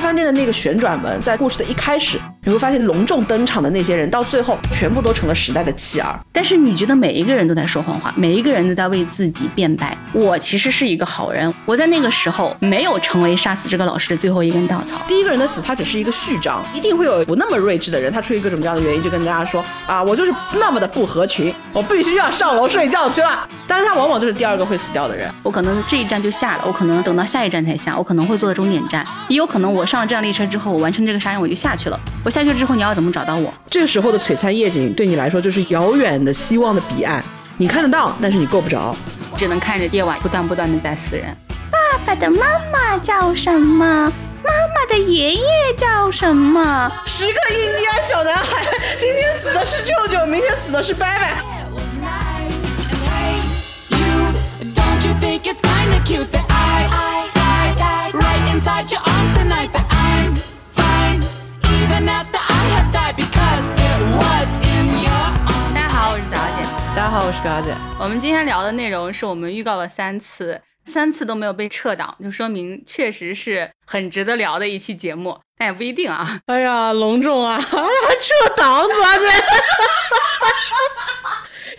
[0.00, 2.18] 饭店的那个旋转门，在故事的一开始，
[2.48, 6.18] 你会发现隆重登场的那些人，到最后全部都成了时代的弃儿。
[6.32, 9.94] 但是你觉得每一个人都在说谎话，每一个人都在为自己辩白。
[10.14, 14.98] 我其实是一个好人，我在那个时候没有成为杀死这个老师的最后一根稻草。
[15.06, 23.46] 第一个人的死，他只是一个序章，一定会有不那么睿智的人，他出于各种各样的原因，就跟大家说啊，我就是那么的不合群，我必须要上楼睡觉去了。
[23.66, 25.30] 但是他往往就是第二个会死掉的人。
[25.42, 32.00] 我可能这一站就下了，我可能等到下一站才下，我可能会坐到终点站，也有可能我上了这辆列车之后，我完成这个杀人我就下去了。
[32.24, 33.52] 我下去之后，你要怎么找到我？
[33.68, 37.22] 这个时候的璀璨夜景对你来说就是遥远的希望的彼岸，
[37.56, 38.94] 你看得到，但是你够不着，
[39.36, 41.36] 只能看着夜晚不断不断的在死人。
[41.70, 44.12] 爸爸的妈妈叫什么？
[44.44, 45.42] 妈妈的爷爷
[45.76, 46.90] 叫什么？
[47.06, 48.66] 十个印第安小男孩，
[48.98, 51.26] 今天死的是舅舅，明天死的是伯伯。
[61.98, 62.22] 大家
[65.88, 66.62] 好，我是早姐。
[66.94, 67.74] 大家好，我是高姐。
[67.98, 76.38] 我们今天聊的内容是我们预告了三次，三次都没有被撤档，就说明确实是很值得聊的一期节目，但也不一定啊。
[76.46, 79.26] 哎呀，隆重啊，还 撤档，早姐。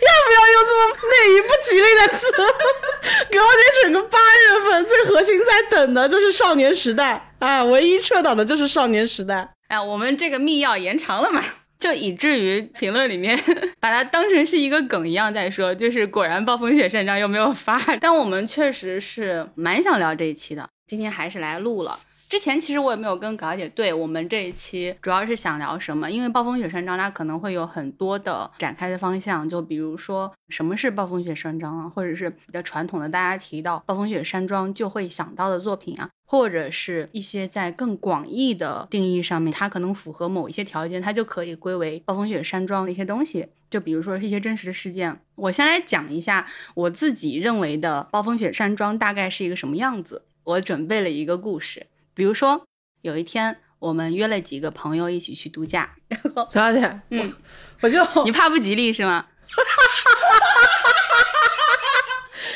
[0.00, 2.30] 要不要用这么内娱不吉利的词？
[3.32, 3.40] 高姐
[3.84, 9.48] 整个八月份最核心在等的就是《少年时代》，哎，唯一撤档的就是《少年时代》。
[9.70, 11.40] 哎，我们这个密钥延长了嘛？
[11.78, 13.38] 就以至于评论里面
[13.78, 21.96] 把它当成是一个梗一样在说，就是果然暴风雪山庄又没有发， 但我们确实是蛮想聊这一期的，今天还是来录了。
[22.30, 45.20] 之前其实我也没有跟搞姐对我们这一期主要是想聊什么，因为暴风雪山庄它可能会有很多的展开的方向，就比如说什么是暴风雪山庄啊，或者是比较传统的大家提到暴风雪山庄就会想到的作品啊，或者是一些在更广义的定义上面，它可能符合某一些条件，它就可以归为暴风雪山庄的一些东西，就比如说是一些真实的事件。
[45.34, 51.88] 我先来讲一下我自己认为的暴风雪山庄大概是一个什么样子，我准备了一个故事。
[52.14, 52.64] 比如说，
[53.02, 57.32] 有一天我们约了几个朋友一起去度假，然后小姐，嗯，
[57.80, 59.26] 我就你怕不吉利是吗？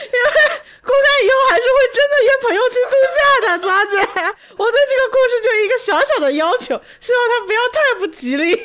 [0.05, 0.27] 因为
[0.81, 3.97] 公开以后还是会真的约朋友去度假的，小姐。
[4.57, 8.57] 我对这个故事就一个小小的要求，希望它不要太不吉利。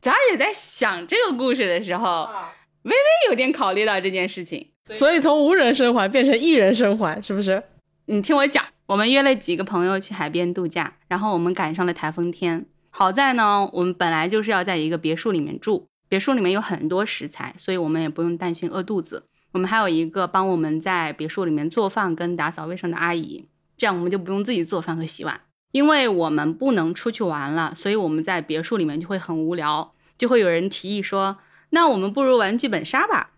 [0.00, 2.28] 贾姐在想这个故事的时候，
[2.82, 7.62] 微微有点考虑到这件事情，所以从无人生还变成一人生还，是不是？
[8.06, 8.64] 你听我讲。
[8.88, 12.64] 我们约了几个朋友去海边度假，然后我们赶上了台风天。
[12.88, 19.26] 好在呢，我们本来就是要在一个别墅里面住，别墅里面有很多食材，所以我们也不用担心饿肚子。
[19.52, 23.46] 我们还有一个帮我们在别墅里面做饭跟打扫卫生的阿姨，
[23.76, 25.38] 这样我们就不用自己做饭和洗碗。
[25.72, 31.36] 因为我们不能出去玩了，所以我们在别墅里面就会很无聊，就会有人提议说
[31.70, 33.32] ：“那我们不如玩剧本杀吧？”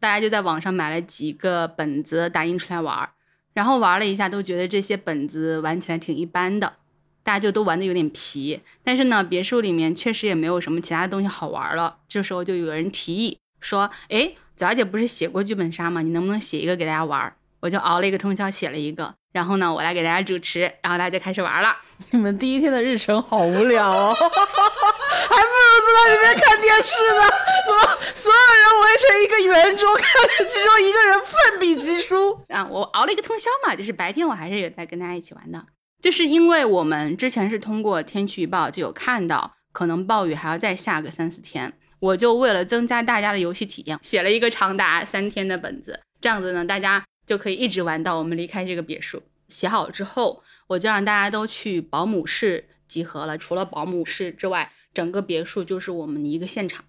[0.00, 3.10] 大家就在网上买了几个本子，打印出来玩。
[3.56, 6.74] 然后玩了一下，都觉得这些本子玩起来挺一般的，
[7.22, 8.60] 大家就都玩的有点皮。
[8.84, 11.96] 但是呢，别墅里面确实也没有什么其他的东西好玩了。
[12.06, 16.02] 这时候就有人提议说：“哎，早姐不是写过剧本杀吗？
[16.02, 19.14] 你能不能写一个给大家玩？”我就熬了一个通宵写了一个。
[19.36, 21.76] 然后呢，我来给大家主持，然后大家就开始玩了。
[22.10, 27.20] 你们第一天的日程好无聊哦， 还不如坐在里面看电视呢。
[27.66, 32.66] 怎么所有人围成一个圆桌，看着其中一个人奋笔疾书啊？
[32.70, 35.62] 我熬了一个通宵嘛，就是白天我还是有在跟大家一起玩的。
[36.00, 41.70] 就是因为我们之前是通过天气预报就有看到可能暴雨还要再下个三四天，
[42.00, 47.04] 我就为了增加大家的游戏体验，写了一个长达三天的本子，这样子呢，大家。
[47.26, 49.20] 就可以一直玩到我们离开这个别墅。
[49.48, 53.36] 写好之后，我就让大家都去保姆室集合了。
[53.36, 56.84] 除了保姆室之外，整个别墅就是我们的一个现场。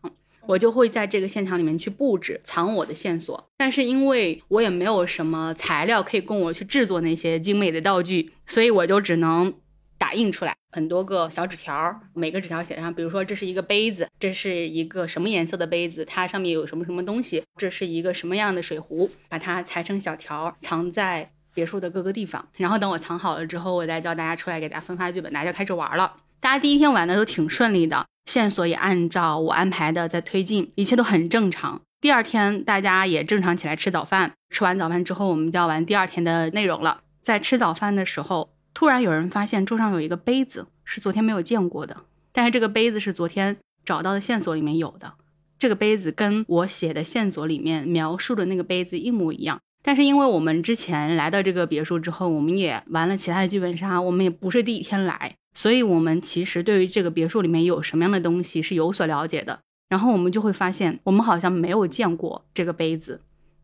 [0.46, 3.50] 我就会在这个现场里面去布置，藏我的线索。
[3.58, 9.54] 但是因为我也没有什么材料可以供我去制作那些精美的道具，所以我就只能。
[10.00, 22.48] 打印出来很多个小纸条，每个纸条写上，比如说这是一个杯子，这是一个什么颜色的杯子，它上面有什么什么东西，这是一个什么样的水壶，把它裁成小条，藏在别墅的各个地方。
[22.58, 26.18] 然后等我藏好了之后，我再叫大家出来给大家分发剧本，大家就开始玩了。
[26.40, 31.82] 大家第一天玩的都挺顺利的，线索也按照我安排的在推进，一切都很正常。
[32.00, 37.02] 第二天大家也正常起来吃早饭，吃完早饭之后，我们就要玩第二天的内容了。
[37.20, 38.52] 在吃早饭的时候。
[38.78, 41.98] 突然有人发现桌上有一个杯子，是昨天没有见过的。
[42.32, 45.16] 但是这个杯子是昨天找到的线索里面有的。
[45.58, 59.60] 这个杯子跟我写的线索里面描述的那个杯子一模一样，但是因为我们之前来到这个别墅之后，我们也玩了其他的剧本杀，我们也不是第一天来，所以我们其实对于这个别墅里面有什么样的东西是有所了解的。
[59.90, 63.22] 然后我们就会发现，我们好像没有见过这个杯子，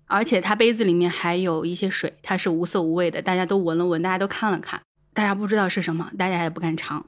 [0.07, 4.81] 而且它杯子里面还有一些水，它是无色无味的，大家都闻了闻，大家都看了看，
[5.13, 7.06] 大家不知道是什么，大家也不敢尝。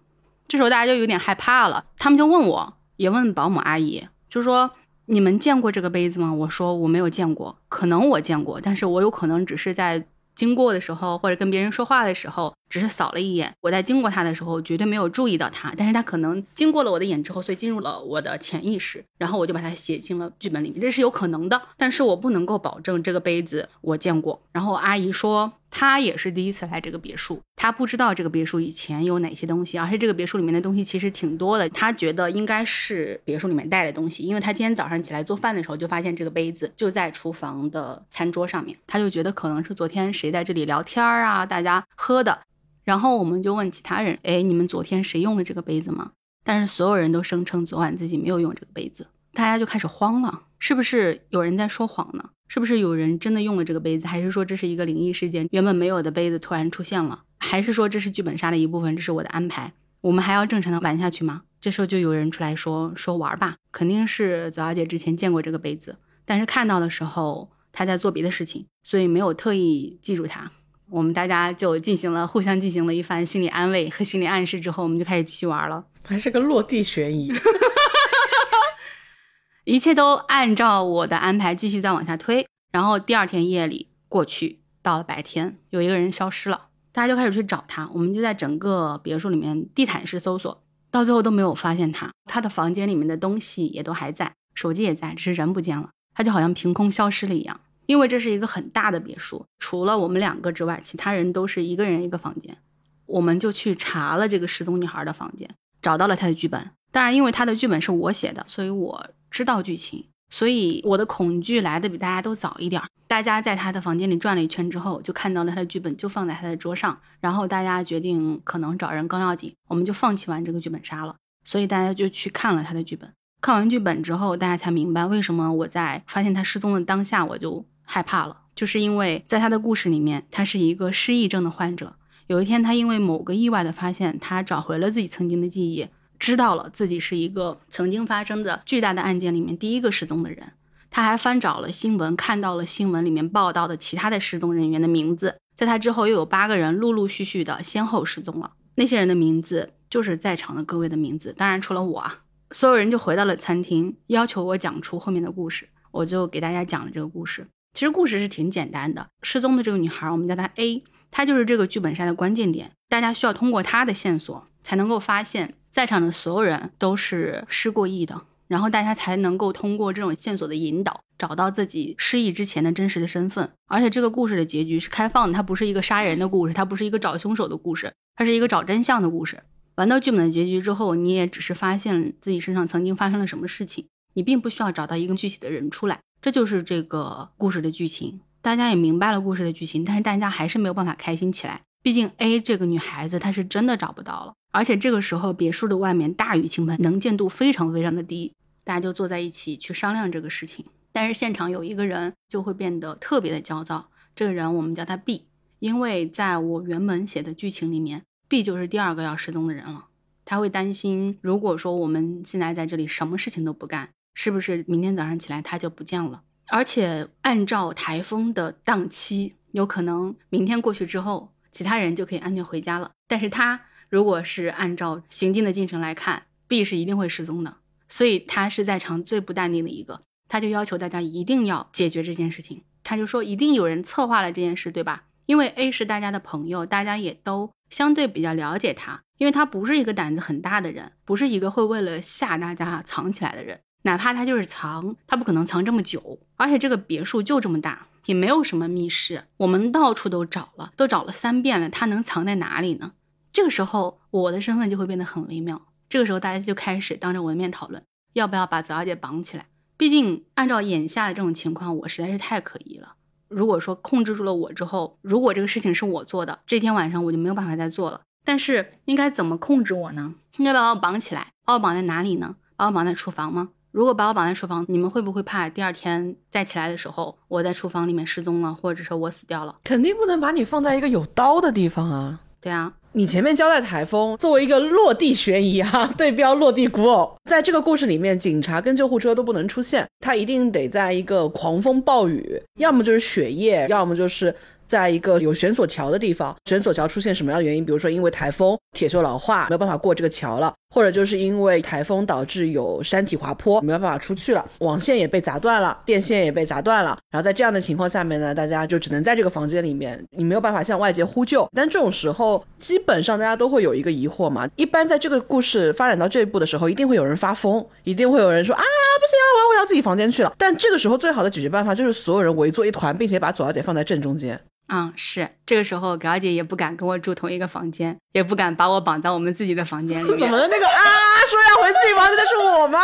[0.47, 4.71] 这时候大家就有点害怕了，他们就问我，也问保姆阿姨，就说。
[5.07, 6.33] 你们见过这个杯子吗？
[6.33, 10.03] 我说我没有见过，可能我见过，但是我有可能只是在
[10.33, 13.53] 经过的时候，或者跟别人说话的时候，只是扫了一眼。
[13.61, 24.41] 我在经过他的时候，绝对没有注意到他，但是他可能经过了我的眼之后，所以进入了我的潜意识，然后我就把它写进了剧本里面，这是有可能的，但是我不能够保证这个杯子我见过。
[24.51, 25.53] 然后阿姨说。
[25.77, 31.67] 他也是第一次来这个别墅，他不知道这个别墅以前有哪些东西，而且这个别墅里面的东西其实挺多的。
[31.67, 42.39] 他觉得应该是别墅里面带的东西，因为他今天早上起来做饭的时候就发现这个杯子就在厨房的餐桌上面，他就觉得可能是昨天谁在这里聊天儿啊，大家喝的。
[42.85, 46.11] 然后我们就问其他人，哎，你们昨天谁用了这个杯子吗？
[46.43, 52.29] 但是所有人都声称昨晚自己没有用这个杯子，大家就开始慌了，是不是有人在说谎呢？
[52.47, 55.47] 是不是有人真的用了这个杯子，还是说这是一个灵异事件？
[55.49, 58.95] 原本没有的杯子突然出现了，还是说这是剧本杀的一部分？
[58.95, 59.73] 这是我的安排？
[60.01, 61.41] 我们还要正常的玩下去吗？
[61.59, 70.51] 这时候就有人出来说说玩吧，肯定是左小姐之前见过这个杯子，但是看到的时候她在做别的事情，所以没有特意记住它。
[70.89, 77.31] 我们大家就进行了互相进行了一番心理安慰和心理暗示之后，我们就开始继续玩了，还是个落地悬疑。
[79.65, 87.89] 一切都按照我的安排继续再往下推，然后第二天夜里过去，到了白天，有一个人消失了，大家就开始去找他。
[87.91, 92.11] 我们就在整个别墅里面地毯式搜索，到最后都没有发现他。
[92.25, 95.89] 他的房间里面的东西也都还在，手机也在，只是人不见了。
[96.13, 97.59] 他就好像凭空消失了一样。
[97.85, 102.57] 因为这是一个很大的别墅，除了我们两个之外，其他人都是一个人一个房间。
[103.05, 105.49] 我们就去查了这个失踪女孩的房间，
[105.81, 106.71] 找到了她的剧本。
[106.91, 109.07] 当然，因为她的剧本是我写的，所以我。
[109.31, 112.81] 知道剧情，所以我的恐惧来的比大家都早一点。
[113.05, 116.97] 大家在他的房间里转了一圈之后，就看到了他的剧本就放在他的桌上。
[117.19, 121.13] 然后大家决定可能找人更要紧，我们就放弃完这个剧本杀了。
[121.43, 123.11] 所以大家就去看了他的剧本。
[123.41, 131.95] 看完剧本之后，大家才明白为什么我在发现他失踪的当下我就害怕了，就是因为在他的故事里面，他是一个失忆症的患者。
[132.27, 135.87] 有一天，他因为某个意外的发现，他找回了自己曾经的记忆。
[136.17, 140.53] 知道了自己是一个曾经发生的巨大的案件里面第一个失踪的人，
[140.89, 145.37] 他还翻找了新闻，看到了新闻里面报道的其他的失踪人员的名字。
[145.55, 148.53] 在他之后，又有八个人陆陆续续的先后失踪了。
[148.75, 152.23] 那些人的名字就是在场的各位的名字，当然除了我啊。
[152.51, 155.67] 所有人就回到了餐厅，要求我讲出后面的故事。
[155.91, 157.47] 我就给大家讲了这个故事。
[157.75, 160.81] 其实故事是挺简单的，失踪的这个女孩，我们叫她 A，
[161.11, 162.71] 她就是这个剧本杀的关键点。
[162.87, 165.53] 大家需要通过她的线索才能够发现。
[165.69, 173.51] 在场的所有人都是失过忆的，然后大家才能够通过这种线索的引导，找到自己失忆之前的真实的身份。
[173.67, 179.43] 而且这个故事的结局是开放的，它不是一个杀人的故事，它不是一个找凶手的故事，它是一个找真相的故事。
[179.75, 185.99] 玩到剧本的结局之后，你也只是发现自己身上曾经发生了什么事情，你并不需要找到一个具体的人出来。
[186.25, 188.19] 这就是这个故事的剧情。
[188.41, 191.61] 大家也明白了故事的剧情，但是大家还是没有办法开心起来。
[191.83, 194.33] 毕竟 A 这个女孩子她是真的找不到了。
[194.51, 198.33] 而且这个时候，别墅的外面大雨倾盆，能见度非常非常的低，
[198.63, 200.65] 大家就坐在一起去商量这个事情。
[200.91, 205.25] 但是现场有一个人就会变得特别的焦躁，这个人我们叫他 B，
[205.59, 209.89] 因为在我原本写的剧情里面，B 就是第二个要失踪的人了。
[210.25, 216.23] 他会担心，如果说我们现在在这里什么事情都不干，是不是明天早上起来他就不见了？
[216.47, 223.61] 而且按照台风的档期，有可能明天过去之后，其他人就可以安全回家了，但是他。
[223.87, 227.57] 如果是按照行进的进程来看，B 是一定会失踪的，
[227.87, 232.63] 所以他是在场最不淡定的一个，他就要求大家一定要解决这件事情。
[232.83, 235.03] 他就说一定有人策划了这件事，对吧？
[235.27, 243.61] 因为 A 是大家的朋友，大家也都相对比较了解他，因为他不是一个胆子很大的人，不是一个会为了吓大家藏起来的人。
[243.85, 252.93] 哪怕他就是藏，他不可能藏这么久，而且这个别墅就这么大，也没有什么密室，我们到处都找了，都找了三遍了，他能藏在哪里呢？
[253.31, 255.67] 这个时候，我的身份就会变得很微妙。
[255.87, 259.45] 这个时候，大家就开始当着我的面讨论，要不要把左小姐绑起来。
[259.77, 262.93] 毕竟，按照眼下的这种情况，我实在是太可疑了。
[263.27, 268.01] 如果说控制住了我之后，如果这个事情是我做的，这天晚上我就没有办法再做了。
[268.23, 270.15] 但是，应该怎么控制我呢？
[270.37, 272.37] 应该把我绑起来，把我绑在哪里呢？
[272.55, 273.49] 把我绑在厨房吗？
[273.75, 279.53] 如果把我绑在厨房，你们会不会怕第二天再起来的时候，我在厨房里面失踪了，或者说我死掉了？
[279.65, 282.21] 肯定不能把你放在一个有刀的地方啊！
[282.39, 294.33] 对啊，你前面交代台风作为一个落地悬疑啊，对标落地古偶，在这个故事里面，警察跟救护车都不能出现，他一定得在一个狂风暴雨，要么就是雪夜，要么就是
[294.67, 296.35] 在一个有悬索桥的地方。
[296.45, 297.65] 悬索桥出现什么样的原因？
[297.65, 300.53] 比如说因为台风，铁锈老化，没有办法过这个桥了。
[300.73, 306.97] 或者就是因为台风导致有山体滑坡，没有办法出去了，网线也被砸断了，电线也被砸断了。
[307.09, 311.47] 然后在这样的情况下面呢，大家就只能在这个房间里面，你没有办法向外界呼救。
[311.53, 314.45] 但这种时候，基本上大家都会有一个疑惑嘛。
[314.57, 320.33] 一般在这个故事发展到这一步的时候，一定会有人发疯，一定会有人说啊，不行啊，我要回到自己房间去了。
[320.37, 324.37] 但这个时候最好的解决办法就是所有人围坐一团，并且把左小姐放在正中间。
[324.67, 330.17] 嗯，是这个时候，葛小姐也不敢跟我住同一个房间，也不敢把我绑到我们自己的房间里 面。
[330.17, 330.47] 怎么了？
[330.47, 330.81] 那个啊，
[331.29, 332.79] 说要回自己房间的是我吗？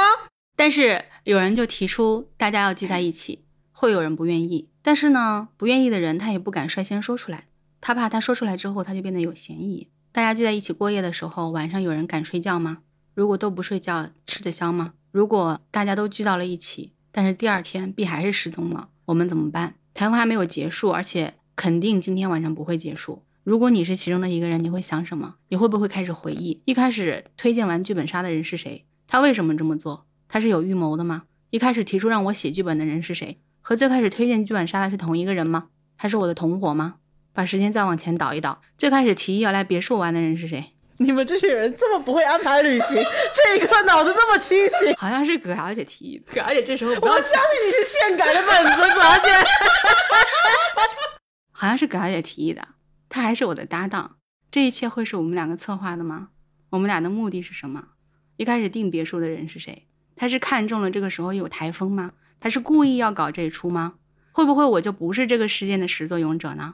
[0.56, 4.70] 但是有人就提出大家要聚在一起，会有人不愿意。
[4.84, 7.46] 但是呢，不愿意的人他也不敢率先说出来，
[7.80, 9.90] 他怕他说出来之后他就变得有嫌疑。
[10.12, 12.80] 大家聚在一起过夜的时候，晚上有人敢睡觉吗？
[13.16, 14.94] 如果都不睡觉，吃得消吗？
[15.12, 19.76] 如果大家都聚到了一起，但是第二天 B 还是失踪了，我们怎么办？
[19.94, 21.34] 台风还没有结束，而且。
[21.62, 23.22] 肯定今天晚上不会结束。
[23.44, 25.36] 如果你是其中的一个人，你会想什么？
[25.50, 28.88] 你会不会开始回忆一开始推荐完剧本杀的人是谁？
[29.08, 30.08] 他为什么这么做？
[30.28, 31.26] 他是有预谋的吗？
[31.52, 33.38] 一开始提出让我写剧本的人是谁？
[33.62, 35.68] 和最开始推荐剧本杀的是同一个人吗？
[36.00, 36.96] 他是我的同伙吗？
[37.32, 40.72] 把时间再往前倒一倒，最开始提议要来别墅玩的人是谁？
[40.98, 42.96] 你们这些人这么不会安排旅行，
[43.36, 44.96] 这一刻脑子这么清醒？
[44.98, 46.34] 好像是葛小姐提议的。
[46.34, 49.30] 葛小姐这时候，我相信你是现改的本子，葛小姐。
[51.62, 52.70] 好像是葛小姐提议的，
[53.08, 54.16] 她还是我的搭档。
[54.50, 56.30] 这一切会是我们两个策划的吗？
[56.72, 57.90] 我们俩的目的是什么？
[58.38, 59.86] 一开始订别墅的人是谁？
[60.16, 62.14] 他是看中了这个时候有台风吗？
[62.40, 63.94] 他是故意要搞这一出吗？
[64.32, 66.74] 会不会我就不是这个事件的始作俑者呢？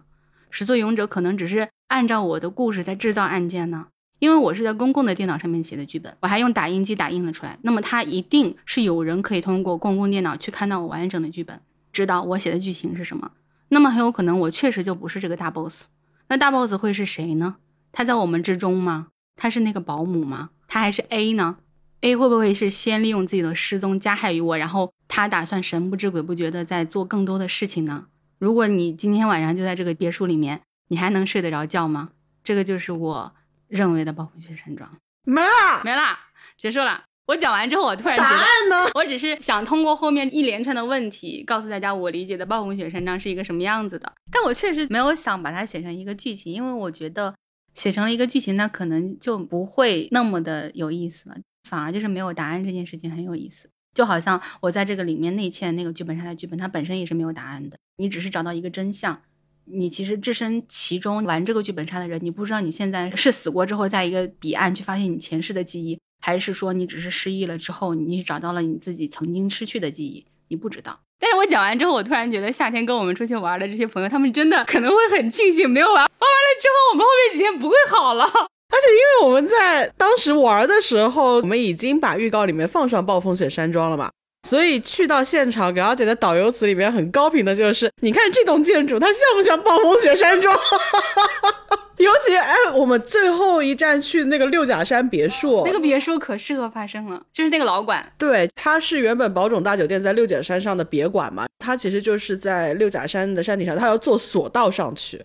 [0.50, 3.88] 始作俑者可能只是按照我的故事在制造案件呢？
[4.20, 7.60] 因为我是在公共的电脑上面写的剧本，我还用打印机打印了出来。
[7.64, 11.60] 那么他一定是有人可以通过公共电脑去看到我完整的剧本，
[11.92, 13.34] 知道我写的剧情是什么。
[13.70, 15.88] 那么很有可能我确实就不是这个大 boss，
[16.30, 17.58] 那大 boss 会是谁呢？
[17.92, 19.08] 他在我们之中吗？
[19.36, 20.50] 他是那个保姆吗？
[20.68, 21.58] 他还是 A 呢
[22.02, 28.08] ？A 会不会是先利用自己的失踪加害于我，然后他打算神不知鬼不觉的在做更多的事情呢？
[28.40, 32.10] 如果你今天晚上就在这个别墅里面，你还能睡得着觉吗？
[32.44, 33.34] 这个就是我
[33.68, 34.90] 认为的暴风雪山庄。
[35.24, 36.18] 没了，没了，
[36.58, 37.04] 结束了。
[37.28, 38.24] 我讲完之后，我突然觉
[38.70, 44.12] 得， 我只是想通过后面一连串的问题，告诉大家我理解的暴风雪山庄是一个什么样子的。
[44.32, 47.36] 但我确实没有想把它写成一个剧情，因为我觉得
[47.76, 51.36] 写成了一个剧情，那可能就不会那么的有意思了，
[51.70, 53.70] 反而就是没有答案这件事情很有意思。
[53.94, 59.22] 就好像我在这个里面内嵌那个剧本杀的剧本，它本身也是没有答案的，你只是找到一个真相。
[59.66, 66.00] 你其实置身其中玩这个剧本杀的人，你不知道你现在是死过之后，在一个彼岸去发现你前世的记忆。
[66.28, 70.26] 还是说你只是失忆了之后，你找到了你自己曾经失去的记忆？
[70.50, 71.00] 你不知道。
[71.18, 75.96] 但是我讲完之后，我突然觉得夏天跟我们出去玩的这些朋友，他们真的可能会很庆幸没有玩。
[75.96, 78.26] 玩完了之后，我们后面几天不会好了。
[78.28, 84.12] 而且因为我们在当时玩的时候，我们已经把预告里面放上暴风雪山庄了嘛，
[84.50, 90.60] 所以去到现场，葛小姐的导游词里面很高频的就是：你看这栋建筑，它像不像暴风雪山庄？
[91.98, 98.12] 尤其哎，我们最后一站去那个六甲山别墅，那个别墅可适合发生了，就是那个老馆。
[98.20, 105.20] 对，它是原本宝冢大酒店在六甲山上的别馆嘛，它其实就是在六甲山的山顶上，它要坐索道上去。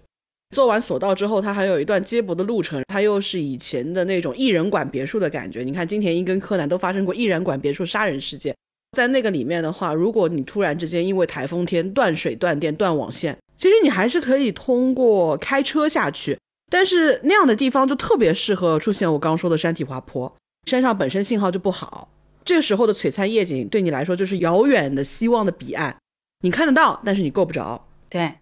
[0.55, 5.62] 做完索道之后，它还有一段接驳的路程，它又是以前的那种艺人馆别墅的感觉。
[5.62, 8.55] 你看金田一跟柯南都发生过艺人馆别墅杀人事件，
[8.93, 16.38] 在那个里面的话，如果你突然之间因为台风天断水断电断网线，其实你还是可以通过开车下去。
[16.73, 22.09] 但是那样的地方就特别适合出现我刚刚说的山体滑坡，山上本身信号就不好，
[22.47, 25.95] 这个时候的璀璨夜景对你来说就是遥远的希望的彼岸，
[26.41, 28.37] 你看得到，但是你够不着，对，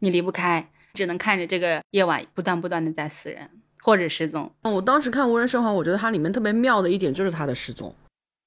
[0.00, 3.48] 你离不开，只能看着这个夜晚不断不断的在死人
[3.82, 4.52] 或者失踪。
[4.64, 7.94] 我当时看无人生还，我觉得它里面特别妙的一点就是它的失踪，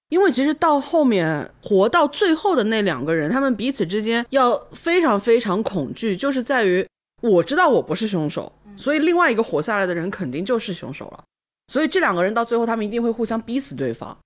[0.09, 6.87] 因为其实到后面活到最后的那两个人，他们彼此之间要非常非常恐惧，就是在于
[7.19, 8.53] 我知道我不是凶手。
[8.75, 11.23] 所以另外一个活下来的人肯定就是凶手了，
[11.67, 14.17] 所以这两个人到最后他们一定会互相逼死对方。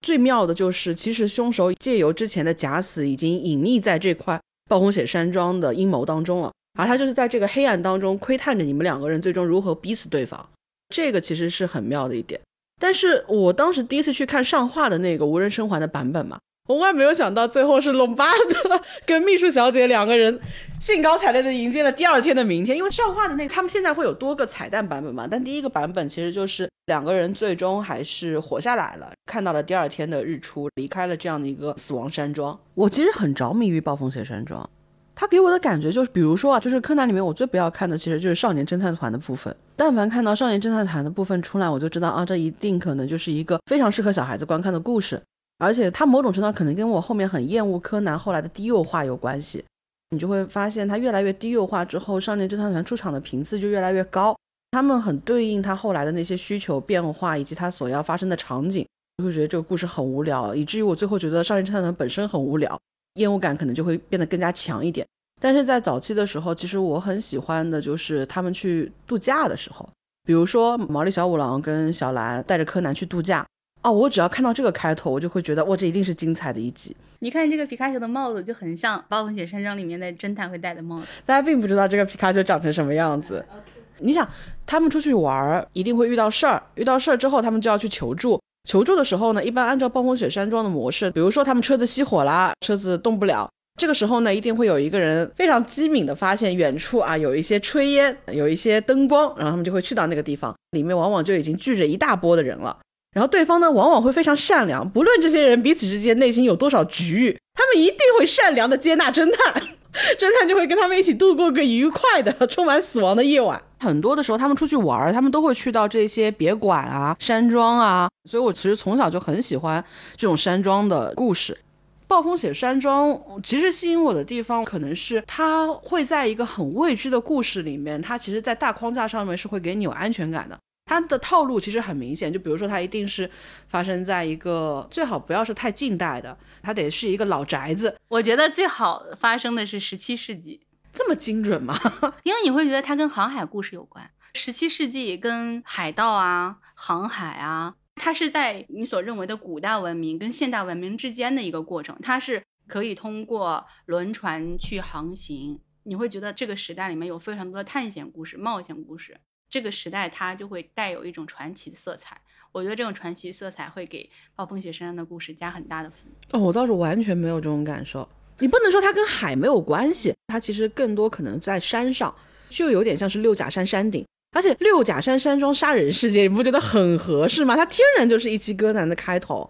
[0.00, 10.48] 最妙的就是，其实凶手借由之前的假死已经隐匿在这块暴风雪山庄的阴谋当中了，而他就是在这个黑暗当中窥探着你们两个人最终如何逼死对方。
[10.88, 12.40] 这个其实是很妙的一点。
[12.80, 16.38] 但是我当时第一次去看上画的那个无人生还的版本嘛，
[16.68, 20.38] 我万没有想到，最后是龙巴德跟秘书小姐两个人
[20.80, 22.76] 兴高采烈的迎接了第二天的明天。
[22.76, 25.26] 因为上画的那个，他们现在会有多个彩蛋版本嘛？
[25.28, 32.56] 但第一个版本其实就是两个人最终还是活下来了，看到了第二天的日出，离开了这样的一个死亡山庄。
[32.74, 34.70] 我其实很着迷于暴风雪山庄，
[35.16, 39.54] 它给我的感觉就是，比如说啊，就是柯南里面我最不要看的，其实就是少年侦探团的部分。
[39.74, 45.20] 但凡看到少年侦探团的部分出来，我就知道啊，这一定可能就是一个非常适合小孩子观看的故事。
[45.62, 49.64] 而且他某种程度上可能跟我后面很厌恶柯南后来的低幼化有关系，
[50.10, 54.36] 你就会发现他越来越低幼化之后，少年侦探团出场的频次就越来越高，
[54.72, 58.84] 他们很对应他后来的那些需求变化以及他所要发生的场景，
[59.18, 62.76] 就会觉得这个故事很无聊，以至于我最后觉得少年侦探团本身很无聊，
[63.20, 65.06] 厌恶感可能就会变得更加强一点。
[65.40, 69.88] 但是在早期的时候，其实我很喜欢的就是他们去度假的时候，
[70.24, 73.46] 比如说毛利小五郎跟小兰带着柯南去度假。
[73.82, 76.96] 哦，我只要看到这个开头，我就会觉得哇，这一定是精彩的一集。
[77.18, 81.06] 你看这个皮卡丘的帽子就很像《暴风雪山庄》里面的侦探会戴的帽子。
[81.26, 83.44] 大家并不知道这个皮卡丘长成什么样子。
[83.98, 84.28] 你想，
[84.66, 88.40] 他们出去玩儿一定会遇到事儿，遇到事儿之后他们就要去求助。
[88.68, 93.48] 求助的时候呢，一般按照暴风雪山庄的模式，比如说他们车子熄火啦，车子动不了，
[93.80, 102.76] 这个时候呢，一定会有一个人非常机敏的发现远处啊有一些炊烟，有一些灯光，然后他们就会去到那个地方，里面往往就已经聚着一大波的人了。
[103.12, 109.62] 然后对方呢，往往会非常善良，不论这些人彼此之间内心有多少局域，他们一定会善良的接纳侦探，
[110.18, 113.60] 侦探就会跟他们一起度过个愉快的、充满死亡的夜晚。
[113.78, 119.84] 很多的时候，他们出去玩，他们都会去到这些别馆啊、山庄啊，所以我其实从小就很喜欢
[120.16, 121.58] 这种山庄的故事。
[122.06, 130.58] 暴风雪山庄其实吸引我的地方，可能是它会在一个很未知的故事里面，它其实在大框架上面是会给你有安全感的。
[130.84, 133.30] 它的套路其实很明显，就比如说它一定是
[133.68, 137.96] 发生在一个最好不要是太近代的，它得是一个老宅子。
[138.08, 140.60] 我觉得最好发生的是十七世纪，
[140.92, 141.74] 这么精准吗？
[142.24, 144.10] 因为你会觉得它跟航海故事有关。
[144.34, 155.60] 十七世纪跟海盗啊、航海啊，它是在你所认为的古代文明跟现代文明之间的一个过程，它是可以通过轮船去航行。
[155.84, 159.18] 你会觉得这个时代里面有非常多的探险故事、冒险故事。
[159.52, 162.18] 这个时代它就会带有一种传奇色彩，
[162.52, 166.10] 我觉得这种传奇色彩会给暴风雪山上的故事加很大的分。
[166.30, 168.08] 哦，我倒是完全没有这种感受。
[168.38, 172.14] 你不能说它跟海没有关系，它其实更多可能在山上，
[172.48, 174.02] 就有点像是六甲山山顶。
[174.34, 177.54] 而且六甲山山庄杀人事件，你不觉得很合适吗？
[177.54, 179.46] 它天然就是一期歌男的开头。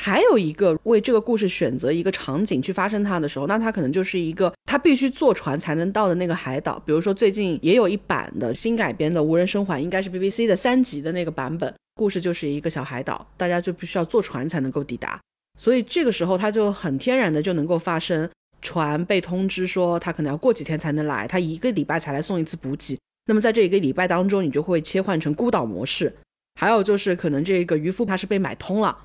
[0.00, 6.80] 还有一个为这个故事选择一个场景去发生它的时候，那它可能就是一个他必须坐船才能到的那个海岛。
[6.86, 15.18] 比如说最近也有一版的新改编的《无人生还》，应该是 BBC 的三集的那个版本，故事就是一个小海岛，大家就必须要坐船才能够抵达。
[15.58, 18.30] 所以这个时候它就很天然的就能够发生，
[18.62, 22.96] 船被通知说他可能要过几天才能来，他一个礼拜才来送一次补给。
[23.26, 26.14] 那么在这一个礼拜当中，你就会切换成孤岛模式。
[26.54, 28.96] 还有就是可能这个渔夫他是被买通了。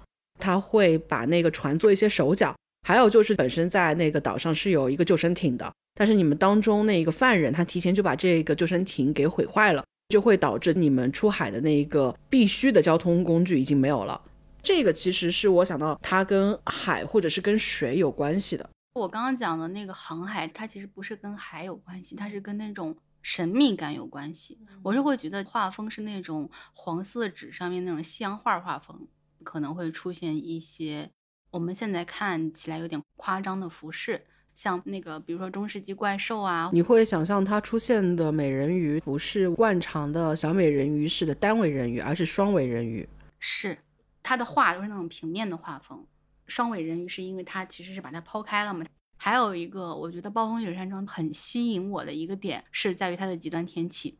[0.43, 2.53] 他会把那个船做一些手脚，
[2.85, 14.21] 还有就是本身在那个岛上是有一个救生艇的，但是你们当中那个犯人他提前就把这个救生艇给毁坏了，就会导致你们出海的那一个必须的交通工具已经没有了。
[14.61, 18.69] 这个其实是我想到它跟海或者是跟水有关系的。
[18.95, 24.59] 我刚刚讲的那个航海，它其实不是跟海有关系，它是跟那种神秘感有关系。
[24.81, 29.07] 我是会觉得画风是那种黄色纸上面那种西洋画画风。
[29.43, 31.11] 可能会出现一些
[31.51, 34.25] 我们现在看起来有点夸张的服饰，
[34.55, 43.07] 像那个比如说中世纪怪兽啊，你会想象它出现的美人鱼不是惯常的小美人鱼式的单尾人鱼，而是双尾人鱼。
[43.37, 43.77] 是，
[44.23, 46.03] 它的画都是那种平面的画风。
[46.47, 48.85] 双尾人鱼是因为它其实是把它抛开了嘛。
[49.17, 54.17] 还有一个，我觉得暴风雪山庄很吸引我的一个点是在于它的极端天气。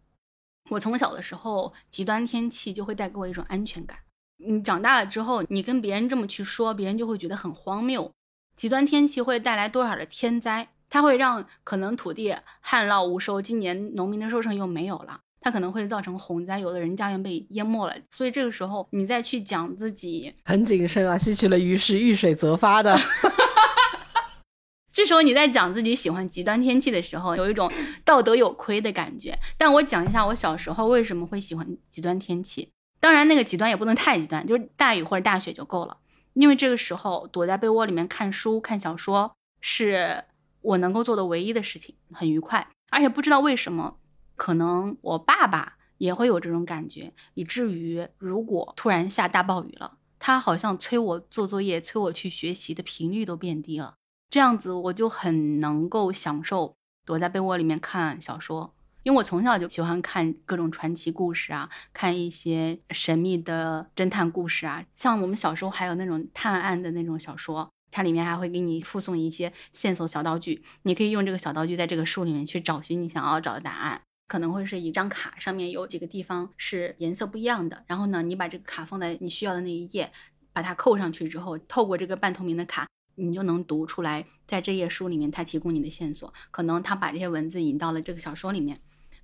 [0.70, 4.00] 我从小的时候，极端天气就会带给我一种安全感。
[4.46, 8.12] 你长大了之后，你跟别人这么去说，别人就会觉得很荒谬。
[8.56, 10.70] 极端天气会带来多少的天灾？
[10.90, 17.96] 它会让可能土地旱涝无收，今年农民的收成又没有了，它可能会造成洪灾，有的人家园被淹没了。
[18.12, 22.96] 所以这个时候，你再去讲自己很谨慎啊，吸取了鱼是遇水则发的。
[24.94, 27.72] 这时候你在讲自己喜欢极端天气的时候，有一种
[28.06, 29.36] 道德有亏的感觉。
[29.58, 32.70] 但我讲一下我小时候为什么会喜欢极端天气。
[33.04, 35.98] 当然，那个极端也不能太极端，就是大雨或者大雪就够了。
[36.36, 40.24] 因为这个时候躲在被窝里面看书、看小说，是
[40.62, 42.66] 我能够做的唯一的事情，很愉快。
[42.92, 43.98] 而且不知道为什么，
[44.38, 53.96] 可能我爸爸也会有这种感觉，以至于如果突然下大暴雨了，他好像催我做作业、催我去学习的频率都变低了。
[54.30, 64.84] 这样子我就很能够享受躲在被窝里面看小说，因为我从小就喜欢看各种传奇故事啊，看一些神秘的侦探故事啊。
[64.96, 74.02] 像我们小时候还有那种探案的那种小说，它里面还会给你附送一些线索小道具，你可以用这个小道具在这个书里面去找寻你想要找的答案。
[74.26, 77.84] 可能会是一张卡，上面有几个地方是颜色不一样的。
[77.86, 80.12] 然后呢，你把这个卡放在你需要的那一页，
[80.54, 86.34] 把它扣上去之后，透过这个半透明的卡，你就能读出来，在这页书里面它提供你的线索。
[86.50, 88.80] 可能他把这些文字引到了这个小说里面，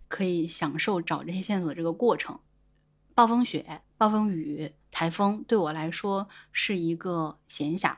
[0.09, 2.37] 可以享受找这些线索的这个过程。
[3.15, 7.95] 暴风雪、暴风雨、台风对我来说是一个闲暇，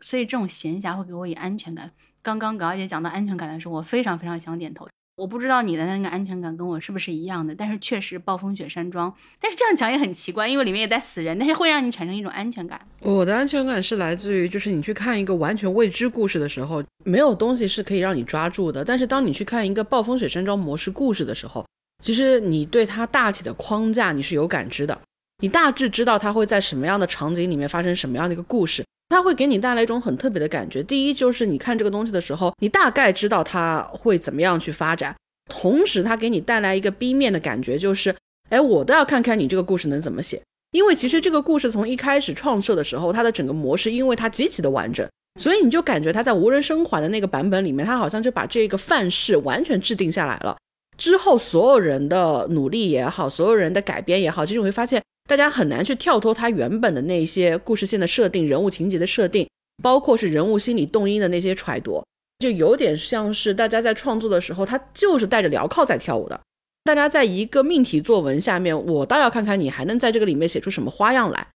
[0.00, 1.92] 所以这种闲暇会给我以安全感。
[2.22, 4.88] 刚刚葛小姐讲到安全感的时候，我非常非常想点头。
[5.16, 12.78] 我不知道你的那个安全感跟我是不是一样的，但是确实暴风雪山庄，但是这样讲也很奇怪，因为里面也在死人，但是会让你产生一种安全感。
[13.00, 18.84] 我的安全感是来自于，就是你去看一个完全未知故事的时候，没有东西是可以让你抓住的。
[18.84, 21.66] 但是当你去看一个暴风雪山庄模式故事的时候，
[22.04, 25.00] 其实你对它大体的框架你是有感知的，
[25.38, 28.84] 你大致知道它会在什么样的场景里面发生什么样的一个故事。
[29.16, 30.82] 它会给你带来一种很特别的感觉。
[30.82, 35.16] 第一，就是你看这个东西的时候，你大概知道它会怎么样去发展，
[35.50, 38.14] 同时它给你带来一个 B 面的感觉，就是，
[38.50, 40.42] 哎，我都要看看你这个故事能怎么写。
[40.72, 45.08] 因为其实这个故事从一开始创设的时候，它的整个模式，因为它极其的完整，
[45.40, 50.54] 所以你就感觉它在无人生还的那个版本里面，它好像就把这个范式完全制定下来了。
[50.98, 55.02] 之后所有人的努力也好，所有人的改编也好，其实你会发现。
[55.26, 59.48] 大家很难去跳脱它原本的那些故事线的设定、人物情节的设定，
[59.82, 62.04] 包括是人物心理动因的那些揣度，
[62.38, 66.40] 就有点像是大家在创作的时候，他就是带着镣铐在跳舞的。
[66.84, 71.48] 大家在一个命题作文下面，我倒要看看你还能在这个里面写出什么花样来。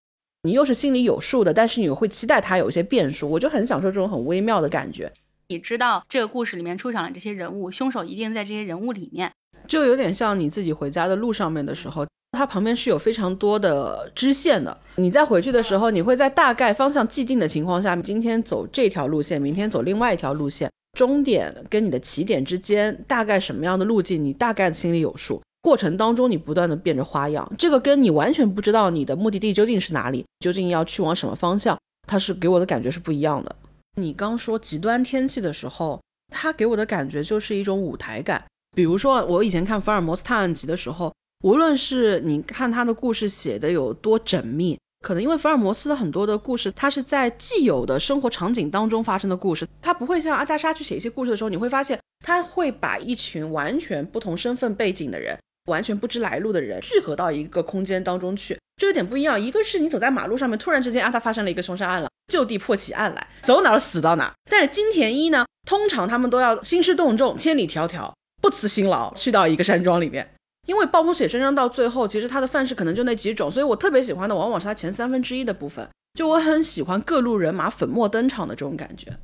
[0.43, 5.13] 你又是心里有数的，但是你又会期待它有一些变数，我就很享受这种很微妙的感觉。
[5.47, 9.31] 你知道这个故事里面出场的这些人物，凶手一定在这些人物里面，
[9.69, 12.05] 就有点像你自己回家的路上面的时候。
[12.41, 14.75] 它旁边是有非常多的支线的。
[14.97, 25.43] 你在回去的时候，你会在大概方向既定的情况下，今天走这条路线，明天走另外一条路线，终点跟你的起点之间大概什么样的路径，你大概心里有数。
[25.61, 33.55] 过程当中你不断的变着花样，这个跟你完全不知道你的目的地究竟是哪里，究竟要去往什么方向，它是给我的感觉是不一样的。
[33.99, 36.01] 你刚说极端天气的时候，
[36.35, 38.43] 它给我的感觉就是一种舞台感。
[38.75, 41.13] 比如说我以前看福尔摩斯探案集的时候。
[41.43, 55.39] 无论是你看他的故事写的有多缜密，可能因为福尔摩斯的很多的故事，他是在既有的生活场景当中发生的故事，他不会像阿加莎去写一些故事的时候，你会发现他会把一群完全不同身份背景的人，
[55.71, 59.41] 完全不知来路的人聚合到一个空间当中去，这有点不一样。
[59.41, 64.33] 一个是你走在马路上面，突然之间啊，他发生了一个凶杀案了，就地破起案来，走哪儿死到哪儿。
[64.51, 70.31] 但是金田一呢，通常他们都要兴师动众，千里迢迢，不辞辛劳去到一个山庄里面。
[70.67, 75.89] 因为暴风雪山庄到最后，其实它的范式可能就那几种，所以我特别喜欢的往往是它前三分之一的部分。
[76.15, 79.17] 就我很喜欢各路人马粉墨登场的这种感觉，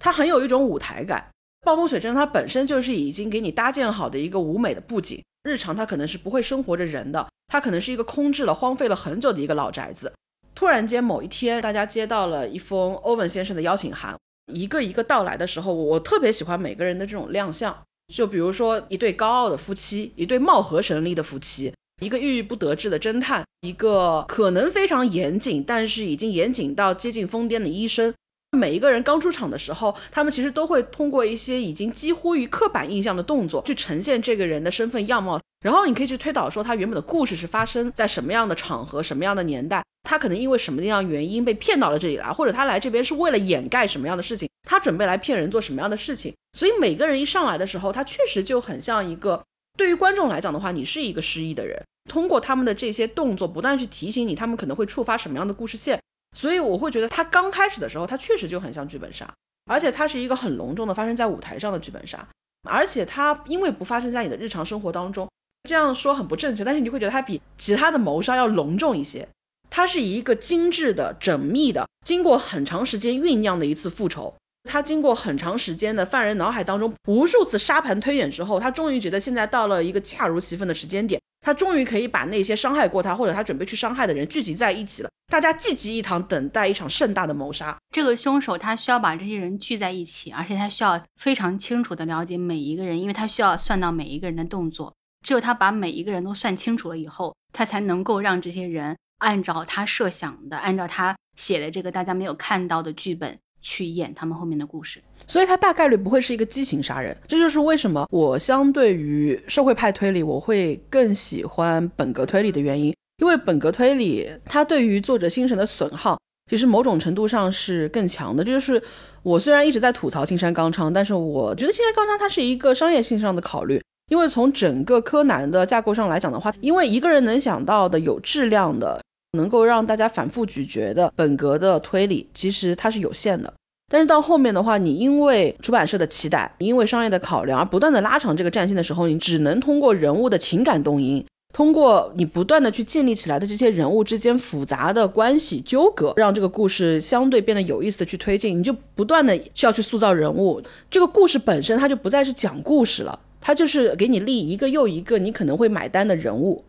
[0.00, 1.28] 它很有一种舞台感。
[1.64, 10.12] 暴风雪山它本身就是已经给你搭建好的一个舞美的布景，日常它可能是不会生活着人的，它可能是一个空置了、荒废了很久的一个老宅子。
[10.54, 14.16] 突然间某一天，大家接到了一封欧文先生的邀请函，
[14.52, 17.76] 一个一个到来的时候，我特别喜欢每个人的这种亮相。
[18.14, 28.12] 就比如说一对高傲的夫妻，一对貌合神离的夫妻，一个郁郁不得志的侦探，一个可能非常严谨，但是已经严谨到接近疯癫的医生。
[28.56, 35.40] 每一个人刚出场的时候，他们其实都会通过一些已经几乎于刻板印象的动作去呈现这个人的身份样貌。
[35.64, 44.48] 然后你可以去推导说，他原本的故事是发生在什么样的场合、什么样的年代，他可能因为什么样原因被骗到了这里来，或者他来这边是为了掩盖什么样的事情。
[44.68, 46.32] 他准备来骗人做什么样的事情？
[46.52, 49.42] 所以每个人一上来的时候，他确实就很像一个
[49.76, 51.82] 对于观众来讲的话，你是一个失忆的人。
[52.08, 56.00] 通过他们的这些动作，不断去提醒你，他们可能会触发什么样的故事线。
[56.36, 59.26] 所以我会觉得他刚开始的时候，他确实就很像剧本杀，
[59.64, 62.28] 而且它是一个很隆重的发生在舞台上的剧本杀。
[62.68, 65.26] 而且它因为不发生在你的日常生活当中，
[65.62, 69.26] 这样说很不正确，但是你会觉得它比其他的谋杀要隆重一些。
[69.70, 74.34] 它是一个精致的、缜密的，经过很长时间酝酿的一次复仇。
[74.68, 87.78] 他经过很长时间的犯人脑海当中无数次沙盘推演之后，他终于觉得现在到了一个恰如其分的时间点，他终于可以把那些伤害过他或者他准备去伤害的人聚集在一起了，大家聚集一堂，等待一场盛大的谋杀。
[87.90, 94.92] 这个凶手他需要把这些人聚在一起，而且他需要非常清楚的了解每一个人，因为他需要算到每一个人的动作。
[95.24, 105.02] 只有他把每一个人都算清楚了以后，他才能够让这些人按照他设想的，按照他写的这个大家没有看到的剧本去演他们后面的故事。
[105.26, 107.14] 所以他大概率不会是一个激情杀人。
[107.26, 112.94] 这就是为什么我相对于社会派推理，我会更喜欢本格推理的原因。
[113.18, 116.16] 因为本格推理，它对于作者精神的损耗，
[116.48, 118.44] 其实某种程度上是更强的。
[118.44, 118.80] 这就是
[119.24, 123.82] 我虽然一直在吐槽青山刚昌，但是我觉得青山刚昌它是一个商业性上的考虑。
[124.08, 129.02] 因为从整个柯南的架构上来讲的话，因为一个人能想到的有质量的，
[129.32, 133.52] 能够让大家反复咀嚼的本格的推理，其实它是有限的。
[133.88, 141.24] 但是到后面的话，你因为出版社的期待，因为商业的考量而不断的拉长这个战线的时候，你只能通过人物的情感动因。
[141.54, 150.60] 通过你不断的去建立起来的这些人物之间复杂的关系纠葛，让这个故事相对变得有意思的去推进，你就不断的需要去塑造人物。
[150.90, 156.64] 这个故事本身它就不再是讲故事了，它就是给你立一个又一个你可能会买单的人物。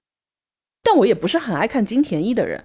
[0.84, 2.64] 但我也不是很爱看金田一的人，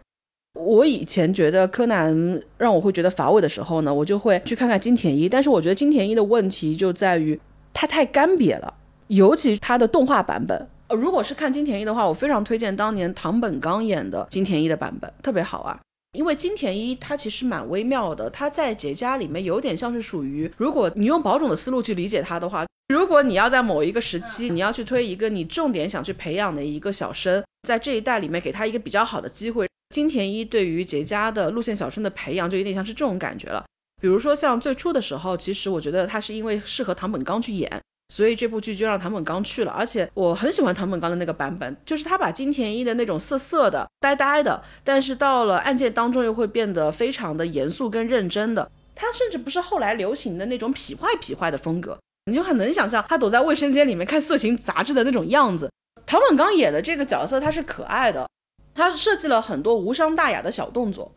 [0.55, 5.29] 我以前觉得柯南让我会觉得乏味的时候呢，我就会去看看金田一。
[5.29, 7.39] 但是我觉得金田一的问题就在于
[7.73, 8.75] 它太干瘪了，
[9.09, 10.69] 尤其它的动画版本。
[10.91, 15.79] 如果是看金田一的话，我非常推荐当年唐本刚演的金田一的版本，特别好玩。
[16.13, 33.65] 因为金田一他其实蛮微妙的，他在结痂里面有点像是属于，如果你用保种的思路去理解他的话，如果你要在某一个时期，你要去推一个你重点想去培养的一个小生，在这一代里面给他一个比较好的机会，金田一对于结痂的路线小生的培养就有点像是这种感觉了。
[34.01, 37.81] 比如说像最初的时候，其实我觉得他是因为适合唐本刚去演。
[38.09, 55.71] 所以这部剧就让唐本刚去了，而且我很喜欢唐本刚的那个版本，就是他把金田一的那种涩涩的、呆呆的，但是到了案件当中又会变得非常的严肃跟认真的，他甚至不是后来流行的那种痞坏痞坏的风格，你就很能想象他躲在卫生间里面看色情杂志的那种样子。
[56.05, 58.29] 唐本刚演的这个角色他是可爱的，
[58.75, 61.11] 他设计了很多无伤大雅的小动作。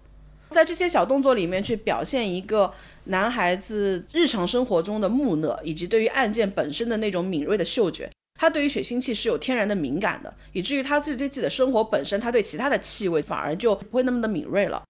[0.49, 2.71] 在这些小动作里面去表现一个
[3.05, 8.09] 男孩子日常生活中的木讷，以及对于案件本身的那种敏锐的嗅觉。
[8.39, 14.81] 他对于血腥气是有天然的敏感的，以至于他自己对自己的生活本身，他对其他的气味反而就不会那么的敏锐了。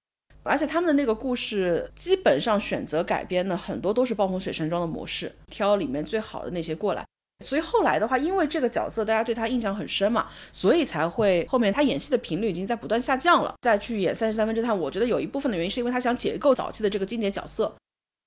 [0.43, 7.03] 而且他们的那个故事基本上选择改编的很多都是暴风雪山庄的模式，挑里面最好的那些过来。
[7.43, 13.53] 所以后来的话，因为这个角色大家对他印象很深嘛，所以才会后面他演戏的频率已经在不断下降了。
[13.61, 17.75] 再去演三十三分之探，我觉得有一部分的原因是因为他想解构早期的这个经典角色。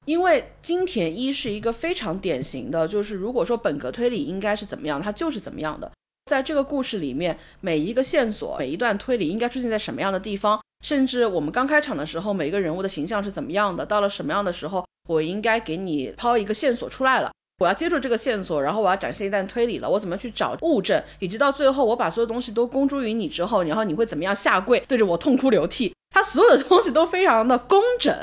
[0.05, 5.90] 因为金田一是一个非常典型的，就是如果说本格推理应该是怎么样，他就是怎么样的。
[6.27, 17.31] 在这个故事里面，每一个线索、每一段推理应该出现在什么样的地方，甚至我们刚开场的时候，每一个人物的形象是怎么样的，到了什么样的时候，我应该给你抛一个线索出来了。
[17.59, 19.90] 我要接住这个线索，然后我要展现一段推理了。
[19.90, 25.92] 我怎么去找物证，以及到最后我把所有东西都公诸于你之后，然后你会怎么样下跪，对着我痛哭流涕？
[26.11, 28.14] 他所有的东西都非常的工整。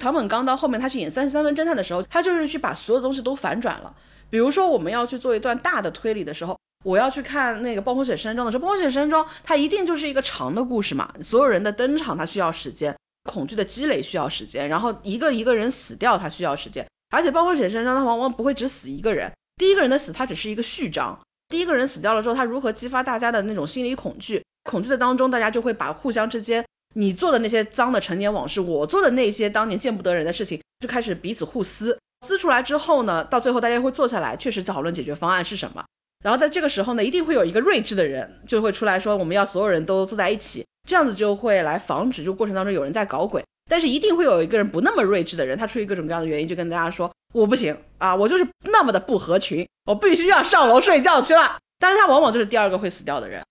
[0.00, 3.92] 唐本刚到后面他去演三十三分侦探的时候，他就是去把所有东西都反转了。
[4.30, 12.96] 比如说我们要去做一段大的推理的时候，我要去看那个暴风雪山庄的时候，暴风雪山庄它一定就是一个长的故事嘛，所有人的登场它需要时间，
[13.28, 16.86] 恐惧的积累需要时间，然后一个一个人死掉它需要时间。
[17.14, 19.30] 而且暴风雪山庄，他往往不会只死一个人。
[19.56, 21.18] 第一个人的死，他只是一个序章。
[21.48, 24.42] 第一个人死掉了之后，他如何激发大家的那种心理恐惧？
[24.64, 31.96] 恐惧的当中，大家就会把互相之间你做的那些脏的陈年往事，我做的那些当年见不得人的事情，就开始彼此互撕。
[32.26, 35.84] 撕出来之后呢，到最后大家会坐下来，确实讨论解决方案是什么。
[36.24, 43.44] 然后在这个时候呢，一定会有一个睿智的人就会出来说，我们要所有人都坐在一起，这样子就会来防止就过程当中有人在搞鬼。
[43.68, 51.56] 但是一定会有一个人不那么睿智的人，他出于各种各样的原因，就跟大家说我不行啊，我就是那么的不合群，我必须要上楼睡觉去了。
[51.78, 53.42] 但是他往往就是第二个会死掉的人。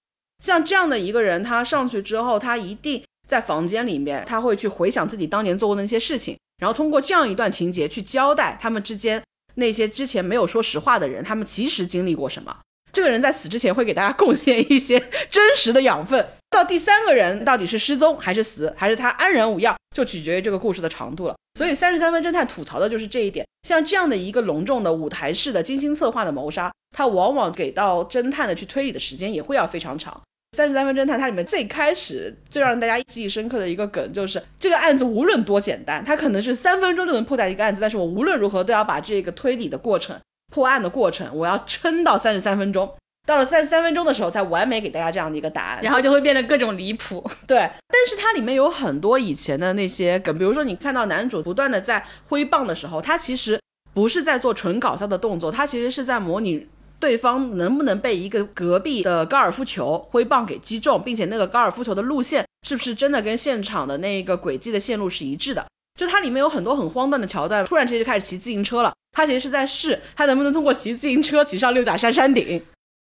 [0.44, 9.24] 像这样的一个人，他上去之后，他一定在房间里面，他会去回想自己当年做过的那些事情，然后通过这样一段情节去交代他们之间
[9.56, 12.58] 那些之前没有说实话的人，他们其实经历过什么。
[12.94, 14.98] 这个人在死之前会给大家贡献一些
[15.30, 16.26] 真实的养分。
[16.52, 21.36] 到第三个人到底是失踪还是死，还是他安然无恙，就取决于这个故事的长度了。
[21.56, 23.46] 所以三十三分侦探吐槽的就是这一点。
[23.68, 30.22] 像这样的一个隆重的舞台式的精心策划的谋杀，它往往给到侦探的去推理的时间也会要非常长。
[30.56, 40.16] 三十三分侦探它里面最开始最让大家记忆深刻的一个梗就是这个案子无论多简单，它可能是三分钟就能破掉一个案子，但是我无论如何都要把这个推理的过程。
[40.54, 42.88] 破案的过程，我要撑到三十三分钟，
[43.26, 47.28] 到了三十三分钟的时候，才完美给大家这样的一个答案，然后就会变得各种离谱。
[47.48, 53.60] 对，但是它里面有很多以前的那些梗，比如说你看到男主不断的在挥棒的时候，他其实
[53.96, 56.68] 不是在做纯搞笑的动作，他其实是在模拟
[57.00, 65.66] 对方能不能被一个隔壁的高尔夫球挥棒给击中，并且那个高尔夫球的路线是不是真的跟现场的那个轨迹的线路是一致的。
[65.96, 68.94] 就它里面有很多很荒诞的桥段，突然之间就开始骑自行车了。
[69.12, 72.60] 他其实是在试他能不能通过骑自行车骑上六甲山山顶。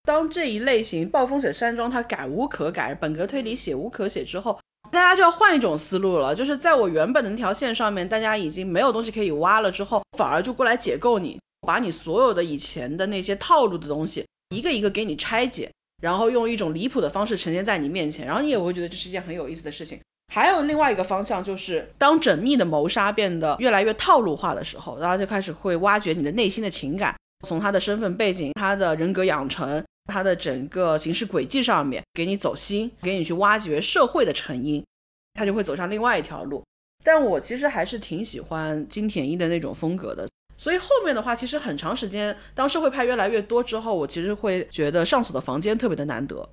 [0.05, 4.59] 当这一类型暴风雪山庄它改无可改，本格推理写无可写之后，
[4.91, 6.35] 大家就要换一种思路了。
[6.35, 14.25] 就是在我原本的那条线上面，大家已经没有东西可以挖了之后，反而就过来解构你，把你所有的以前的那些套路的东西
[14.57, 15.71] 一个一个给你拆解，
[16.03, 20.01] 然后用一种离谱的方式呈现在你面前，然后你也会觉得这是一件很有意思的事情。
[20.33, 27.13] 还有另外一个方向，就是当缜密的谋杀变得越来越套路化的时候，大家就开始会挖掘你的内心的情感，
[27.45, 34.85] 从他的身份背景、他的人格养成、他的整个行事轨迹上面给你走心，给你去挖掘社会的成因，
[35.35, 36.63] 他就会走上另外一条路。
[37.03, 46.49] 但我其实还是挺喜欢金田一的那种风格的，所以后面的话，其实很长时间，当社会派越来越多之后，我其实会觉得上锁的房间特别的难得。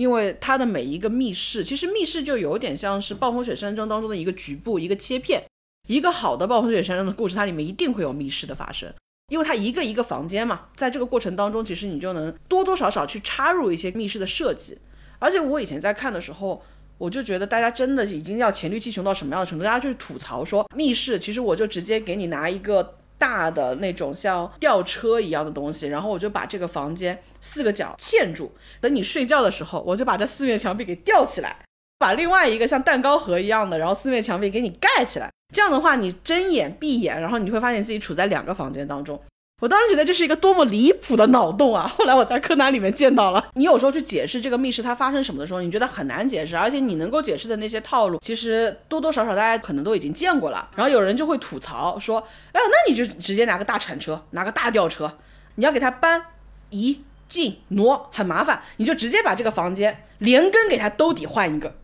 [0.00, 5.42] 因为它的每一个密室，其实密室就有点像是暴风雪山庄当中的一个局部、一个切片。
[5.86, 8.90] 一个好的暴风雪山庄的故事，它里面一定会有密室的发生，
[9.30, 14.78] 因为它一个一个房间嘛，在这个过程当中，其实你就能多多少少去插入一些密室的设计。
[15.18, 16.62] 而且我以前在看的时候，
[16.96, 19.64] 我就觉得大家真的已经要黔驴技穷到什么样的程度？
[19.64, 22.99] 大家就是吐槽说密室，其实我就直接给你拿一个。
[23.20, 31.58] 大的那种像吊车一样的东西，然后我就把这个房间四个角嵌住，等你睡觉的时候，我就把这四面墙壁给吊起来，
[31.98, 35.30] 把另外一个像蛋糕盒一样的，然后四面墙壁给你盖起来。
[35.54, 39.20] 这样的话，你睁眼闭眼，然后你会发现自己处在两个房间当中。
[39.60, 41.86] 我当时觉得这是一个多么离谱的脑洞啊！
[41.86, 43.48] 后来我在柯南里面见到了。
[43.54, 50.66] 你有时候去解释这个密室它发生什么的时候，你觉得很难解释，而且你能够解释的那些套路，其实多多少少大家可能都已经见过了。
[50.74, 52.20] 然后有人就会吐槽说
[52.52, 55.18] ：“哎，那你就直接拿个大铲车，拿个大吊车，
[55.56, 56.24] 你要给它搬、
[56.70, 61.74] 移、进、挪，很麻烦，你就直接把这个房间连根给它兜底换一个。”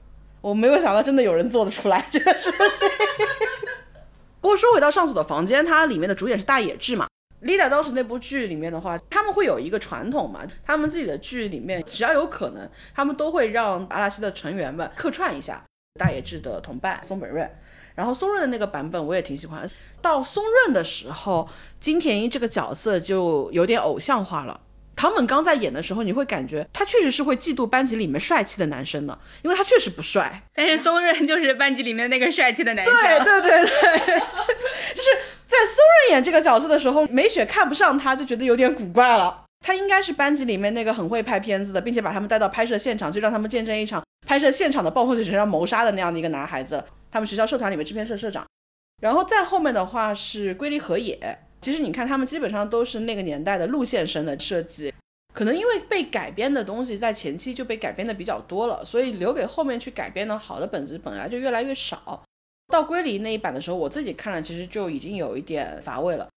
[0.40, 2.52] 我没有想到真的有人做得出来这个事情。
[4.40, 7.06] 不过说回到上锁的房间，它里面的主演是大野智嘛。
[7.42, 15.62] Lida 当时那部剧里面的话，他们会有一个传统嘛，他们自己的剧里面只要有可能，他们都会让阿拉西的成员们客串一下
[16.00, 17.48] 大野智的同伴松本润。
[17.94, 19.68] 然后松润的那个版本我也挺喜欢。
[20.02, 24.60] 到松润的时候，金田一这个角色就有点偶像化了。
[24.94, 30.42] 唐本刚在演的时候，你会感觉他确实是会嫉妒班级里面帅气的男生的，因为他确实不帅。
[30.54, 32.94] 但是松润就是班级里面那个帅气的男生。
[32.94, 34.20] 对对对对，
[34.94, 35.08] 就是。
[35.46, 39.44] 在松润演这个角色的时候，美雪看不上他，就觉得有点古怪了。
[39.64, 46.82] 他应该是班级里面那个很会拍片子的，并且把他们带到拍摄现场，就让他们见证一场拍摄现场的暴风雪身上谋杀的那样的一个男孩子。
[47.10, 48.44] 他们学校社团里面制片社社长。
[49.00, 51.38] 然后再后面的话是龟梨和也。
[51.60, 54.92] 其实你看他们基本上都是那个年代的路线生的设计，
[55.32, 62.22] 可能因为被改编的东西在前期就被改编的比较多了，所以留给后面去改编的好的本子本来就越来越少。
[62.76, 66.28] 到归里那一版的时候，我自己看了，其实就已经有一点乏味了。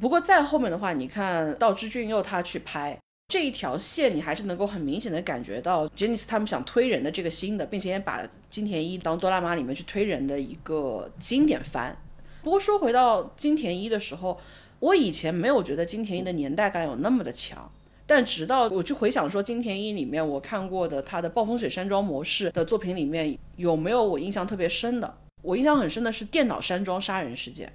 [0.00, 11.96] 不过再后面的话，你看到知俊佑他去拍这一条线，你还是能够很明显的感觉到杰尼斯他们想推人的这个新的，并且也把金田一当哆啦 A 梦里面去推人的一个经典番。
[12.44, 14.38] 不过说回到金田一的时候，
[14.78, 17.68] 我以前没有觉得金田一的年代感有那么的强，
[18.06, 25.12] 但直到我去回想说金田一里面我看过的他的暴风雪山庄模式的作品里面有没有我印象特别深的。
[25.42, 27.72] 我印象很深的是电脑山庄杀人事件，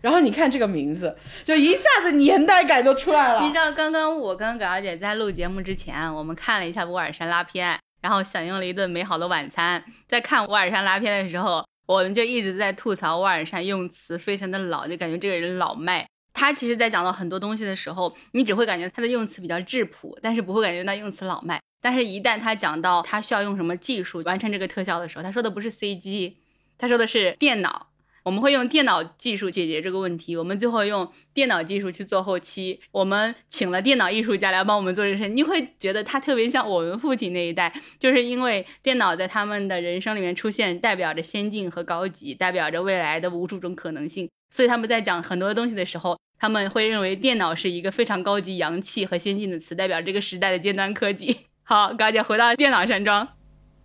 [0.00, 3.42] 然后你看这个名字，就一下子年代感就出来了。
[3.42, 9.82] 你知道，刚刚我跟葛小姐在录节目之前，我们看了一下《乌尔山拉片》，然后享用了一顿美好的晚餐。
[10.06, 16.06] 在看《乌尔山拉片》的时候，我们就一直在吐槽乌尔山用词非常的老，就感觉这个人老迈。
[16.34, 21.58] 他其实，在讲到很多东西的时候，你只会感觉他的用词比较质朴，但是不会感觉他用词老迈。
[21.80, 26.34] 但是，一旦他讲到他需要用什么技术完成这个特效的时候，他说的不是 CG。
[26.78, 27.88] 他说的是电脑，
[28.22, 30.36] 我们会用电脑技术解决这个问题。
[30.36, 32.80] 我们最后用电脑技术去做后期。
[32.90, 35.28] 我们请了电脑艺术家来帮我们做这事。
[35.28, 44.28] 你会觉得他特别像我们父亲那一代，就是因为电脑在他们的人生里面出现，代表着先进和高级，代表着未来的无数种可能性。
[44.50, 51.36] 所以他们在讲很多东西的时候，他们会认为电脑是一个非常高级、洋气和先进的词，代表这个时代的尖端科技。
[51.62, 53.26] 好，高姐回到电脑山庄。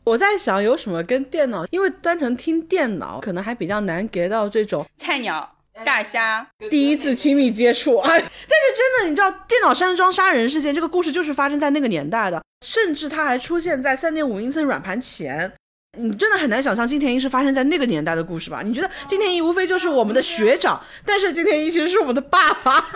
[0.03, 8.07] 我在想有什么跟电脑，因为单纯听电脑可能还比较难 get 到这种菜鸟大虾第一次亲密接触啊。
[8.09, 15.51] 但是真的，你知道电脑山庄杀人事件这个故事就是发生在那个年代的，甚至它还出现在三点五英寸软盘前。
[15.97, 18.61] 你真的很难想象金田一是发生在那个年代的故事吧？
[18.63, 22.87] 你觉得金田一无非就是我们的学长， 但是金田一其实是我们的爸爸。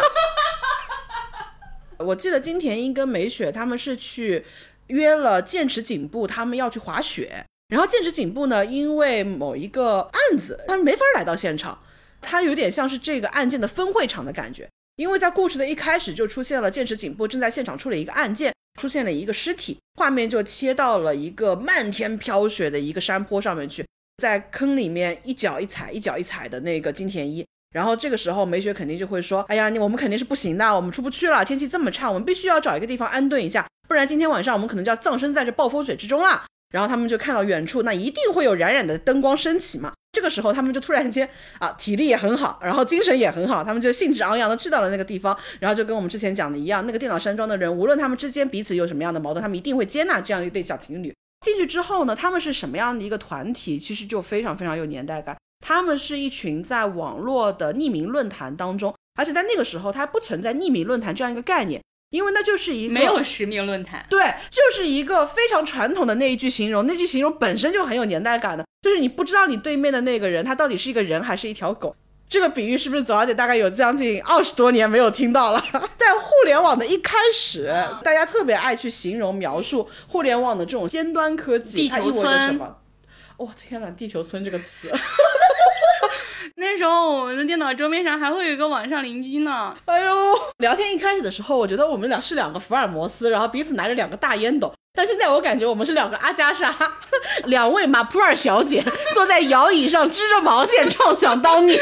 [1.99, 4.45] 我记得金田一跟美雪他们是去
[4.87, 7.45] 约了剑池警部，他们要去滑雪。
[7.69, 11.79] 然后剑池警部呢，因为某一个案子，他没法来到现场。
[12.21, 23.85] 他有点像是这个案件的分会场的感觉，因为在故事的一开始就出现了剑池警部正在现场处理一个案件，出现了一个尸体，画面就切到了一个漫天飘雪的一个山坡上面去，
[24.17, 27.45] 在坑里面一脚一踩，一脚一踩的那个金田一。
[27.75, 39.91] 然后这个时候，美雪肯定就会说：“哎呀，你我们肯定是不行的，我们出不去了，天气这么差，我们必须要找一个地方安顿一下，不然今天晚上我们可能就要葬身在这暴风雪之中了。”然后他们就看到远处，那一定会有冉冉的灯光升起嘛。
[40.13, 45.37] 这个时候，他们就突然间啊，体力也很好，然后精神也很好，他们就兴致昂扬的去到了那个地方。
[45.59, 55.35] 然后就跟我们之前讲的一样，那个电脑山庄的人，无论他们之间彼此有什么样的矛盾，他们一定会接纳这样一对小情侣进去之后呢，他们是什么样的一个团体，其实就非常非常有年代感。
[55.67, 71.95] 他们是一群在网络的匿名论坛当中，而且在那个时候，它不存在匿名论坛这样一个概念，因为那就是一个没有实名论坛，对，就是一个非常传统的那一句形容，那句形容本身就很有年代感的，就是你不知道你对面的那个人他到底是一个人还是一条狗。
[72.29, 75.59] 这个比喻是不是左小姐大概有将近二十多年没有听到了？
[75.97, 82.77] 在互联网的一开始，大家特别爱去形容描述互联网的这种尖端科技，它意味着什么？
[83.39, 84.89] 哇天哪，地球村这个词。
[86.57, 89.75] 那时候我们的电脑桌面上还会有一个网上邻居呢。
[89.85, 90.13] 哎呦，
[90.57, 94.73] 聊天一开始的时候，我觉得我们俩是两个福尔摩斯，然后彼此拿着两个大烟斗。
[94.97, 96.73] 但现在我感觉我们是两个阿加莎，
[97.45, 98.81] 两位马普尔小姐
[99.13, 101.77] 坐在摇椅上织着毛线， 畅想当年。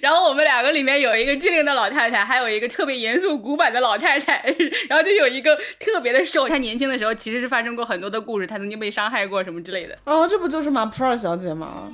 [0.00, 4.42] 然后我们两个里面有一个精灵的老太太，还有一个特别严肃古板的老太太，
[4.88, 6.48] 然后就有一个特别的瘦。
[6.48, 9.98] 她年轻的时候其实是发生过很多的故事，她曾经被伤害过什么之类的。
[10.04, 11.92] 哦，这不就是马普尔小姐吗？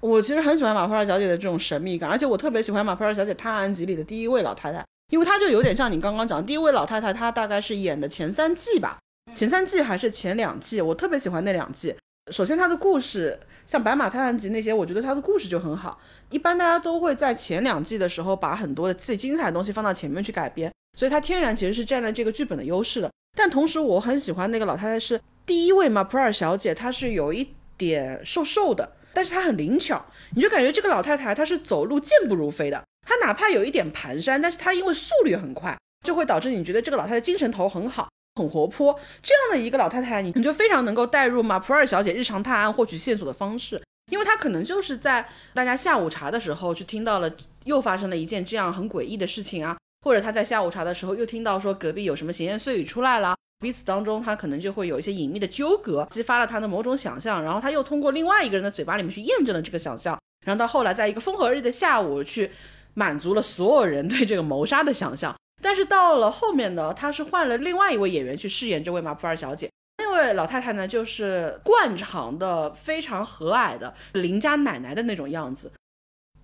[0.00, 8.98] 我其实很喜欢马普尔小姐的这种神秘感，而且我特别喜欢马普尔小姐《探案集》里的第一位老太太，因为她就有点像你刚刚讲第一位老太太，她大概是演的前三季吧，
[9.34, 11.94] 前三季还是前两季，我特别喜欢那两季。
[12.32, 16.00] 首先，她的故事像《白马探案集》那些，我觉得她的故事就很好。
[16.30, 23.08] 一般大家都会在前两季的时候把很多的最精彩的东西放到前面去改编，所以她天然其实是占了这个剧本的优势的。
[23.36, 28.94] 但同时，我很喜欢那个老太太是第一位马普尔小姐，她是有一点瘦瘦的。
[29.14, 30.04] 但是她很灵巧，
[30.34, 32.82] 你就感觉这个老太太她是走路健步如飞的。
[33.06, 38.98] 她哪怕有一点蹒跚，但是她因为速率很快，就会导致你觉得这个老太太精神头很好，很活泼。
[39.22, 43.82] 这样的一个老太太，你你就非常能够带入马普尔小姐日常探案获取线索的方式，
[44.12, 47.30] 因为她可能就是在大家下午茶的时候，就听到了
[47.64, 53.34] 又发生了一件这样很诡异的事情啊，或者她在下午茶的时候又听到说隔壁有什么闲言碎语出来了。
[53.58, 62.50] 彼此当中，她可能就会有一些隐秘的纠葛，激发了她的某种想象，然后她又通过另外一个人的嘴巴里面去验证了这个想象，然后到后来，在一个风和日丽的下午，去
[62.92, 65.34] 满足了所有人对这个谋杀的想象。
[65.62, 75.72] 但是到了后面呢，他是换了另外一位演员去饰演这位马普尔小姐，那位老太太呢，就是惯常的非常和蔼的邻家奶奶的那种样子。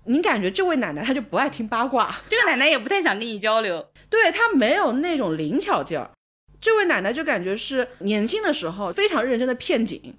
[0.06, 6.10] 你感觉这位奶奶她就不爱听八卦， 这个奶奶也不太想跟你交流，对她没有那种灵巧劲儿。
[6.60, 10.14] 这位奶奶就感觉是年轻的时候非常认真的片警，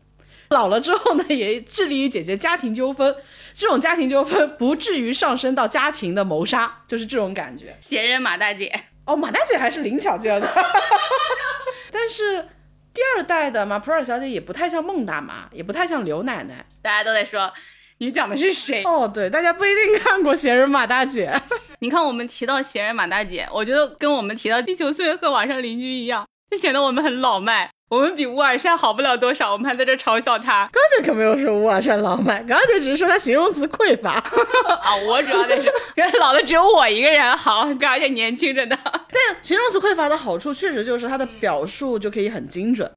[0.50, 3.16] 老了之后呢也致力于解决家庭纠纷，
[3.54, 7.76] 这种家庭纠纷不至于上升到家庭的谋杀，就是这种感觉。
[7.82, 8.72] 闲人马大姐
[9.06, 10.54] 哦，马大姐还是灵巧劲的，
[11.92, 12.48] 但是
[12.94, 16.66] 第二代的马普尔小姐也不太像孟大妈，也不太像刘奶奶。
[16.82, 17.52] 大家都在说
[17.98, 18.84] 你讲的是谁？
[18.84, 21.34] 哦，对，大家不一定看过闲人马大姐。
[21.80, 26.26] 你看我们提到闲人马大姐，我觉得跟我们提到地球村和网上邻居一样。
[26.50, 30.68] 就显得我们很老迈，我们比乌尔善好不了多少，我们还在这嘲笑他。
[30.74, 34.14] 刚才可没有说乌尔善老迈，刚才只是说他形容词匮乏
[34.82, 34.96] 啊。
[35.08, 38.76] 我主要在说，原来老的只有我一个人好，而且年轻着呢。
[38.84, 42.92] 但形容词匮乏的好处，确实就是它的表述就可以很精准。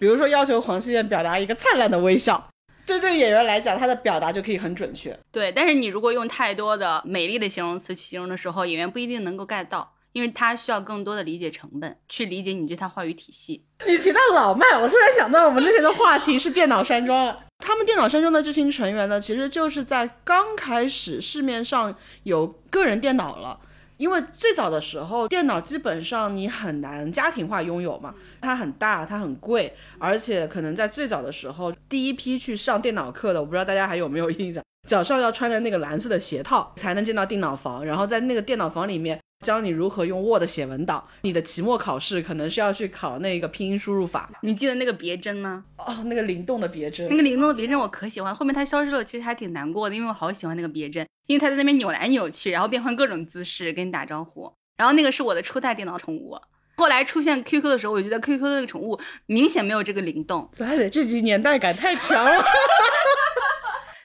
[0.00, 2.48] 比如说要求黄熙燕表达一个灿烂的微笑，
[2.84, 5.16] 这对演员来讲，他的表达就可以很准确。
[5.30, 9.92] 对，但是你如果用太多的美丽的形容词去形容的时候，演员不一定能够 get 到。
[10.12, 13.64] 因为他需要更多的理解成本，去理解你这套话语体系。
[13.86, 17.44] 你提到老麦，我突然想到我们之前的话题是电脑山庄了。
[17.58, 23.60] 他们电脑山庄的这群成员呢，其实就是在刚开始市面上有个人电脑了。
[23.98, 39.18] 因为最早的时候，电脑基本上你很难家庭化拥有嘛，它很大，它很贵，而且可能在最早的时候，第一批去上电脑课的，我不知道大家还有没有印象，脚上要穿着那个蓝色的鞋套才能进到电脑房，然后在那个电脑房里面。
[39.42, 41.02] 教你如何用 Word 写文档。
[41.22, 44.28] 你的期末考试可能是要去考那个拼音输入法。
[44.42, 45.64] 你记得那个别针吗？
[45.78, 47.08] 哦，那个灵动的别针。
[47.08, 48.34] 那个灵动的别针我可喜欢。
[48.34, 54.52] 后面它消失了，其实还挺难过的，因为我好喜欢那个别针，因为它在那边扭来扭去，然后变换各种姿势跟你打招呼。
[54.76, 56.38] 然后那个是我的初代电脑宠物。
[56.76, 60.46] 后来出现 QQ 的时候，我觉得 QQ 的那个宠物明显没有这个灵动。
[60.52, 62.32] 咱得这集年代感太强了。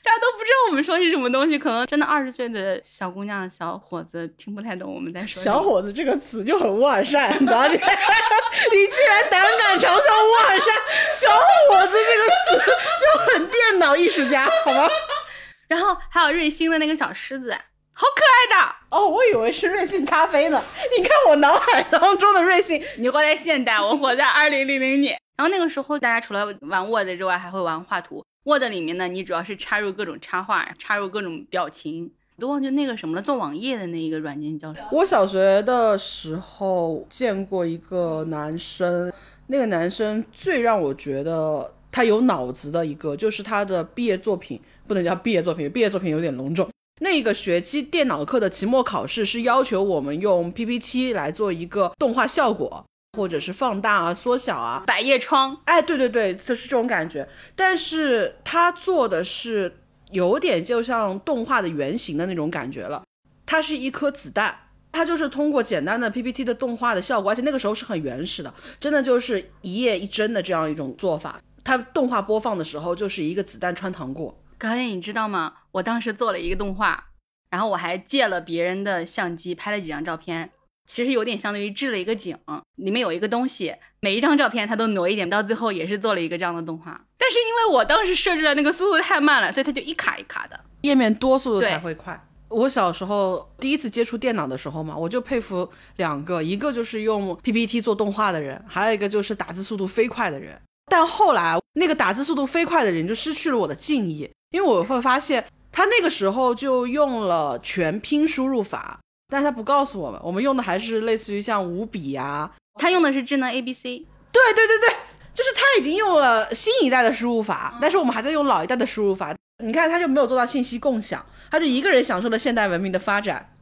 [0.05, 5.41] 大家都不知道我们说是什么东西，可能真的二十岁的小姑娘、小伙子听不太懂我们在说。
[5.41, 10.67] 小伙子这个词就很乌尔善， 早姐，你居然胆敢嘲笑乌尔善，
[11.11, 14.87] 小伙子这个词就很电脑艺术家，好吗？
[15.67, 17.51] 然后还有瑞星的那个小狮子，
[17.95, 19.07] 好可爱的哦！
[19.07, 20.61] 我以为是瑞幸咖啡呢。
[20.95, 25.17] 你看我脑海当中的瑞幸，你活在现代，我活在二零零零年。
[25.35, 28.23] 然后那个时候，大家除了玩 Word 之外，还会玩画图。
[28.45, 32.11] Word 里面呢，你主要是插入各种插画，插入各种表情。
[32.37, 34.87] 都忘记那个什么了，做网页的那一个软件叫什么？
[34.91, 39.11] 我小学的时候见过一个男生，
[39.47, 46.69] 那个男生最让我觉得他有脑子的一个，就是他的毕业作品，不能叫毕业作品，毕业作品有点隆重。
[46.99, 52.85] 那个学期电脑课的期末考试是要求我们用 PPT 来做一个动画效果。
[53.15, 57.27] 或者是放大啊、缩小啊，百叶窗，哎，对对对，就是这种感觉。
[57.55, 59.79] 但是它做的是
[60.11, 63.03] 有点就像动画的原型的那种感觉了。
[63.45, 64.53] 它是一颗子弹，
[64.91, 71.39] 它就是通过简单的 PPT 的动画的效果，而且那个时候是很原始的，真的就是一页一帧的这样一种做法。
[71.63, 74.37] 它动画播放的时候就是一个子弹穿糖果。
[74.57, 75.53] 高姐，你知道吗？
[75.71, 77.05] 我当时做了一个动画，
[77.49, 80.51] 然后我还借了别人的相机拍了几张照片。
[80.85, 82.37] 其实有点相当于置了一个景，
[82.75, 87.01] 里面有一个东西，每一张照片它都挪一点，到最后也是做了一个这样的动画。
[87.17, 92.21] 但是因为我当时设置的那个速度太慢了，所以它就一卡一卡的，页面多速度才会快。
[92.49, 95.67] 我小时候第一次接触电脑的时候嘛，我就佩服
[95.97, 100.61] 两个，一个就是用 PPT 做动画的人，还有一个就是打字速度飞快的人。
[100.89, 108.99] 但后来那个打字速度飞快的人就失去了我的敬意，因为我会发现他那个时候就用了全拼输入法。
[109.27, 112.49] 但是他不告诉我们，我们用的还是类似于像五笔呀，
[112.79, 114.05] 他用的是智能 A B C。
[114.31, 114.89] 对对对对，
[115.33, 119.35] 就是他已经用了新一代的输入法，但是我们还在用老一代的输入法。
[119.63, 123.55] 你看，他就没有做到信息共享，他就一个人享受了现代文明的发展，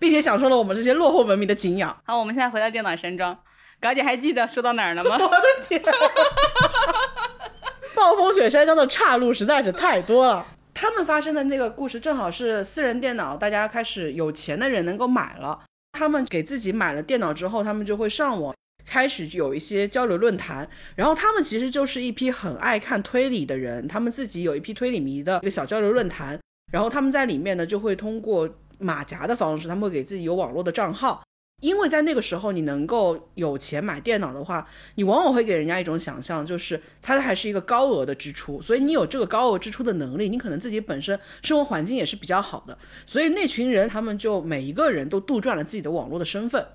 [0.00, 1.94] 并且享受了我们这些落后文明的敬仰。
[2.06, 3.38] 好，我们现在回到电脑山庄，
[3.80, 5.16] 高姐还记得说到哪儿了吗？
[5.20, 5.80] 我的天，
[7.94, 10.46] 暴风雪山庄的岔路实在是太多了。
[10.74, 15.64] 他们发生的那个故事正好是私人电脑，大家开始有钱的人能够买了。
[15.92, 18.52] 他们给自己买了电脑之后，他们就会上网，
[18.84, 20.68] 开始有一些交流论坛。
[20.96, 26.38] 然后他们其实就是一批很爱看推理的人，他们自己有一批推理迷的一个小交流论坛。
[26.72, 28.48] 然后他们在里面呢，就会通过
[28.78, 31.22] 马甲的方式，他们会给自己有网络的账号。
[31.64, 38.60] 因为在那个时候，你能够有钱买电脑的话，你往往会给人家一种想象，就是它还是一个高额的支出。
[38.60, 42.76] 所以你有这个高额支出的能力，你可能自己本身生活环境也是比较好的。
[43.06, 46.66] 所以那群人，他们就每一个人都杜撰了自己的网络的身份，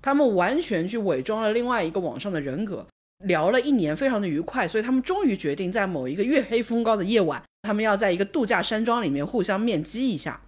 [0.00, 2.86] 他们完全去伪装了另外一个网上的人格，
[3.26, 4.66] 聊了一年，非常的愉快。
[4.66, 10.40] 所以他们终于决定在某一个月黑风高的夜晚，他们要在一个度假山庄里面互相面基一下。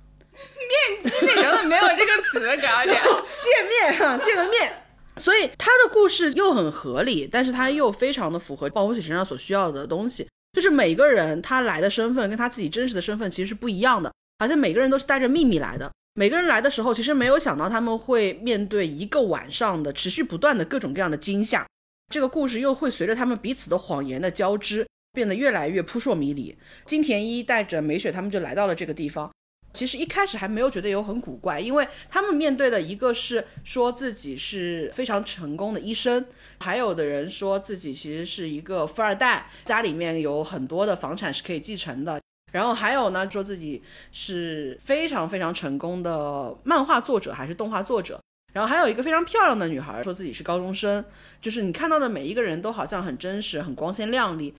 [0.68, 2.92] 面基那时候没有这个词，搞笑
[3.42, 4.82] 见面哈，见个面。
[5.18, 15.90] 所以他的故事又很合理，但是他又非常的符合暴风雪身上所需要的东西，就是每个人他来的身份跟他自己真实的身份其实是不一样的，而且每个人都是带着秘密来的。
[16.18, 21.66] 每个人来的时候，其实没有想到他们会面对一个晚上的持续不断的各种各样的惊吓。
[22.12, 26.56] 这个故事又会随着他们彼此的谎言的交织，变得越来越扑朔迷离。
[26.84, 29.30] 金田一带着美雪他们就来到了这个地方。
[29.76, 36.24] 其实一开始还没有觉得有很古怪，因为他们面对的一个是说自己是非常成功的医生，
[36.60, 42.18] 还有的人说自己其实是一个富二代，家里面有很多的房产是可以继承的，
[42.52, 48.18] 然后还有呢说自己是非常非常成功的漫画作者还是动画作者，
[48.54, 51.04] 然后还有一个非常漂亮的女孩说自己是高中生，
[51.42, 54.54] 就是你看到的每一个人都好像很真实、很光鲜亮丽，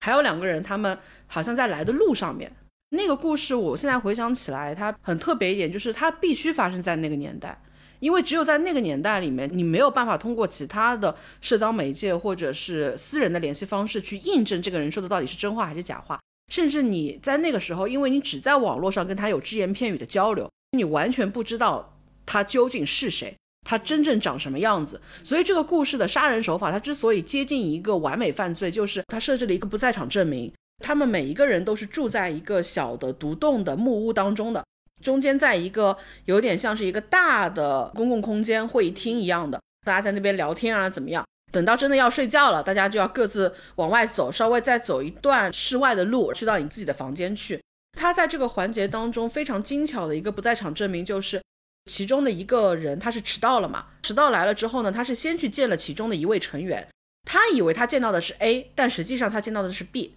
[0.00, 0.98] 还有两个人他们
[1.28, 2.52] 好像在来的路上面。
[2.90, 7.60] 那个故事，我现在回想起来，它很特别一点，就是它必须发生在那个年代，
[8.00, 16.18] 因为只有在那个年代里面，你没有办法通过其他的社交媒介或者是私人的联系方式去印证这个人说的到底是真话还是假话。
[16.50, 23.36] 甚至你在那个时候，因为你只在网络上跟他有只言片语的交流，你完全不知道他究竟是谁，
[23.68, 24.98] 他真正长什么样子。
[25.22, 30.50] 所以这个故事的杀人手法，它之所以接近一个完美犯罪，就是他设置了一个不在场证明。
[30.84, 34.64] 他们每一个人都是住在一个小的独栋的木屋当中的，
[35.02, 41.24] 中间在一个有点像是一个大的公共空间会议厅一样的，大家在那边聊天啊怎么样？
[41.50, 47.60] 等到真的要睡觉了，大家就要各自往外走，稍微再走一段室外的路，去到你自己的房间去。
[47.98, 51.42] 他在这个环节当中非常精巧的一个不在场证明，就是
[51.90, 53.86] 其中的一个人他是迟到了嘛？
[54.02, 56.86] 迟到来了之后呢，他是先去见了其中的一位成员，
[57.24, 60.14] 他以为他见到的是 A，但实际上他见到的是 B。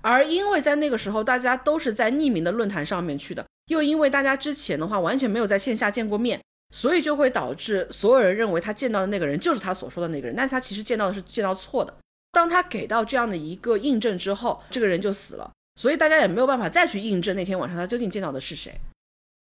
[0.00, 6.40] 而因为在那个时候大家都是在匿名的论坛上面去的，又因为大家之前的话完全没有在线下见过面，
[6.74, 11.94] 所以就会导致所有人认为他见到的那个人就是他所说的那个人，但是他其实见到的是见到错的。
[12.30, 18.72] 当他给到这样的一个印证之后，这个人就死了，所以大家也没有办法再去印证那天晚上他究竟见到的是谁。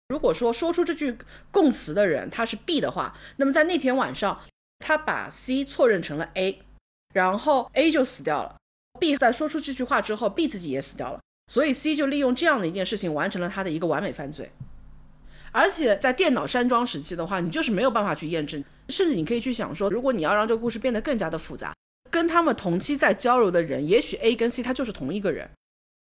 [0.08, 1.18] 如果说说出这句
[1.52, 4.40] 供词的人他是 B 的话，那么在那天晚上，
[4.80, 6.62] 他把 C 错认成了 A，
[7.14, 8.56] 然后 A 就死掉了。
[9.00, 11.20] B 在说出这句话之后，B 自己也死掉了。
[11.52, 14.52] 所以 C 就利用这样的一件事情完成了他的一个完美犯罪。
[15.52, 21.74] 而且在电脑山庄时期的话，你就是没有办法去验证，甚至你可以去想说，如果你要让这个故事变得更加的复杂，
[22.12, 25.50] 跟他们同期在交流的人，也许 A 跟 C 他就是同一个人，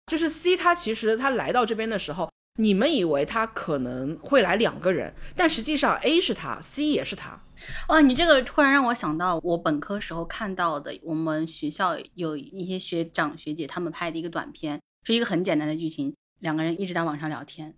[0.06, 2.30] 就是 C 他其实他来到这边的时候。
[2.56, 7.42] 你们以为他可能会来两个人，但实际上 A 是他，C 也是他。
[7.88, 17.74] 哦，你这个突然让我想到我本科时候看到的，我们学校有一些学长学姐他们拍的一个短片，是一个很简单的剧情，两个人一直在网上聊天。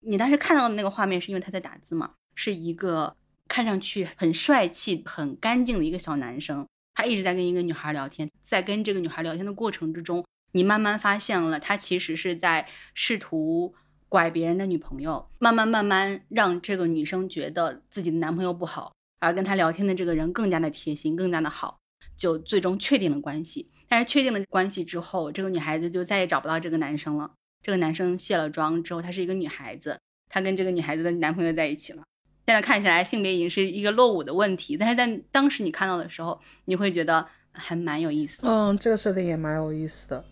[0.00, 2.12] 你当时看到的那个画面是因为他在打字吗？
[2.34, 3.16] 是一个
[3.48, 13.74] 看上去很帅气、很干净的一个小男生，他一直在跟一个女孩聊天，在跟这个女孩聊天的过程之中，你慢慢发现了他其实是在试图。
[14.06, 18.93] 拐别人的女朋友，慢慢慢慢让这个女生觉得自己的男朋友不好，
[19.24, 21.78] 而跟他聊天的这个人更加的贴心，更加的好，
[22.16, 23.70] 就最终确定了关系。
[23.88, 27.30] 但是确定了关系之后，这个女孩子就再也找不到这个男生了。
[27.62, 29.98] 这个男生卸了妆之后，她是一个女孩子，
[30.28, 32.02] 她跟这个女孩子的男朋友在一起了。
[32.46, 38.48] 现在看起来性别已经是一个落伍的问题，但是在当时你看到的时候，你会觉得还蛮有意思的。
[38.48, 40.24] 嗯，这个设定也蛮有意思的，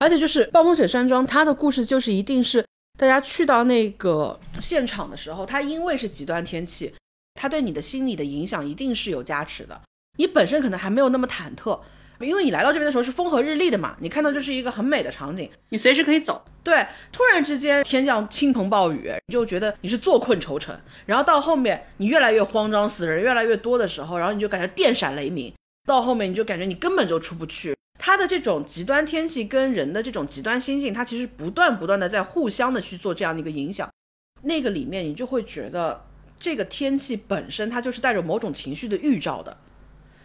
[0.00, 2.64] 而且就是暴风雪山庄，它的故事就是一定是。
[2.98, 6.90] 大家去到那个现场的时候，它因为是极端天气，
[7.36, 9.80] 它对你的心理的影响一定是有加持的。
[10.18, 11.78] 你本身可能还没有那么忐忑，
[12.20, 16.42] 因为你来到这边的时候是风和日丽的嘛，你看到就是一个很美的场景，你随时可以走。
[16.64, 20.76] 对，突然之间天降倾盆暴雨，你就觉得你是坐困愁城。
[21.04, 25.52] 然后到后面你越来越慌张，死人越来越多的时候，然后你就感觉电闪雷鸣。
[25.86, 27.76] 到后面你就感觉你根本就出不去。
[27.98, 33.88] 它的这种极端天气跟人的这种极端心境，它其实不断不断的在互相的去做这样的一个影响。
[34.42, 36.04] 那个里面你就会觉得
[36.38, 39.56] 这个天气本身它就是带着某种情绪的预兆的。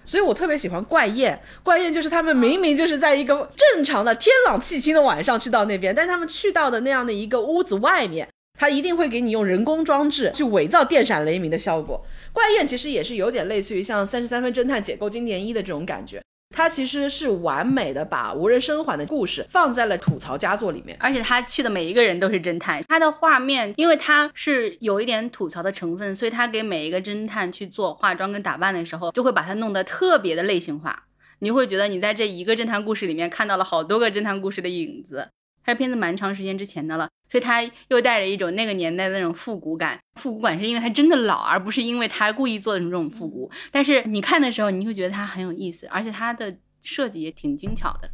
[0.04, 8.28] 所以我特别喜欢怪宴，怪宴就是他们明明就是在一个正常的天朗气清的晚上去到那边，但是他们去到的那样的一个屋子外面，
[8.60, 12.04] 他一定会给你用人工装置去伪造电闪雷鸣的效果。
[12.34, 16.20] 怪宴其实也是有点类似于像三十三分侦探解构经典一的这种感觉。
[16.52, 22.84] 他其实是完美的把无人生还的故事放在了吐槽佳作里面，而且他去的每一个人都是侦探。
[22.88, 31.06] 他的画面，因为他是有一点吐槽的成分，所以他给每一个侦探去做化妆跟打扮的时候，就会把他弄得特别的类型化。
[31.40, 35.30] 你会觉得你在这一个侦探故事里面看到了好多个侦探故事的影子。
[35.66, 39.98] 这片子蛮长时间之前的了，所以它又带着一种那个年代的那种复古感。
[40.20, 43.50] 复古感是因为它真的老，而不是因为它故意做的这种复古。
[43.72, 48.10] 但是你看的时候，你会觉得它很有意思，而且它的设计也挺精巧的。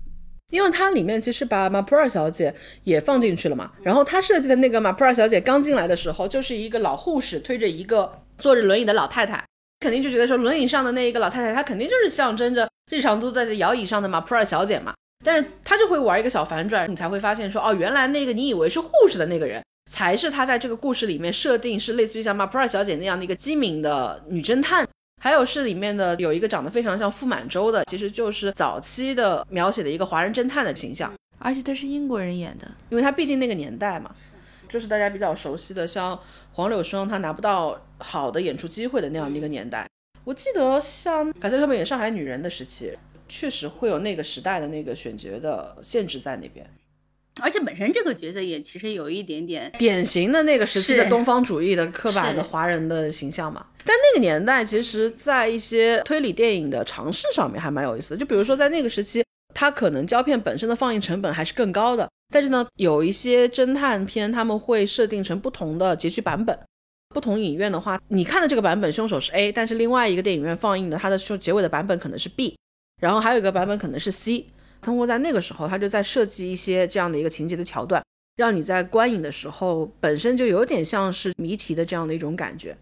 [0.50, 3.72] 因为它里面其实把马普尔小姐也放进去了嘛。
[3.82, 9.44] 然后他设计的那个马普尔小姐刚进来的时候，就是一个老护士推着一个坐着轮椅的老太太，
[9.82, 14.94] 肯定就觉得说轮椅上的那一个老太太，她肯定就是象征着日常都在这摇椅上的马普尔小姐嘛。
[15.26, 24.88] 但是他就会玩一个小反转，你才会发现说，哦，原来那个你以为是护士的那个人，才是他在这个故事里面设定是类似于像马普尔小姐那样的一个机敏的女侦探。
[25.20, 34.16] 还有是里面的有一个长得非常像傅满洲的，其实就是早期的描写的一个华人侦探的形象，而且他是英国人演的，因为他毕竟那个年代嘛，
[34.70, 36.18] 就是大家比较熟悉的，像
[36.52, 39.88] 黄柳霜他拿不到好的演出机会的那样的一个年代。
[40.24, 42.96] 我记得像凯瑟琳演《上海女人》的时期。
[43.28, 46.66] 确实会有那个时代的那个选角的限制在那边，
[47.42, 53.66] 而且本身这个角色也其实有一点点典型的那个时期的东方主义的刻板的华人的形象嘛。
[53.86, 58.18] 但那个年代，其实在一些推理电影的尝试上面还蛮有意思的。
[58.18, 59.24] 就比如说在那个时期，
[59.54, 66.58] 它可能胶片本身的放映成本还是更高的，但是呢，有一些侦探片他们会设定成不同的结局版本。
[67.16, 72.56] 不同影院的话，你看的这个版本凶手是 A，但是另外一个电影院放映的它的说结尾的版本可能是 B。
[73.02, 74.48] 然后还有一个版本可能是 C，
[74.82, 78.04] 通过在那个时候，他就在设计一些这样的一个情节的桥段，
[78.36, 82.76] 让你在观影的时候本身就有点像是谜题的这样的一种感觉。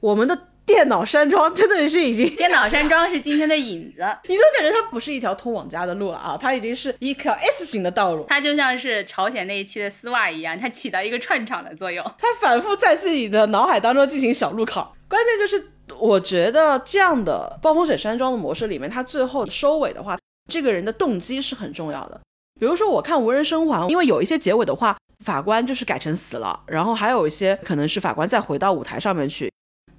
[0.00, 8.26] 我们的电脑山庄真的是已经， 电脑山庄是今天的影子， 你都感觉它不是一条通往家的路了啊，它已经是一条 S 型的道路。
[8.28, 12.04] 它就像是朝鲜那一期的丝袜一样，它起到一个串场的作用。
[12.18, 20.18] 它反复在自己的脑海当中进行小路考，关键就是我觉得这样的暴风雪山庄的模式里面，它最后收尾的话，
[20.50, 22.20] 这个人的动机是很重要的。
[22.58, 29.50] 比如说我看无人生还，因为有一些结尾的话，法官就是改成死了，然后还有一些可能是法官再回到舞台上面去。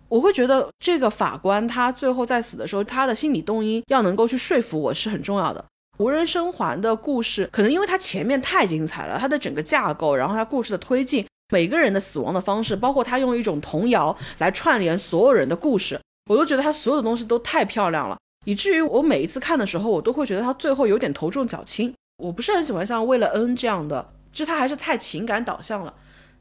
[0.10, 5.64] 我会觉得这个法官他最后在死的时候，他的心理动因要能够去说服我是很重要的。
[5.98, 21.94] 无人生还的故事，可能因为它前面太精彩了，它的整个架构，然后它故事的推进，每个人的死亡的方式，包括他用一种童谣来串联所有人的故事，我都觉得他所有的东西都太漂亮了，以至于我每一次看的时候，我都会觉得他最后有点头重脚轻。
[22.18, 25.94] 我不是很喜欢像为了恩这样的，就他还是太情感导向了。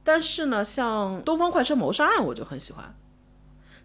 [0.03, 2.95] 但是呢，像《东方快车谋杀案》，我就很喜欢。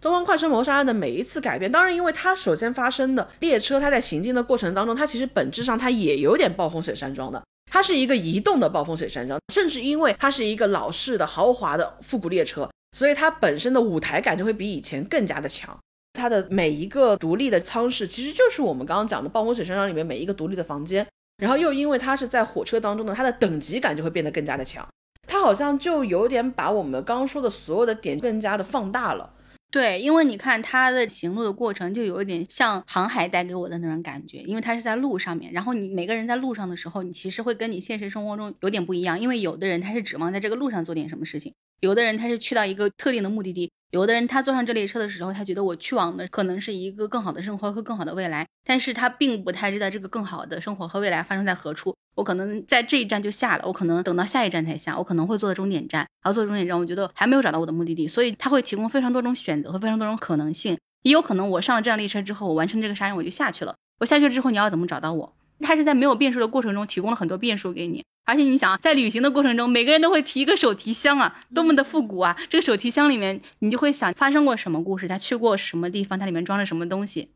[0.00, 7.42] 东方快车谋杀案的每一次改编，当然，因为它首先发生的列车，它在行进的过程当中，它其实本质上它也有点暴风雪山庄的，
[7.72, 15.74] 它是一个移动的暴风雪山庄，甚至因为它是一个老式的豪华的复古列车，所以它本身的舞台感就会比以前更加的强。
[16.12, 21.06] 它的每一个独立的舱室，其实就是我们刚刚讲的暴风雪山庄里面每一个独立的房间，
[21.38, 24.86] 然后又因为它是在火车当中的，它的等级感就会变得更加的强。
[25.26, 29.32] 它好像就有点把我们刚刚说的所有的点更加的放大了。
[29.72, 43.72] 对，因为你看他的行路的过程，就有一点像航海带给我的那种感觉，因为他是在路上面，然后你每个人在路上的时候，你其实会跟你现实生活中有点不一样，因为有的人他是指望在这个路上做点什么事情，有的人他是去到一个特定的目的地。
[43.92, 51.94] 有的人他坐上这列车的时候，他觉得我去往的可能是一个更好的生活和更好的未来，但是他并不太知道这个更好的生活和未来发生在何处。
[52.14, 60.74] 我可能在这一站就下了，我可能等到下一站才下，我可能会坐在终点站，然后坐终点站，我觉得还没有找到我的目的地，所以他会提供非常多种选择和非常多种可能性。
[61.02, 65.34] 也有可能我上了这辆列车之后，我完成这个杀人我就下去了，我下去之后你要怎么找到我？
[65.62, 68.02] 他是在没有变数的过程中提供了很多变数给你。
[68.24, 72.36] 而且你想，在旅行的过程中，每个人都会提一个手提箱啊，多么的复古啊！
[72.48, 77.30] 这个手提箱里面，你就会想发生过什么故事，他去过什么地方，它里面装着什么东西。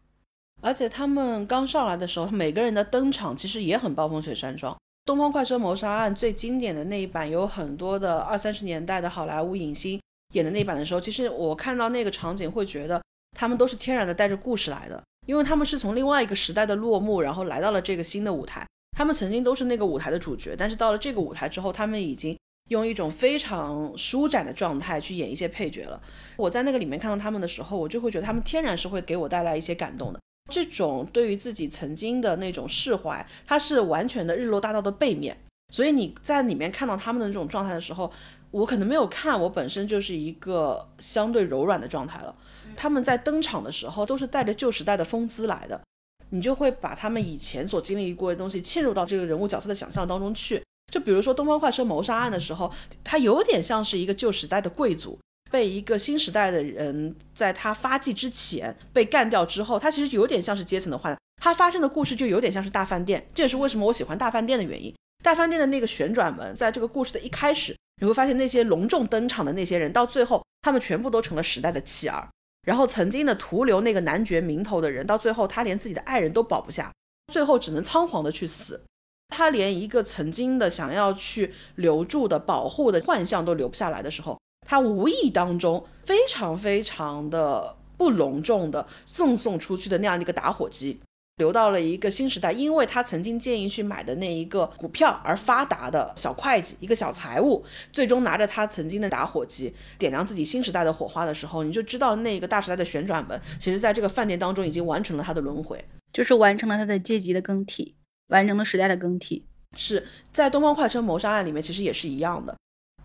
[0.62, 4.72] 而且他们刚上来的时候，每个人的登场其实也很暴风雪山庄。
[5.04, 10.00] 《东方快车谋杀案》最经典的那一版，有很多的二三十年代的好莱坞影星
[10.34, 13.02] 演的那版的时候，其实我看到那个场景，会觉得
[13.36, 18.66] 他们都是天然的带着故事来的，因为他们是从另外一个时代的落幕，然后来到了这个新的舞台。
[18.96, 22.34] 他们曾经都是那个舞台的主角，但是到了这个舞台之后，他们已经
[22.70, 26.00] 用一种非常舒展的状态去演一些配角了。
[26.36, 30.20] 我在那个里面看到他们的时候，我就会觉得他们天然是会给我带来一些感动的。
[30.50, 35.36] 这种对于自己曾经的那种释怀，它是完全的日落大道的背面。
[35.74, 38.10] 所以你在里面看到他们的这种状态的时候，
[38.52, 42.34] 我可能没有看，我本身就是一个相对柔软的状态了。
[42.76, 45.80] 他们在登场的时候都是带着旧时代的风姿来的。
[46.30, 50.62] 你就会把他们以前所经历过的东西嵌入到这个人物角色的想象当中去。
[50.92, 52.72] 就比如说《东方快车谋杀案》的时候，
[53.02, 55.18] 他有点像是一个旧时代的贵族，
[55.50, 61.16] 被一个新时代的人在他发迹之前被干掉之后，他其实有点像是阶层的换。
[61.42, 64.92] 他发生的故事就有点像是大饭店，这也是为什么我喜欢大饭店的原因。
[65.22, 72.28] 大饭店的那个旋转门，在这个故事的一开始，你会发现那些隆重登场的那些人，到最后他们全部都成了时代的弃儿。
[72.66, 76.92] 然后曾经的徒留那个男爵名头的人，到最后他连自己的爱人都保不下，
[77.32, 78.82] 最后只能仓皇的去死。
[79.28, 84.36] 他连一个曾经的想要去留住的、保护的幻象都留不下来的时候，
[84.66, 91.00] 他无意当中非常非常的不隆重的赠送出去的那样的一个打火机。
[91.37, 97.62] 留到了一个新时代，因为他曾经建议去买的那一个股票而发达的小会计，一个小财务，
[97.93, 107.95] 最终拿着他曾经的打火机点亮自己新时代的火花的时候，你就知道那个大时代的旋转门，其实在这个饭店当中已经完成了他的轮回，就是完成了他的阶级的更替，
[108.28, 109.45] 完成了时代的更替。
[109.76, 112.57] 是在《东方快车谋杀案》里面，其实也是一样的，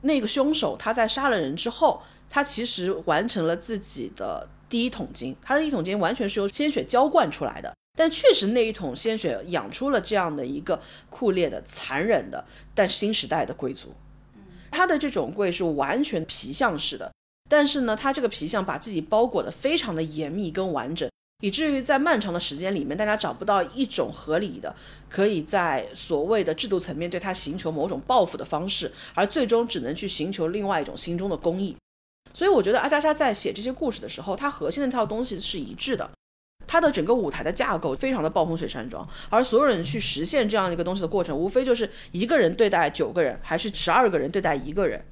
[0.03, 7.73] 那个凶手他在杀了人之后，他其实完成了自己的第一桶金，他的第一桶金完全是由鲜血浇灌出来的。
[7.97, 13.93] 但确实，那一桶鲜血养出了这样的一个酷烈的、残忍的，但是新时代的贵族。
[14.71, 17.11] 他的这种贵是完全皮相式的，
[17.49, 21.09] 但是呢，他这个皮相把自己包裹的非常的严密跟完整，
[21.43, 24.73] 以至于在漫长的时间里面，大家找不到一种合理的，
[25.09, 31.75] 可以在所谓的制度层面对他寻求某种报复的方式，而最终只能去寻求另外一种心中的公义。
[32.33, 36.09] 所以，我觉得阿加莎在写这些故事的时候，他核心的那套东西是一致的。
[36.71, 45.03] 它的整个舞台的架构非常的暴风雪山庄，而所有人去实现这样一个东西的过程，无非就是一个人对待九个人，还是十二个人对待一个人。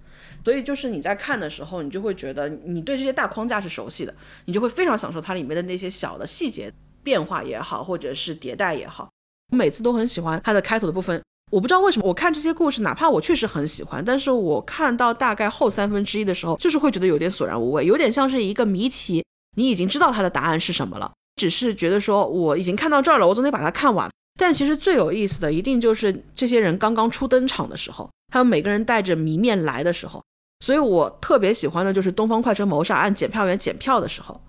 [0.41, 6.71] 所以就是你在看的时候，你就会觉得你对这些大框架是熟悉的，你就会非常享受它里面的那些小的细节
[7.03, 9.09] 变化也好，或者是迭代也好。
[9.51, 11.21] 我每次都很喜欢它的开头的部分。
[11.51, 19.25] 我不知道为什么，我看这些故事，哪怕我确实很喜欢，但是我看到大概后三分之一的时候，就是会觉得有点索然无味，有点像是一个谜题，
[19.57, 24.11] 你已经知道它的答案是什么了，只是觉得说我已经看到这儿了，我总得把它看完。
[24.37, 30.21] 但其实最有意思的，一定就是这些人刚刚初登场的时候，他们每个人带着谜面来的时候。
[30.65, 34.41] 所以我特别喜欢的就是《东方快车谋杀案》检票员检票的时候，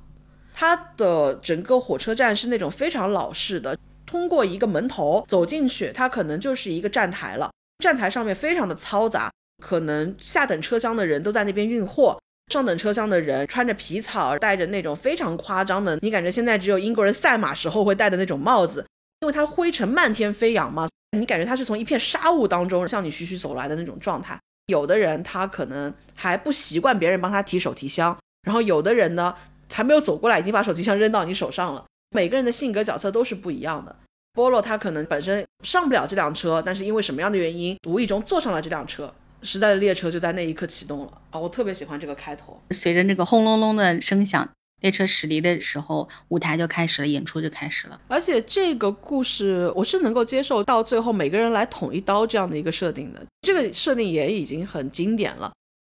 [0.52, 3.78] 它的整个火车站是那种非常老式的。
[4.04, 7.48] 通过一个门头走进去，它可能就是一个站台了。
[7.78, 9.30] 站台上面非常的嘈杂，
[9.62, 12.20] 可能下等车厢的人都在那边运货，
[12.50, 18.84] 上等车厢的人穿着皮草，戴着那种非常夸张的，你感觉现在只有英国人赛马时候会戴的那种帽子，
[19.20, 24.38] 因为它灰尘漫天飞扬嘛，你感觉它是从一片沙雾当中向你徐徐走来的那种状态。
[24.66, 29.34] 有的人他可能还不习惯别人帮他提手提箱，然后有的人呢
[29.72, 31.84] 还没有走过来，已经把手提箱扔到你手上了。
[32.10, 33.94] 每个人的性格角色都是不一样的。
[34.32, 39.12] 波洛他可能本身上不了这辆车，但是因为什么样的原因，无意中坐上了这辆车，
[39.42, 41.40] 时代的列车就在那一刻启动了啊！
[41.40, 42.60] 我特别喜欢这个开头。
[42.70, 44.48] 随着那个轰隆隆的声响，
[44.80, 48.00] 列车驶离的时候，舞台就开始了，演出就开始了。
[48.08, 55.52] 而且这个故事我是能够接受到最后每个人来捅一刀这样的一个设定的，这个设定也已经很经典了。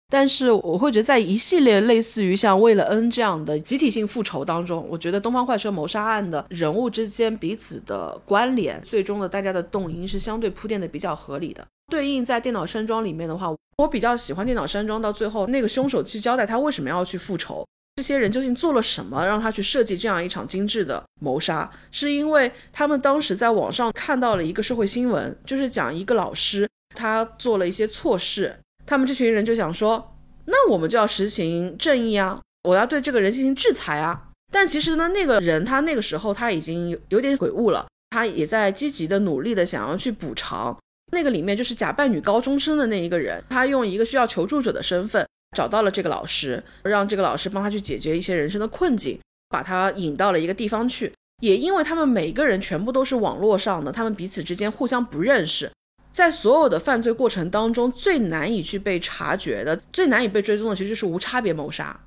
[0.10, 11.68] 但是我会觉得，在一系列类似于像为了恩这样的集体性复仇当中，我觉得东方快车谋杀案的人物之间彼此的关联，最终的大家的动因是相对铺垫的比较合理的。
[11.88, 17.66] 对应在电脑山庄里面的话，我比较喜欢电脑山庄到最后那个凶手去交代他为什么要去复仇，
[17.96, 21.70] 这些人究竟做了什么让他去设计这样一场精致的谋杀？
[21.92, 28.58] 是因为他们当时在网上看到了一个社会新闻，就是讲一个老师他做了一些错事。
[28.86, 30.16] 他们这群人就想说，
[30.46, 32.40] 那我们就要实行正义啊！
[32.64, 34.30] 我要对这个人进行制裁啊！
[34.52, 40.78] 但其实呢，那个人他那个时候他已经有点悔悟了，他也在积极的努力的想要去补偿。
[41.12, 51.12] 那个里面就是假扮女高中生的那一个人，他用一个需要求助者的身份找到了这个老师，让这个老师帮他去解决一些人生的困境，把他引到了一个地方去。
[51.42, 55.72] 也因为他们每个人全部都是网络上的，他们彼此之间互相不认识。
[56.12, 61.98] 在所有的犯罪过程当中，最难以去被察觉的、最难以被追踪的，其实就是无差别谋杀，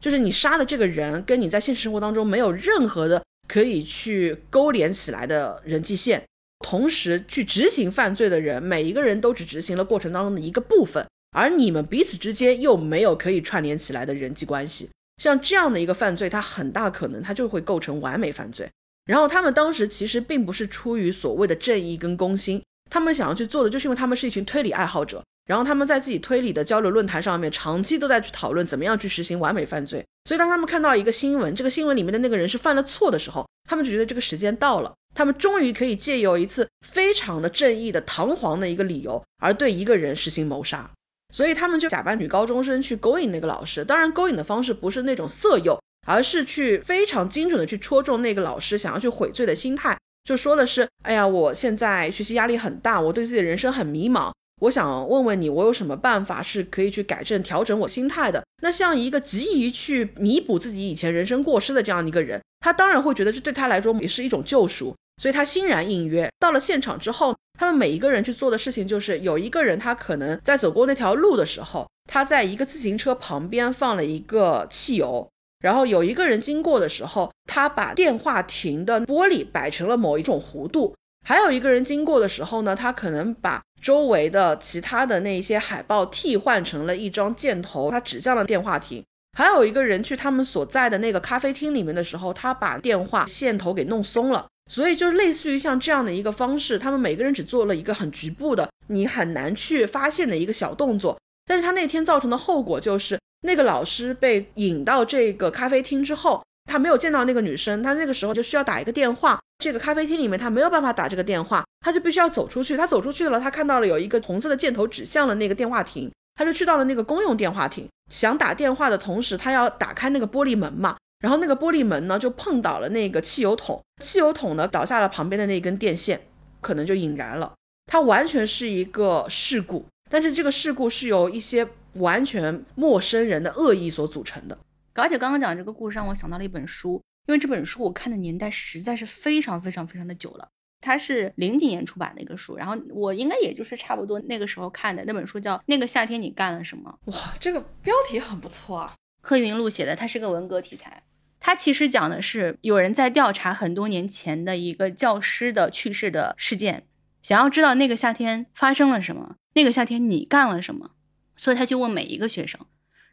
[0.00, 6.22] 就是你杀的这个人跟你在现实生活当中没有任何的可以去勾连起来的人际线，
[6.60, 18.68] 同时去执行犯罪的人，每一个人都只执行了过程当中的一个部分，而你们彼此之间又没有可以串联起来的人际关系，像这样的一个犯罪，它很大可能它就会构成完美犯罪。
[19.06, 22.62] 然后他们当时其实并不是出于所谓的正义跟公心。
[22.90, 30.04] 他们想要去做的，就是因为他们是一群推理爱好者，然后他们在自己推理的交流论坛上面，长期都在去讨论怎么样去实行完美犯罪。
[30.24, 40.88] 所以当他们看到一个新闻，这个新闻里面的那个人是犯了错的时候，他们就觉得这个时间到了，他们终于可以借由一次非常的正义的、堂皇的一个理由，而对一个人实行谋杀。
[41.34, 49.98] 所以他们就假扮女高中生去勾引那个老师，当然勾引的方式不是那种色诱，而是去非常精准的去戳中那个老师想要去悔罪的心态。
[50.22, 58.44] 就说的是，哎呀，我现在学习压力很大，我对自己的人生很迷茫，我想问问你，我有什么办法是可以去改正、调整我心态的？
[58.62, 66.30] 那像一个急于去弥补自己以前人生过失的这样一个人，他当然会觉得这对他来说也是一种救赎，所以他欣然应约。
[66.38, 75.28] 到了现场之后，他们每一个人去做的事情就是，有一个人他可能在走过那条路的时候，他在一个自行车旁边放了一个汽油。
[75.60, 80.94] 然后有一个人经过的时候，他把电话亭的玻璃摆成了某一种弧度；
[81.26, 89.02] 还有一个人经过的时候呢，他可能把周围的其他的那些海报替换成了一张箭头，他指向了电话亭；
[89.36, 94.46] 还有一个人去他们所在的那个咖啡厅里面的时候，他把电话线头给弄松了。
[94.68, 103.18] 所以就类似于像这样的一个方式，他们每个人只做了一个很局部的、你很难去发现的一个小动作，但是他那天造成的后果就是。
[103.42, 109.38] 那个老师被引到这个咖啡厅之后，他没有见到那个女生，他那个时候就需要打一个电话。
[109.60, 112.76] 这个咖啡厅里面他没有办法打这个电话，他就必须要走出去。
[112.76, 120.96] 他走出去了，他看到了有一个红色的箭头指向了那个电话亭，他就去到了那个公用电话亭，想打电话的同时，他要打开那个玻璃门嘛。
[121.20, 126.20] 然后那个玻璃门呢就碰倒了那个汽油桶，汽油桶呢倒下了旁边的那根电线，
[126.60, 127.54] 可能就引燃了。
[127.86, 131.68] 它完全是一个事故，但是这个事故是由一些。
[131.94, 134.56] 完全陌生人的恶意所组成的，
[134.92, 140.46] 而且刚刚讲这个故事让我想到了一本书，因为这本书我看的年代实在是非常非常非常的久了。
[140.80, 146.96] 它是零几年出版的一个书，然后我应该也就是差不多那个时候看的那本书，叫《那个夏天你干了什么》。
[147.10, 148.94] 哇，这个标题很不错啊！
[149.20, 151.02] 柯云路写的，它是个文革题材。
[151.40, 156.86] 它其实讲的是有人在调查很多年前的一个教师的去世的事件，
[157.22, 160.90] 想要知道那个夏天发生了什么，那个夏天你干了什么，
[161.36, 162.60] 所以他就问每一个学生，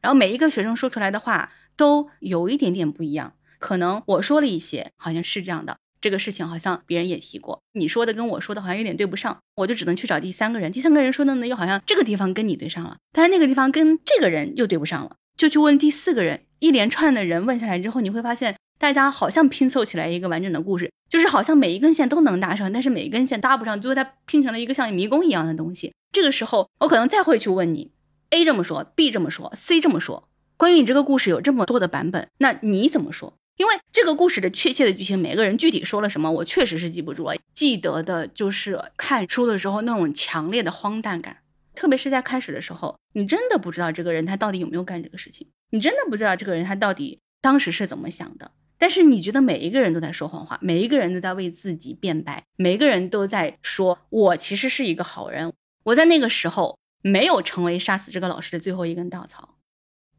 [0.02, 3.34] 然后每一个学生说出来的话都有一点点不一样。
[3.60, 25.94] 可能我说了一些，好像是这样的，这个事情好像别人也提过，你说的跟我说的好像有点对不上，我就只能去找第三个人，第三个人说的呢又好像这个地方跟你对上了，但是那个地方跟这个人又对不上了，就去问第四个人，一连串的人问下来之后，你会发现大家好像拼凑起来一个完整的故事，就是好像每一根线都能搭上，但是每一根线搭不上，最后它拼成了一个像迷宫一样的东西。
[26.12, 27.92] 这个时候，我可能再会去问你
[28.30, 33.34] ，A 这么说，B 这么说，C 这么说，关于你这个故事有这么多的版本，那你怎么说？
[33.58, 37.36] 因为这个故事的确切的剧情，每个人具体说了什么，我确实是记不住了。
[37.54, 41.38] 记得的就是看书的时候那种强烈的荒诞感，
[41.76, 48.52] 特别是在开始的时候，你真的不知道这个人他到底有没有干这个事情，你真的不知道这个人他到底当时是怎么想的。
[48.78, 55.54] 但是你觉得每一个人都在说谎话，每一个人都在为自己辩白，每一个人都在说我其实是一个好人，
[55.84, 59.58] 我在那个时候没有成为杀死这个老师的最后一根稻草，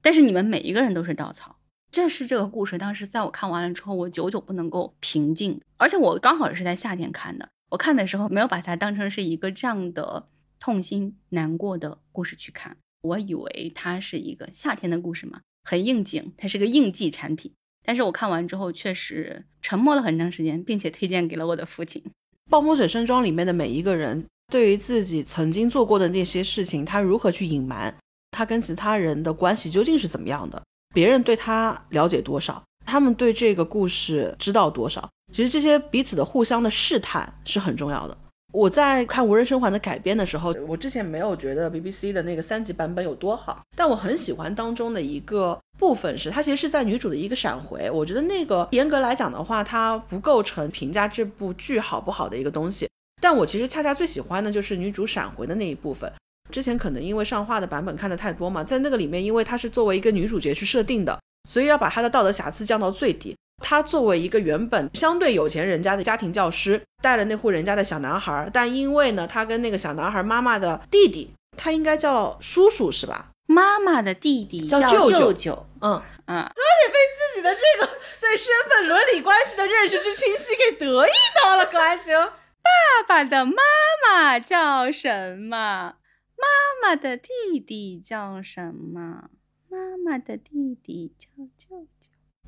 [0.00, 1.58] 但是你们每一个人都是稻草。
[1.90, 5.60] 这是这个故事，当时在我看完了之后，我久久不能够平静。
[5.76, 10.28] 而且我刚好是在夏天看的，我看的时候没有把它当成是一个这样的
[10.58, 17.52] 痛心难过的故事去看，我以为它是一个夏天的故事嘛，很应景，它是个应季产品。
[17.84, 22.02] 但是我看完之后，确实沉默了很长时间，并且推荐给了我的父亲。
[22.50, 27.94] 《暴风雪山庄》里面的每一个人，对于自己曾经做过的那些事情，他如何去隐瞒？
[28.32, 30.62] 他跟其他人的关系究竟是怎么样的？
[30.94, 32.62] 别人对他了解多少？
[32.84, 35.08] 他们对这个故事知道多少？
[35.32, 38.16] 其实这些彼此的互相的试探是很重要的。
[38.56, 47.90] 我在看《无人生还》的改编的时候，我之前没有觉得 BBC 的那个三级版本有多好，但我很喜欢当中的一个部分是，它其实是在女主的一个闪回。
[47.90, 52.88] 我觉得那个严格来讲的话，它不构成评价这部剧好不好的一个东西。
[53.20, 56.10] 但我其实恰恰最喜欢的就是女主闪回的那一部分。
[56.50, 63.36] 之前可能因为上画的版本看的太多嘛，在那个里面，因为她是作为一个女主角去设定的，所以要把她的道德瑕疵降到最低。
[63.62, 73.30] 她作为一个原本相对有钱人家的家庭教师，带了那户人家的小男孩，但因为呢，他跟那个小男孩妈妈的弟弟，他应该叫叔叔是吧？
[73.48, 81.10] 妈妈的弟弟叫舅舅，嗯嗯，而且被自己的这个对身份伦理关系的认识之清晰给得意
[81.42, 82.14] 到了，可还行？
[82.16, 83.62] 爸爸的妈
[84.04, 85.94] 妈叫什么？
[86.36, 86.46] 妈
[86.82, 87.30] 妈的弟
[87.64, 89.30] 弟叫什么？
[89.70, 91.28] 妈妈的弟弟叫。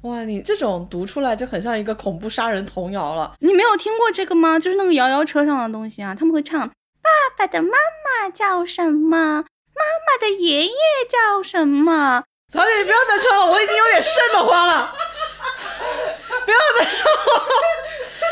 [0.02, 3.34] 哇，你这种读出来就很像一个恐怖杀人童谣了。
[3.40, 4.58] 你没有听过这个吗？
[4.58, 9.44] 就是那个摇摇车上的东西啊，他们会唱：爸爸的妈妈叫什么？
[9.74, 10.72] 妈妈的爷爷
[11.08, 12.22] 叫什么？
[12.52, 14.94] 曹姐，你不要再唱了，我已经有点瘆得慌了。
[16.46, 17.44] 不要再唱了，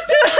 [0.09, 0.37] 这个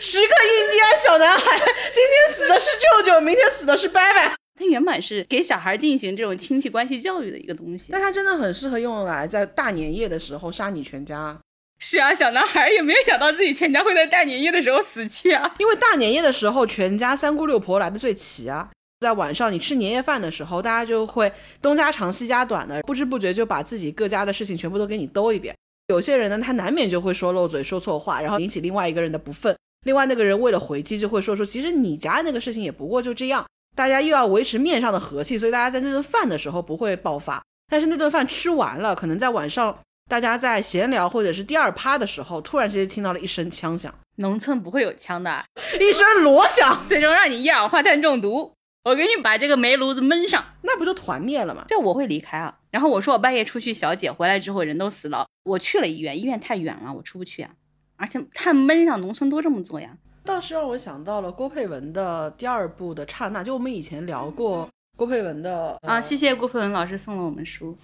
[0.00, 1.58] 十个印第安小男孩，
[1.92, 4.41] 今天死的是舅舅，明天死的是伯伯。
[4.58, 11.38] 它原本是给小孩进行这种亲戚关系教育的一个东西，但它真的很适合用来在大年夜的时候杀你全家。
[11.78, 15.54] 是啊，小男孩也没有想到自己全家会在大年夜的时候死去啊。
[15.58, 18.70] 因为大年夜的时候，全家三姑六婆来的最齐啊。
[19.00, 25.52] 在晚上你吃年夜饭的时候，大家就会东家长西家短的，不知不觉就把自己各家的事情全部都给你兜一遍。
[25.88, 29.56] 有些人呢，他难免就会说漏嘴、说错话，然后引起另外一个人的不忿。
[29.84, 33.44] 另外那个人为了回击，就会说说，其实你家那个事情也不过就这样。
[33.74, 37.42] 大家又要维持面上的和气，所以大家在那顿饭的时候不会爆发。
[37.68, 43.92] 但是那顿饭吃完了，可能在晚上大家在闲聊或者是第二趴的时候，突然之间听到了一声枪响。
[44.16, 45.42] 农村不会有枪的，
[45.80, 48.52] 一声锣响，最终让你一氧化碳中毒。
[48.84, 51.64] 我给你把这个煤炉子闷上，那不就团灭了吗？
[51.68, 52.58] 这我会离开啊。
[52.70, 57.50] 然后我说我半夜出去小姐回来之后人都死了，我去了医院，医院太远了，我出不去啊。
[57.96, 59.96] 而且碳闷上，农村都这么做呀。
[60.24, 67.76] 倒是让我想到了郭佩文的第二部的刹那，就我们以前聊过郭佩文的啊，谢谢郭佩文老师送了我们书。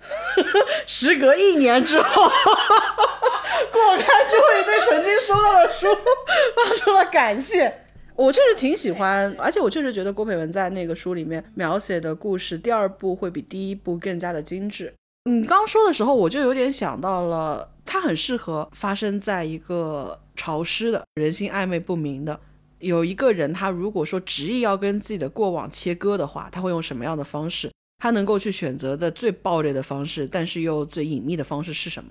[0.86, 5.86] 时隔一年之后，过开就会对曾经收到的书
[6.56, 7.72] 发出了感谢。
[8.14, 14.92] 我确实挺喜欢，而且我确实觉得郭佩文在那个书里面描写的故事，第二部会比第一部更加的精致。
[15.24, 20.20] 你刚说的时候，我就有点想到了，它很适合发生在一个。
[20.40, 22.40] 潮湿的人心暧昧不明的，
[22.78, 27.70] 有一个人，他如果说执意要跟自己的过往切割的话，他会用什么样的方式？
[27.98, 32.10] 他能够去选择的最暴烈的方式，但是又最隐秘的方式是什么？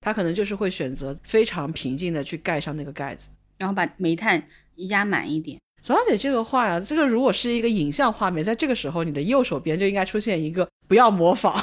[0.00, 3.30] 他可能就是会选择非常平静的去盖上那个盖子。
[3.58, 4.48] 然后把煤炭
[4.88, 5.56] 压满一点。
[5.80, 11.54] 左小姐这个话呀，这个如果是一个影像画面，在这个时候，你的右手边就应该出现一个“不要模仿”，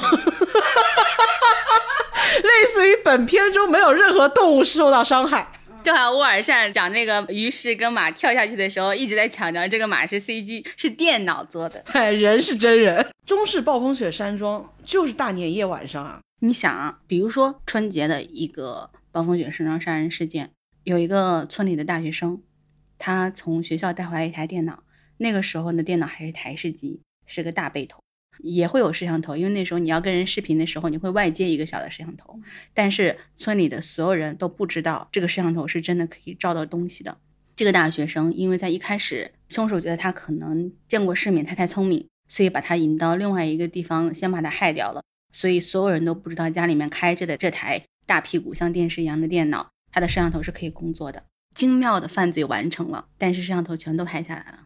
[2.42, 5.46] 类似于本片中没有任何动物受到伤害。
[5.82, 13.06] 就好像沃尔善讲那个于是跟马跳下去的时候，一直在强调这个马是 CG，是电脑做的， 人是真人。
[13.26, 20.50] 中式暴风雪山庄就是大年夜晚上啊，你想啊，比如说春节的一个暴风雪山庄杀人事件，
[20.84, 22.42] 有一个村里的大学生，
[22.98, 24.82] 他从学校带回来一台电脑，
[25.18, 28.02] 那个时候的电脑还是台式机，是个大背头。
[28.42, 32.38] 也会有摄像头，因为那时候你要跟人视频的时候，你会外接一个小的摄像头。
[32.74, 37.16] 但是村里的所有人都不知道这个摄像头是真的可以照到东西的。
[37.54, 45.02] 这个大学生因为在一开始，凶手觉得他可能见过世面，他太聪明，所以把他引到另外一个地方，先把他害掉了。
[45.32, 51.24] 所以所有人都不知道家里面开着的这台大屁股像电视一样的电脑，它的摄像头是可以工作的。
[51.54, 54.61] 精妙的犯罪完成了，但是摄像头全都拍下来了。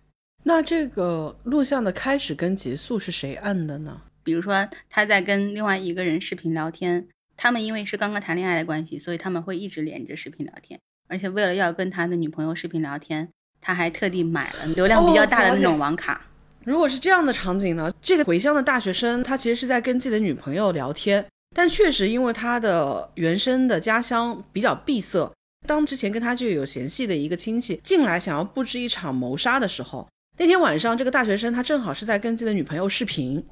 [0.49, 4.01] 那这个录像的开始跟结束是谁按的呢？
[4.23, 10.79] 比如说他在跟另外一个人视频聊天，他们因为是刚刚谈恋爱的关系，所以他们会一直连着视频聊天。
[11.09, 13.29] 而且为了要跟他的女朋友视频聊天，
[13.61, 16.25] 他还特地买了流量比较大的那种网卡。
[16.63, 17.91] 如果是这样的场景呢？
[18.01, 21.27] 这个回乡的大学生他其实是在跟自己的女朋友聊天，
[21.57, 25.29] 但确实因为他的原生的家乡比较闭塞，
[25.67, 30.07] 当之前跟他就有嫌隙的一个亲戚进来想要布置一场谋杀的时候。
[30.39, 33.43] 那天晚上，这个大学生他正好是在跟自己的女朋友视频，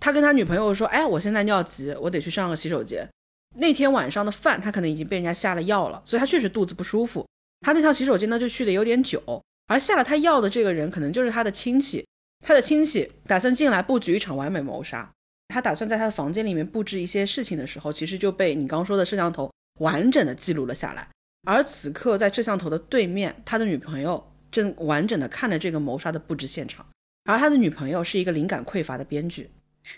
[0.00, 3.08] 他跟他女朋友说：“哎，我现在尿急，我得去上个洗手间。”
[3.56, 7.24] 那天晚上的饭他可能已经被人家下了药了，所以他确实肚子不舒服。
[7.60, 9.22] 他那趟洗手间呢就去的有点久，
[9.68, 12.04] 而下了他药的这个人可能就是他的亲戚，
[12.44, 15.08] 他的亲戚打算进来布局一场完美谋杀。
[15.48, 21.08] 他打算在他的房间里面布置一些事情的时候，其实就被你刚说的摄像头完整的记录了下来。
[21.46, 24.32] 而此刻在摄像头的对面，他的女朋友。
[24.54, 26.86] 正完整的看了这个谋杀的布置现场，
[27.24, 29.50] 而他的女朋友是一个灵感匮乏的编剧，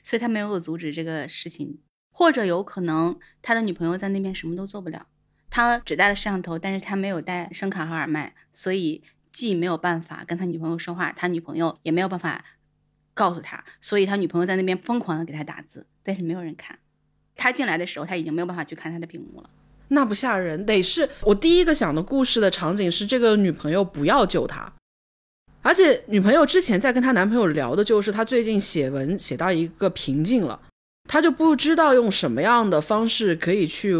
[0.02, 1.78] 所以他没有阻止这个事情，
[2.10, 5.06] 或者有可能他的女朋友在那边什么都做不了，
[5.50, 12.42] 他只带了摄像头，但是他没有带声卡和耳麦，所以既没有办法跟他女朋友说话，他女朋友也没有办法
[13.12, 16.78] 告诉他，所以他女朋友在那边疯狂的给他打字，但是没有人看，
[17.34, 19.50] 他进来的时候他已经没有办法去看他的屏幕了。
[19.88, 24.72] 那不吓人，得是我第一个想的故事的场景是这个女朋友不要救他，
[25.62, 30.60] 而且女朋友之前在跟她男朋友聊的就是她最近写文写到一个瓶颈了，
[31.08, 33.94] 她就不知道用什么样的方式可以去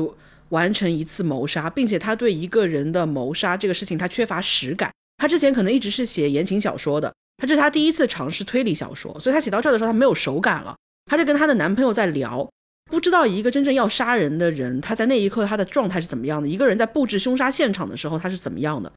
[0.49, 10.77] 完成一次谋杀，并且她对一个人的谋杀这个事情她缺乏实感，她之前可能一直是写言情小说的，她这是她第一次尝试推理小说，所以她写到这儿的时候她没有手感了，
[11.07, 12.49] 她就跟她的男朋友在聊。
[12.91, 16.49] 不知道一个真正要杀人的人，他在那一刻他的状态是怎么样的？
[16.49, 18.91] 一个人在布置凶杀现场的时候，他是怎么样的？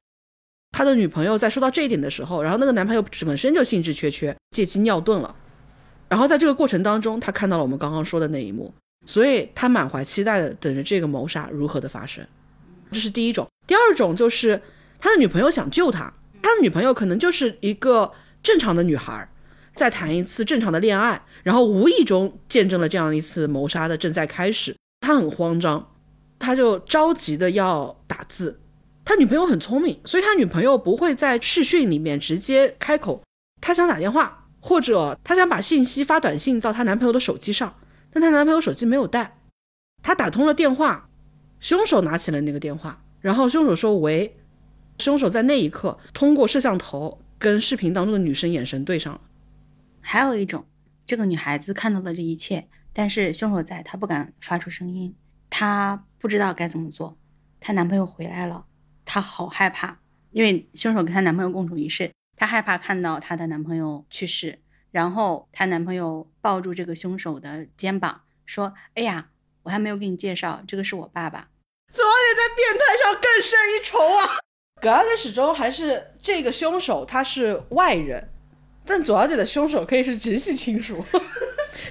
[0.71, 5.35] 他的女朋友在说到这一点的时候，然后那个男朋友本身就兴致缺缺，借机尿遁了。
[6.07, 8.71] 然后在这个过程当中，他看到了我们刚刚说的那一幕，
[9.05, 12.25] 所以他满怀期待的等着这个谋杀如何的发生。
[12.91, 13.47] 这是第一种。
[13.65, 14.61] 第二种就是
[14.99, 18.11] 他的女朋友想救他，他的女朋友可能就是一个
[18.43, 19.27] 正常的女孩。
[19.79, 25.93] 再谈一次正常的恋爱，然后无意中见证了这样一次谋杀的正在开始，他很慌张，
[26.37, 28.59] 他就着急的要打字。
[29.05, 33.23] 他女朋友很聪明，所以他女朋友不会在视讯里面直接开口，
[33.61, 37.73] 他想打电话，或者他想把信息发短信到他男朋友的手机上，
[38.11, 39.39] 但他男朋友手机没有带，
[40.03, 41.07] 他打通了电话，
[41.61, 44.35] 凶手拿起了那个电话，然后凶手说喂，
[44.97, 49.21] 凶手在那一刻通过摄像头跟视频当中的女生眼神对上了。
[50.11, 50.65] 还有一种，
[51.05, 55.15] 这个女孩子看到了这一切，但是凶手在，她不敢发出声音，
[55.51, 57.15] 她不知道该怎么做。
[57.59, 58.65] 她男朋友回来了，
[59.05, 59.99] 她好害怕，
[60.31, 64.57] 因为凶手跟她男朋友共处一室，她害怕看到她的男朋友去世。
[64.89, 69.29] 然后她男朋友抱住这个凶手的肩膀，说：“哎呀，
[69.61, 71.49] 我还没有给你介绍，这个是我爸爸。”
[71.93, 74.39] 昨天在变态上更胜一筹啊！
[74.81, 78.27] 葛小姐始终还是这个凶手，他是外人。
[78.89, 81.05] 但左小姐的凶手可以是直系亲属，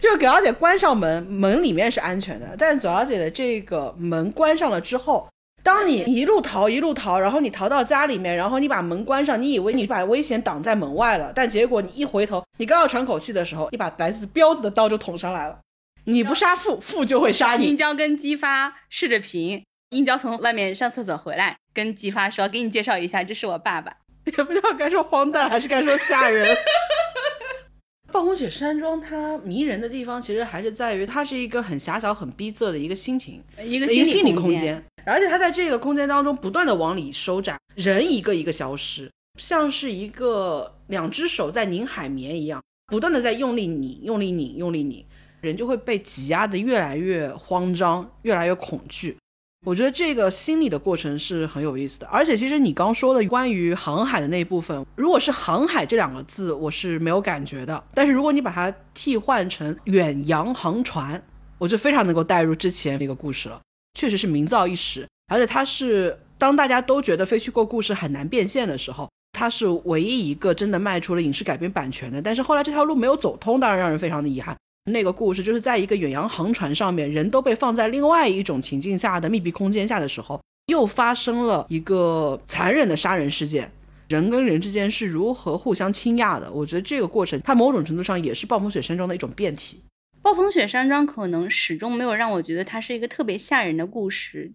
[0.01, 5.29] 就是葛小姐关上门，门里面是安全的，但左小姐的这个门关上了之后，
[5.63, 15.57] 当你一路逃一路逃，然后你逃到家里面，然后你把门关上，你以为你把危险挡在门外了，但结果你一回头，你刚要喘口气的时候，一把来自彪子的刀就捅上来了。
[16.05, 17.67] 你不杀父，父就会杀你。
[17.67, 23.93] 殷郊跟姬发视着频，殷郊从外面上厕所回来，跟姬发说：“给你介绍一下，这是我爸爸。”
[24.37, 26.57] 也不知道该说荒诞还是该说吓人。
[28.11, 45.05] 暴风雪山庄它迷人的地方，其实还是在于它是一个很狭小、很逼仄的一个心情，一个一个心理空空间，而且它在这个空间当中不断的往里收窄，人一个一个消失，像是一个两只手在拧海绵一样，不断的在用力拧、用力拧、用力拧，
[45.43, 49.19] 人就会被挤压的越来越慌张，越来越恐惧。
[49.67, 57.85] 我觉得这个心理的过程是很有意思的，而且其实你刚说的关于航海的那一部分，如果是航海这两个字，我是没有感觉的。
[57.93, 61.23] 但是如果你把它替换成远洋航船，
[61.59, 63.61] 我就非常能够带入之前那个故事了。
[63.99, 72.23] 确实是名噪一时，而且它是当大家都觉得非虚构故事很难变现的时候，它是唯一一个真的卖出了影视改编版权的。
[72.23, 74.57] 但是后来这条路没有走通，当然让人非常的遗憾。
[74.89, 83.71] 那个故事就是在一个远洋航船上面，人都被放在另外一种情境下的密闭空间下的时候，又发生了一个残忍的杀人事件。
[84.09, 86.51] 人跟人之间是如何互相倾轧的？
[86.51, 89.83] 我觉得这个过程，它某种程度上也是暴风雪山庄的一种变体。
[90.23, 94.51] 暴风雪山庄可能始终没有让我觉得它是一个特别吓人的故事，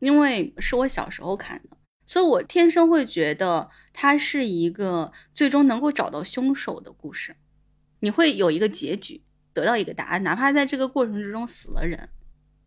[0.00, 7.34] 因为是我小时候看的，所以我天生会觉得它是一个最终能够找到凶手的故事。
[8.00, 9.22] 你会有一个结局。
[9.58, 12.08] 得到一个答案，哪怕在这个过程之中死了人，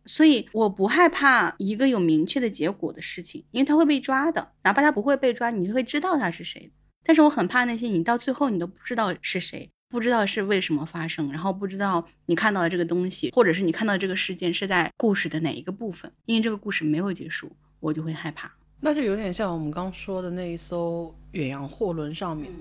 [0.05, 6.69] 所以我不害怕一个有明确的结果的事情，因为他会被抓的，哪怕他不会被抓，你就会知道他是谁。
[7.03, 18.51] 但是我很怕那些你到最后你都不知道是谁，不知道是为什么发生，然后不知道你看到的这个东西，或者是你看到的这个事件是在故事的哪一个部分，因为这个故事没有结束，我就会害怕。
[18.79, 22.51] 那就有点像我们刚说的那一艘远洋货轮上面。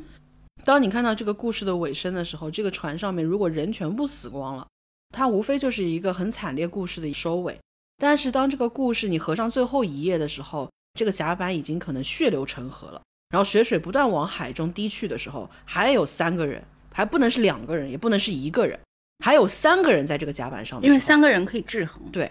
[0.64, 4.66] 当你看到这个故事的尾声的时候，这个船上面如果人全部死光了，
[5.14, 7.58] 它无非就是一个很惨烈故事的收尾。
[7.98, 16.62] 但是当这个故事你合上最后一页的时候，这个甲板已经可能血流成河了，然后血水不断往海中滴去的时候，还有三个人，
[16.92, 18.78] 还不能是两个人，也不能是一个人，
[19.24, 20.82] 还有三个人在这个甲板上。
[20.82, 22.02] 因为三个人可以制衡。
[22.10, 22.30] 对，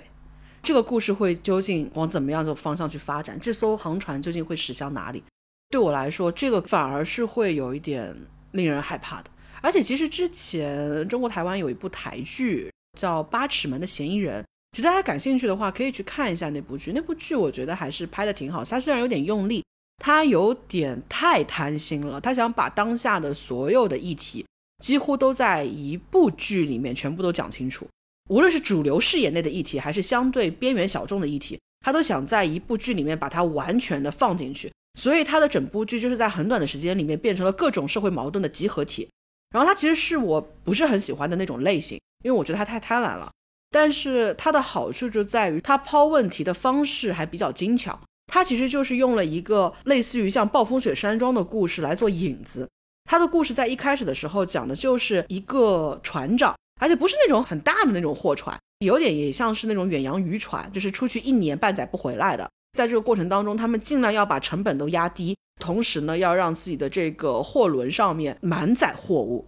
[0.63, 3.39] 这个故事会究竟往怎么样的方向去发展？
[3.39, 5.23] 这艘航船究竟会驶向哪里？
[5.69, 8.15] 对我来说，这个反而是会有一点
[8.51, 9.29] 令人害怕的。
[9.61, 14.41] 而且，其实之前中国台湾有一部台剧叫《八尺门的嫌疑人》，
[14.71, 16.91] 其实大家感兴趣的话，可以去看一下那部剧。
[16.93, 18.63] 那部剧我觉得还是拍的挺好。
[18.63, 19.63] 它虽然有点用力，
[19.97, 22.19] 它有点太贪心了。
[22.19, 24.45] 他想把当下的所有的议题，
[24.83, 27.87] 几乎都在一部剧里面全部都讲清楚。
[28.29, 34.71] 无论是主流视野内的议题，还是相对边缘小众的议题，他都想在一部剧里面把它完全的放进去。
[34.99, 39.09] 所以他的整部剧就是在很短的时间里面变成了各种社会矛盾的集合体，
[39.51, 43.31] 然后他其实是我不是很喜欢的那种类型，因为我觉得他太贪婪了。
[43.71, 52.67] 但是它的好处就在于它抛问题的方式还比较精巧，它其实就是用了一个类似于像暴风雪山庄的故事来做引子。
[53.07, 62.49] 他的故事在一开始的时候讲的就是一个船长，而且不是那种很大的那种货船，有点也像是那种远洋渔船，就是出去一年半载不回来的。
[62.73, 69.45] 在这个过程当中，他们尽量要把成本都压低，同时呢，要让自己的这个货轮上面满载货物。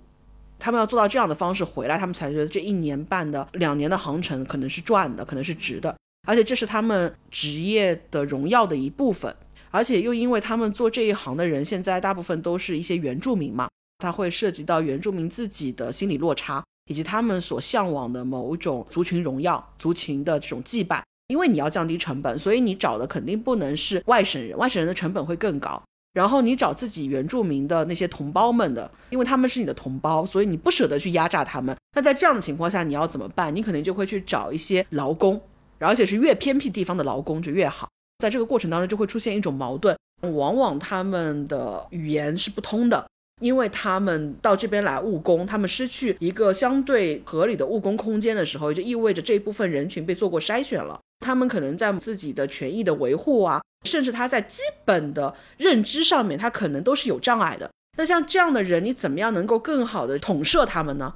[0.60, 5.96] 他们要做到这样的方式回来，他们才觉得这一年半的、两年的航程可能是赚的，可能是值的。
[6.28, 9.36] 而且这是他们职业的荣耀的一部分。
[9.72, 13.70] 而且又因为他们做这一行的人，现在大部分都是一些原住民嘛，
[14.00, 21.02] 他会涉及到原住民自己的心理落差，以及他们所向往的某种族群荣耀、族群的这种祭拜。
[21.32, 25.82] 因为你要降低成本，所以你找的肯定不能是外省人，外省人的成本会更高。
[26.14, 31.74] 然后你找自己原住民的那些同胞们的，因为他们是你的同胞，所以你不舍得去压榨他们。
[31.96, 33.56] 那在这样的情况下，你要怎么办？
[33.56, 35.42] 你可能就会去找一些劳工，
[35.80, 37.88] 而且是越偏僻地方的劳工就越好。
[38.18, 39.98] 在这个过程当中，就会出现一种矛盾，
[40.34, 43.08] 往往他们的语言是不通的。
[43.40, 51.00] 因为他们到这边来务工，他们失去一个相对合理的务工空间的时候，就意味着这一部分人群被做过筛选了。
[51.22, 57.72] 他们可能在自己的权益的维护啊，甚至他在基本的认知上面，他可能都是有障碍的。
[57.98, 61.14] 那像这样的人，你怎么样能够更好的统摄他们呢？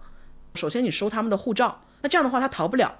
[0.53, 2.99] 首先，你收他们的护照，那这样的话他逃不了。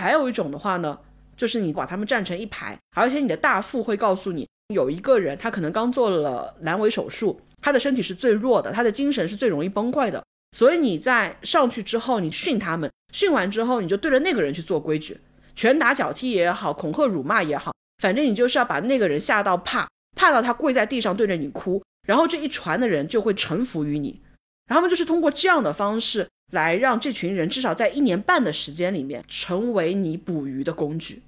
[0.00, 0.98] 还有一种的话呢，
[1.36, 7.40] 就是你把他们站成一排，而且你的大副会告诉你，有一个人他可能刚做了阑尾手术。
[7.64, 10.20] 他的身体是最弱的，他的精神是最容易崩溃的，
[10.58, 15.16] 所以你在上去之后，你训他们，训完之后，你就对着那个人去做规矩，
[15.54, 24.20] 拳打脚踢也好，恐吓辱骂也好，反正你就是要把那个人吓到怕，怕到他跪在地上对着你哭，然后这一船的人就会臣服于你，
[24.66, 31.22] 然后他们就是通过这样的方式来让这群人至少在一年半的时间里面成为你捕鱼的工具。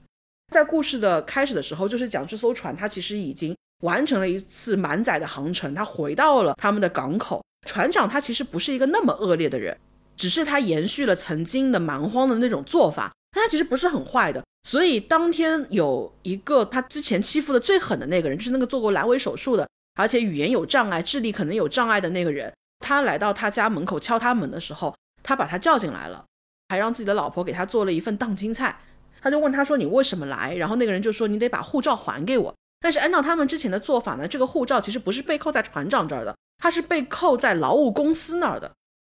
[0.52, 3.55] 在故事的开始的时候，就是讲这艘船它其实已经。
[3.82, 7.44] 完成了一次满载的航程，它回到了他们的港口。
[7.66, 9.76] 船长他其实不是一个那么恶劣的人，
[10.16, 14.43] 只是他延续了曾经的蛮荒的那种做法，他其实不是很坏的。
[14.62, 26.24] 所以当天有一个他之前欺负的最狠的那个人，就是那个做过阑尾手术的，而且语言有障碍、智力可能有障碍的那个人，他来到他家门口敲他门的时候，他把他叫进来了，
[26.69, 28.81] 还让自己的老婆给他做了一份荡青菜。
[29.20, 38.70] 他就问他说：“你为什么来？”然后那个人就说：“你得把护照还给我。”但是按照他们之前的做法呢，这个护照其实不是被扣在船长这儿的，它是被扣在劳务公司那儿的。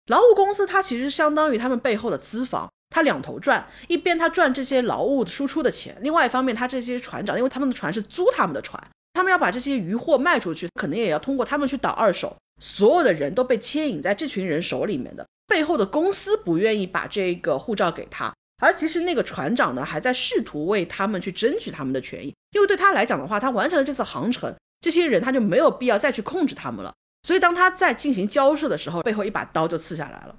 [0.05, 8.81] 劳务公司它其实相当于他们背后的资方，他两头赚，一边他赚这些劳务输出的钱，另外一方面他这些船长，因为他们的船是租他们的船，
[9.11, 18.33] 他们要把这些渔货卖出去，可能也要通过他们去倒二手，所有的人都被牵引在这群人手里面的，背后的公司不愿意把这个护照给他。
[18.63, 26.93] 而其实那个船长呢，还在试图为他们去争取他们的权益，因为对他来讲的话，他完成了这次航程，这些人他就没有必要再去控制他们了。
[27.23, 30.33] 所以当他在进行交涉的时候，背后一把刀就刺下来了，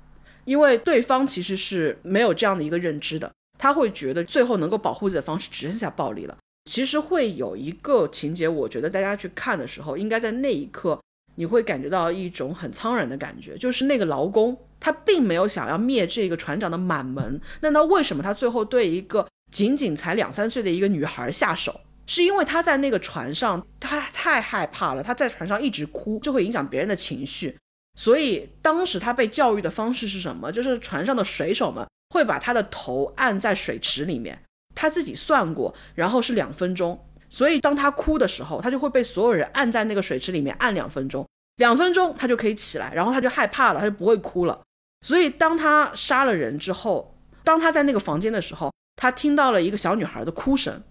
[0.46, 6.38] 因为对方其实是没有这样的一个认知的，他会觉得最后能够保护自己的方式只剩下暴力了。
[6.64, 10.98] 其实会有一个情节，我觉得大家去看的时候，应该在那一刻
[11.34, 14.56] 你会感觉到一种很苍然的感觉，就是那个劳工。
[14.78, 21.80] 他并没有想要灭这个船长的满门，那他为什么他最后对一个仅仅才两三岁的一个女孩下手？
[22.06, 27.56] 是因为他在那个船上，他太害怕了，他在船上一直哭，就会影响别人的情绪。
[27.96, 30.52] 所以当时他被教育的方式是什么？
[30.52, 34.38] 就是船上的水手们会把他的头按在水池里面，
[34.74, 37.02] 他自己算过，然后是两分钟。
[37.28, 44.60] 所以当他哭的时候，他就会被所有人按在那个水池里面按两分钟，两分钟他就可以起来，然后他就害怕了，他就不会哭了。
[45.00, 50.82] 所以，当他杀了人之后，当他在那个房间的时候，他听到了一个小女孩的哭声，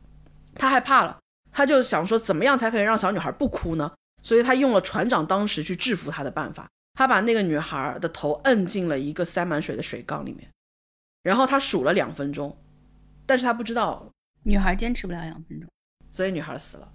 [0.56, 1.18] 他害怕了，
[1.52, 3.91] 他就想说，怎么样才可以让小女孩不哭呢？
[4.22, 10.49] 所以他用了船长当时去制服她的办法，他把那个女孩的头摁进了一个塞满水的水缸里面，
[11.22, 12.57] 然后他数了两分钟，
[13.26, 14.09] 但是他不知道
[14.43, 15.69] 女孩坚持不了两分钟，
[16.09, 16.91] 所以女孩死了。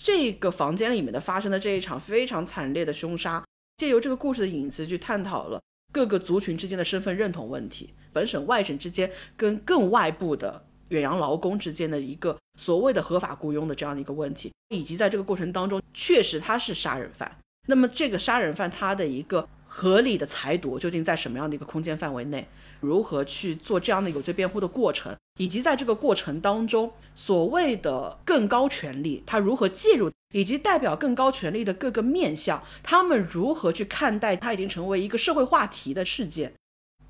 [0.00, 3.42] 这个房间里面的发生的这一场非常惨烈的凶杀，
[3.78, 5.60] 借由这个故事的影子去探讨了。
[5.92, 17.38] 各个族群之间的身份认同问题，本省外省之间跟更外部的远洋劳工之间的一个所谓的合法雇佣的这样的一个问题，以及在这个过程当中，确实他是杀人犯。
[17.68, 22.46] 那么这个杀人犯他的一个合理的裁夺究竟在什么样的一个空间范围内？
[22.80, 25.16] 如何去做这样的有罪辩护的过程？
[25.38, 30.10] 以及在这个过程当中，所谓的更高权力他如何介入？
[30.34, 36.52] 以及代表更高权力的各个面相，他们如何去看待它已经成为一个社会话题的事件？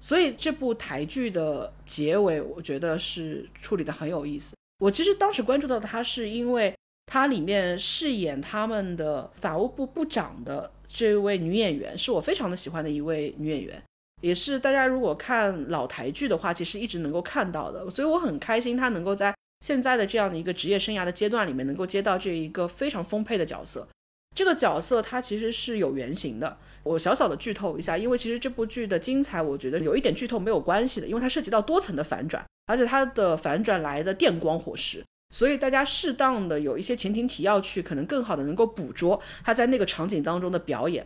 [0.01, 4.57] 所以这部台剧的结尾，我觉得是处理的很有意思。
[4.81, 6.75] 我其实当时关注到它，是因为
[7.07, 13.83] 它里面饰演他们的法务部部长的这位女演员，是我非常的喜欢的一位女演员，
[14.21, 17.89] 也是大家如果看老台剧的话，其实一直能够看到的。
[17.91, 19.35] 所以我很开心，她能够在。
[19.65, 23.87] 现在的这样的一个职业生涯的阶段里面，能够接到这一个非常丰沛的角色，
[24.35, 26.59] 这个角色它其实是有原型的。
[26.83, 41.05] 我小小的剧透一下，因为其实这部剧的精彩，我觉得有一点剧透没有关系的，因为它涉及到多层的反转，而且它的反转来的电光火石，所以大家适当的有一些前庭提要去，可能更好的能够捕捉他在那个场景当中的表演。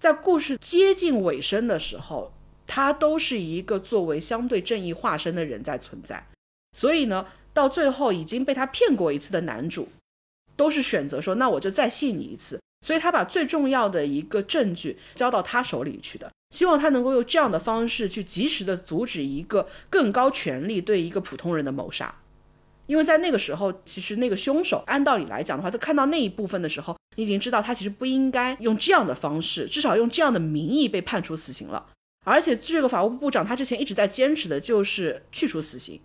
[0.00, 2.32] 在故事接近尾声的时候，
[2.66, 6.26] 他都是一个作为相对正义化身的人在存在，
[6.72, 7.24] 所以呢。
[7.54, 9.88] 到最后已经被他骗过一次的男主，
[10.54, 22.14] 都是选择说那我就再信你一次，所以他把最重要的一个证据交到他手里去的，希望他能够用这样的方式去及时的阻止一个更高权力对一个普通人的谋杀，
[22.88, 31.86] 因为在那个时候，其实那个凶手按道理来讲的话，在看到那一部分的时候，你已经知道他其实不应该用这样的方式，至少用这样的名义被判处死刑了，
[32.24, 36.00] 而且这个法务部部长他之前一直在坚持的就是去除死刑。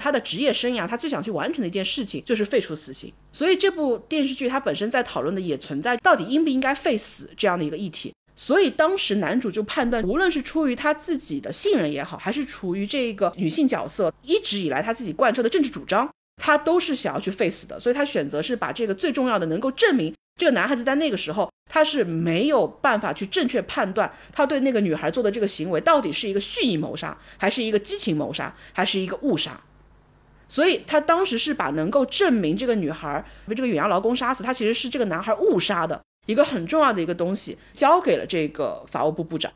[0.00, 3.12] 他的职业生涯，他最想去完成的一件事情就是废除死刑。
[3.32, 8.14] 所以这部电视剧它本身在讨论的也存在到底应不应该废死这样的一个议题。
[8.36, 16.08] 所以当时男主就判断，无论是出于他自己的信任也好，还是出于这个女性角色一直以来他自己贯彻的政治主张，
[16.38, 17.78] 他都是想要去 face 的。
[17.78, 29.60] 所以他选择是把这个最重要的，能够证明这个男孩子在那个时候他是没有办法去正确判断他对那个女孩做的这个行为到底是一个蓄意谋杀，还是一个激情谋杀，还是一个误杀。
[30.48, 39.52] 所以他当时是把能够证明这个女孩被这个远洋劳工杀死，他其实是这个男孩误杀的一个很重要的一个东西，交给了这个法务部部长。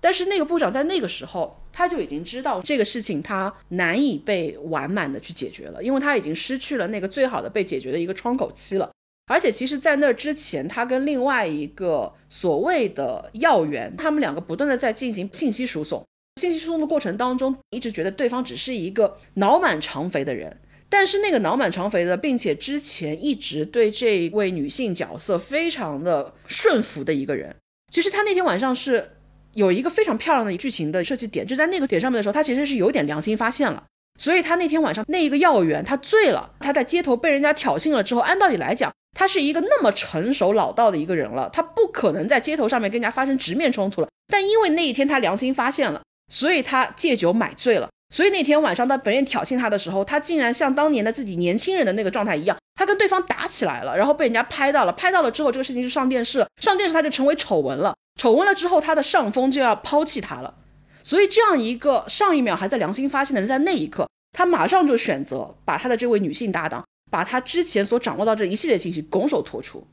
[0.00, 8.88] 但是那个部长在那个时候他就已经知道这个事情他难以被完满的去解决了，因为他已经失去了那个最好的被解决的一个窗口期了。
[9.26, 16.04] 而且其实，在那之前，他跟另外一个所谓的要员，他们两个不断的在进行信息输送。
[16.40, 20.54] 信息输送的过程当中，一直觉得对方只是一个脑满肠肥的人。
[20.90, 27.56] 但是那个脑满肠肥的，并且之前一直对这位女性角色非常的顺服的一个人，
[27.90, 29.13] 其实他那天晚上是
[29.54, 33.82] 有一个非常漂亮的剧情的设计点，就在那个点上面的时候，他其实是有点良心发现了。
[34.18, 44.08] 所以他那天晚上那一个药员他醉了，他在街头被人家挑衅了之后，按道理来讲，他是一个那么成熟老道的一个人了，他不可能在街头上面跟人家发生直面冲突了。
[44.28, 46.00] 但因为那一天他良心发现了，
[46.32, 47.88] 所以他借酒买醉了。
[48.14, 54.92] 所以那天晚上，当本院挑衅他的时候，他竟然像当年的自己年轻人的那个状态一样，他跟对方打起来了，然后被人家拍到了。
[54.92, 57.92] 拍到了之后，这个事情就上电视，上电视他就成为丑闻了。
[58.16, 60.54] 丑闻了之后，他的上峰就要抛弃他了。
[61.02, 69.84] 所以这样一个上一秒还在良心发现的人，在那一刻，他马上就选择把他的这位女性搭档，把他之前所掌握到这一系列信息拱手托出。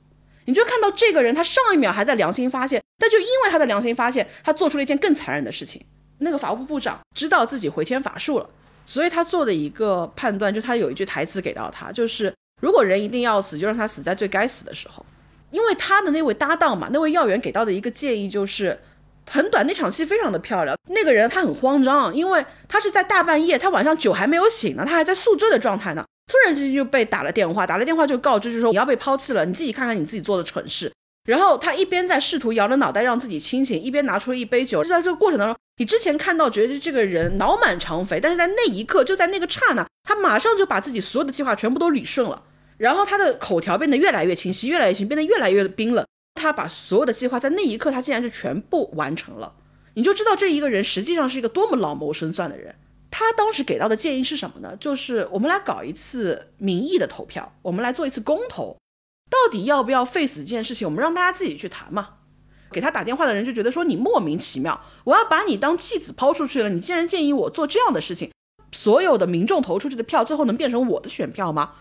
[0.46, 5.84] 你就看到这个人，他上一秒还在良心发现，但就因为他的良心发现，他做出了一件更残忍的事情。
[6.22, 8.50] 那个法务部部长知道自己回天乏术了，
[8.86, 15.06] 所以他做的一个判断，就他有一句台词给到他，就是如果人一定要死，就让他死在最该死的时候。
[15.50, 18.80] 因为他的那位搭档嘛，那位要员给到的一个建议就是
[19.30, 20.78] 很短，那场戏非常的漂亮。
[20.90, 30.90] 那个人他很慌张，因为他是在大半夜，他晚上酒还没有醒呢，他还在宿醉的状态呢，突然之间就被打了电话，打了电话就告知，就说你要被抛弃了，你自己看看你自己做的蠢事。
[31.24, 34.84] 然后他一边在试图摇着脑袋让自己清醒，一边拿出了一杯酒。
[34.84, 42.44] 就在这个过程当中，你之前看到觉得这个人脑满肠肥，但是在那一刻，就在那个刹那，他马上就把自己所有的计划全部都捋顺了。
[42.78, 46.04] 然后他的口条变得越来越清晰，越来越清，变得越来越冰冷。
[46.34, 49.54] 他把所有的计划在那一刻，他竟然是全部完成了。
[49.94, 52.74] 你就知道这一个人实际上是一个多么老谋深算的人。
[53.12, 54.76] 他当时给到的建议是什么呢？
[54.80, 58.76] 就是我们来搞一次民意的投票，我们来做一次公投。
[59.32, 62.10] 到底要不要 face 这件事情，我们让大家自己去谈嘛。
[62.72, 68.30] 给他打电话的人就觉得说你莫名其妙，我要把你当弃子抛出去了，你竟然建议我做这样的事情，
[68.72, 71.72] 所有的民众投出去的票最后能变成我的选票吗？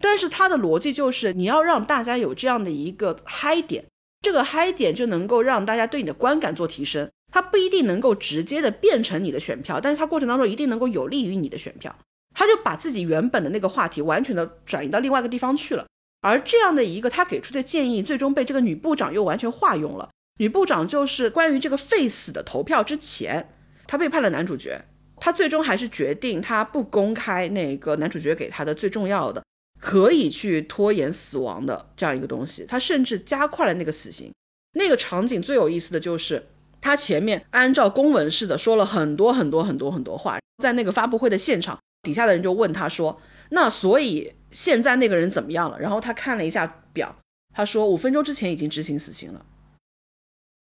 [0.00, 3.84] 但是他的逻辑就是你要让大家有这样的一个嗨点，
[4.20, 7.08] 这个嗨点就能够让大家对你的观感做提升。
[7.32, 11.94] 它不一定能够直接的变成你的选票，但是它过程当中一定能够有利于你的选票。
[12.34, 15.84] 他就把自己原本的那个话题完全的转移到另外一个地方去了。
[16.20, 20.08] 而这样的一个他给出的建议，最终被这个女部长又完全化用了。
[20.38, 23.54] 女部长就是关于这个 face 的投票之前，
[23.86, 24.80] 她背叛了男主角，
[25.20, 29.42] 她最终还是决定她不公开那个男主角给她的最重要的
[29.80, 32.64] 可以去拖延死亡的这样一个东西。
[32.66, 34.32] 她甚至加快了那个死刑。
[34.74, 36.46] 那个场景最有意思的就是，
[36.80, 43.20] 他前面按照公文似的说了很多很多很多很多话，在那个发布会的现场，底下的人就问他说
[43.50, 45.78] ：“那所以？”现在那个人怎么样了？
[45.78, 47.14] 然后他看了一下表，
[47.54, 49.44] 他说五分钟之前已经执行死刑了。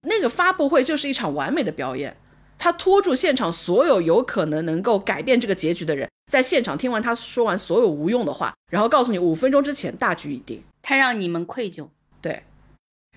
[0.06, 2.16] 那个发布会就是一场完美的表演，
[2.59, 11.89] 他拖住现场所有有可能能够改变这个结局的人，在现场听完他说完所有无用的话，然后告诉你五分钟之前大局已定，他让你们愧疚。
[12.20, 12.43] 对，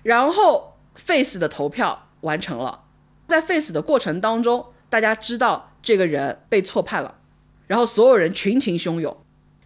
[0.02, 2.84] 然后 face 的投票完成了，
[3.26, 7.18] 在 face 的过程当中，大家知道这个人被错判了，
[7.66, 9.16] 然后所有人群情汹涌。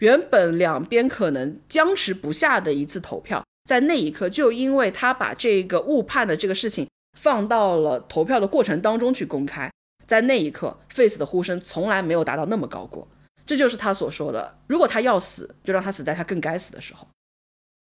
[0.03, 9.71] 原本两边可能僵持不下的一次投票，在那一刻，就因为他把这个误判的这个事情放到了投票的过程当中去公开，
[10.05, 13.07] 在那一刻，Face 的呼声从来没有达到那么高过。
[13.47, 17.07] 这就是他所说的：如果他要死，就让他死在他更该死的时候。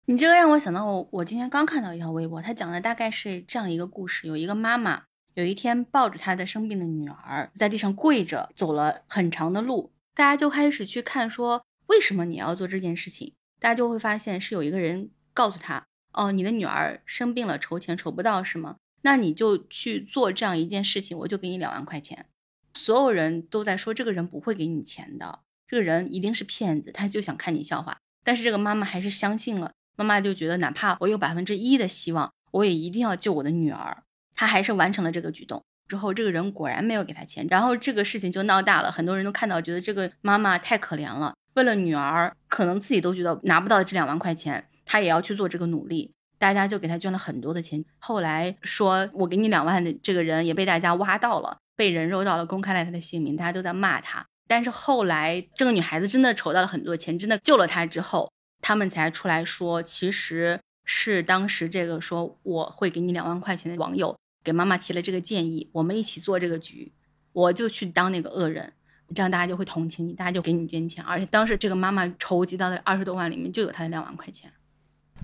[0.06, 5.04] 你这个让我想到，我我今天刚看到一条微博，他讲的大概是这样一个故事：有一个妈妈，
[5.34, 11.62] 有一天抱着她的生病的女儿，在地上跪着走了很长的路，大家就开始去看说。
[11.90, 13.32] 为什么你要做这件事情？
[13.58, 15.84] 大家就会发现是有一个人告诉他
[16.14, 18.76] ：“哦，你的女儿生病了，筹钱筹不到是吗？
[19.02, 22.26] 那你就去做这样一件事情，我就给你两万块钱。”
[22.74, 27.98] 所有人都在说这个人不会给你钱的，这个人一定是骗子，他就想看你笑话。
[28.22, 34.04] 但是这个妈妈还是相信了，妈妈就觉得哪怕我有百分之一的希望，我也一定要救我的女儿。
[34.36, 41.34] 她还是完成了这个举动之后，这个人果然没有给他钱，然后这个事情就闹大了，很多人都看到，觉得这个妈妈太可怜了。
[41.54, 46.12] 为了女儿，可能自己都觉得拿不到这两万块钱，他也要去做这个努力。
[46.38, 47.84] 大家就给他捐了很多的钱。
[47.98, 54.24] 后来说我给你两万的这个人也被大家挖到了，被人肉到了，公开了他的姓名，大家都在骂他。
[54.48, 58.32] 但是后来这个女孩子真的筹到了很多钱，真的救了他之后，
[58.62, 66.90] 他们才出来说，其实是当时这个说我会给你两万块钱的网友给妈妈提了这个建议，我们一起做这个局，
[67.32, 68.72] 我就去当那个恶人。
[69.14, 74.50] 这样大家就会同情你，大家就给你捐钱，而且当时这个妈妈筹集到的二十多万里面就有她的两万块钱。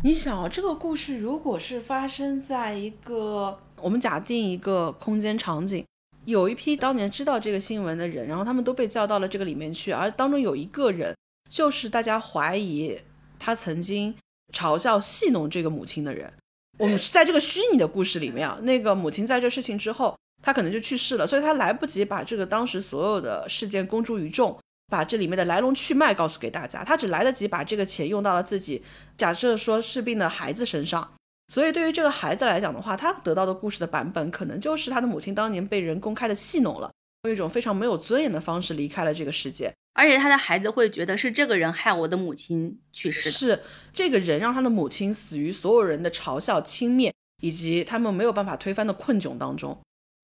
[0.03, 5.85] 你想，这个故事如果是发生在一个我们假定一个空间场景，
[6.25, 11.17] 有一批当年知道这个新闻的人，然后他们都被叫到了这个里面去，而当中有一个人
[11.49, 12.99] 就是大家怀疑
[13.39, 14.15] 他曾经
[14.53, 16.31] 嘲笑戏弄这个母亲的人。
[16.79, 24.59] 我们是在这个虚拟的故事里面啊，那个母亲在这事情之后，她可能就去世了，所以他来不及把这个当时所有的事件公诸于众。
[24.89, 28.81] 把这里面的来龙去脉告诉给大家，他只来得及把这个钱用到了自己
[29.17, 31.13] 假设说是病的孩子身上，
[31.49, 36.89] 所以对于这个孩子来讲的话，他得到的故事的版本可能就是他的母亲当年被人公开的戏弄了，
[37.25, 43.61] 用一种非常没有尊严的方式离开了这个世界，而且他的孩子会觉得是这个人害我的母亲去世的，是
[43.93, 47.11] 这个人让他的母亲死于所有人的嘲笑、轻蔑
[47.43, 49.77] 以及他们没有办法推翻的困窘当中。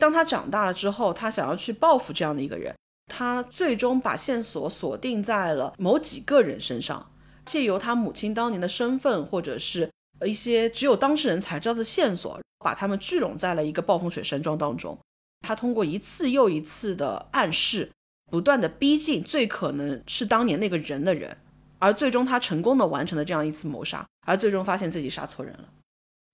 [0.02, 2.74] 当他长大了之后，他想要去报复这样的一个人。
[3.06, 7.12] 他最终把线索锁定在了某几个人身上，
[7.44, 9.88] 借由他母亲当年的身份，或者是
[10.26, 14.98] 一些只有当事人才知道的线索，把他们聚拢在了一个暴风雪山庄当中。
[15.46, 17.88] 他通过一次又一次的暗示，
[18.28, 21.36] 不断的逼近最可能是当年那个人的人，
[21.78, 25.68] 而最终他成功的完成了这样一次谋杀，而最终发现自己杀错人了。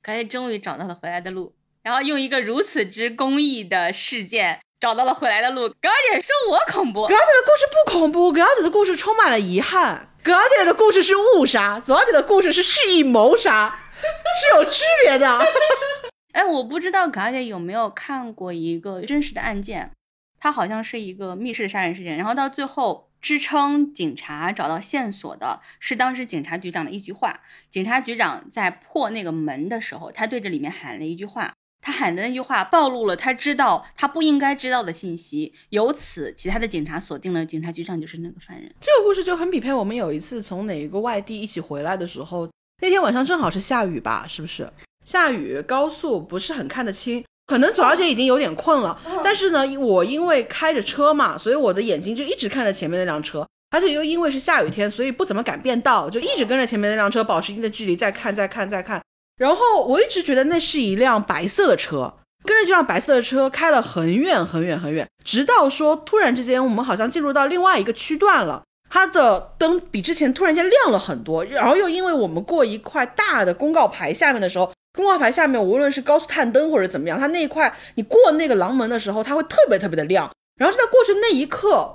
[0.03, 1.53] 可以终于找到了回来的路，
[1.89, 4.61] 然后用一个如此之公益的事件。
[4.79, 5.63] 找到了回来的路。
[5.69, 10.15] 葛小姐说：“我恐怖。”葛小姐的故事不恐怖，葛小姐的故事充满了遗憾。
[10.23, 15.41] 葛小姐的故事是误杀，左姐的故事是蓄意谋杀，是有区别的。
[16.33, 19.91] 哎，我不知道葛小姐有没有看过一个真实的案件，
[20.39, 27.41] 它好像是一个密室的杀人事件，然后到最后支撑警察找到线索的是当时警察局长的一句话。
[27.69, 31.53] 警察局长在破那个门的时候，他对着里面喊了一句话。
[31.81, 38.71] 他喊的那句话暴露了他知道他不应该知道的信息，由此其他的警察锁定了警察局长就是那个犯人。
[38.81, 42.49] 这个故事就很匹配我们有一次从哪一个外地一起回来的时候，
[42.83, 44.27] 那天晚上正好是下雨吧？
[44.29, 44.71] 是不是
[45.05, 45.63] 下雨？
[45.63, 49.01] 高速不是很看得清，可能左小姐已经有点困了。
[49.25, 59.01] 但是呢，我因为开着车嘛，所以我的眼睛就一直看着前面那辆车，而且又因为是下雨天，所以不怎么敢变道，就一直跟着前面那辆车保持一定的距离，再看，再看，再看。
[59.39, 62.13] 然后我一直觉得那是一辆白色的车，
[62.45, 81.95] 跟着这辆白色的车开了很远很远很远，直到说突然之间我们好像进入到另外一个区段了，它的灯比之前突然间亮了很多，然后又因为我们过一块大的公告牌下面的时候，公告牌下面无论是高速探灯或者怎么样，它那一块你过那个廊门的时候，它会特别特别的亮，然后就在过去那一刻。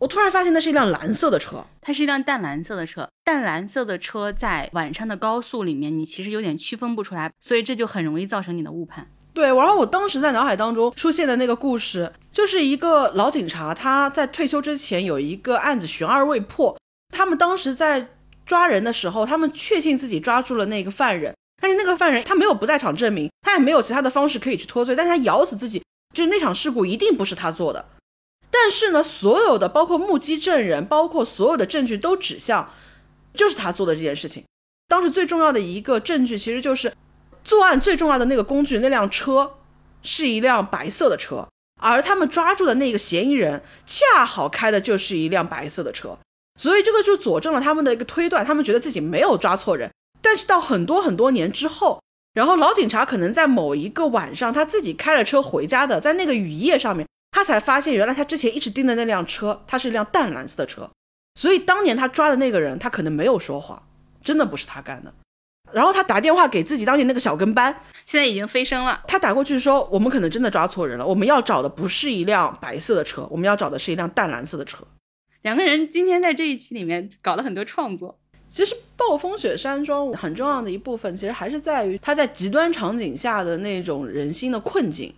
[0.00, 3.06] 我突然发现那是一辆蓝色的车，它是一辆淡蓝色的车。
[3.22, 9.06] 淡蓝色的车在晚上的高速里面，你其实有点区分不出来，所以这就很容易造成你的误判。
[9.34, 16.74] 对，然后我当时在脑海当中出现的那个故事，就是一个老警察，他在退休之前有一个案子悬而未破。
[17.14, 18.08] 他们当时在
[18.46, 25.82] 抓人的时候，他们确信自己抓住了那个犯人，但是那个犯人他没有不在场证明，他也没有其他的方式可以去脱罪，但是他咬死自己，
[26.14, 27.84] 就是那场事故一定不是他做的。
[28.50, 32.70] 但是呢，所有的包括目击证人，包括所有的证据都指向，
[33.32, 34.44] 就是他做的这件事情。
[34.88, 36.92] 当时最重要的一个证据，其实就是
[37.44, 39.58] 作案最重要的那个工具，那辆车
[40.02, 41.46] 是一辆白色的车，
[41.80, 46.18] 而他们抓住的那个嫌疑人，恰好开的就是一辆白色的车。
[46.58, 49.88] 所以这个就佐证了他们的一个推断，他们觉得自己没有抓错人。
[50.20, 52.02] 但是到很多很多年之后，
[52.34, 57.06] 然后老警察可能在某一个晚上，他自己开着车回家的，在那个雨夜上面。
[57.30, 60.90] 他才发现，原来他之前一直盯的那辆车，它是一辆淡蓝色的车，
[61.34, 63.82] 所以当年他抓的那个人，他可能没有说谎，
[64.22, 65.12] 真的不是他干的。
[65.72, 67.72] 然后他打电话给自己当年那个小跟班，
[68.04, 69.00] 现在已经飞升了。
[69.06, 74.84] 他打过去说，我们可能真的抓错人了，我们要找的不是一辆白色的车，我们要找的是一辆淡蓝色的车。
[75.42, 78.18] 两个人今天在这一期里面搞了很多创作。
[78.50, 85.14] 其实暴风雪山庄很重要的一部分，其实还是在于他在极端场景下的那种人心的困境。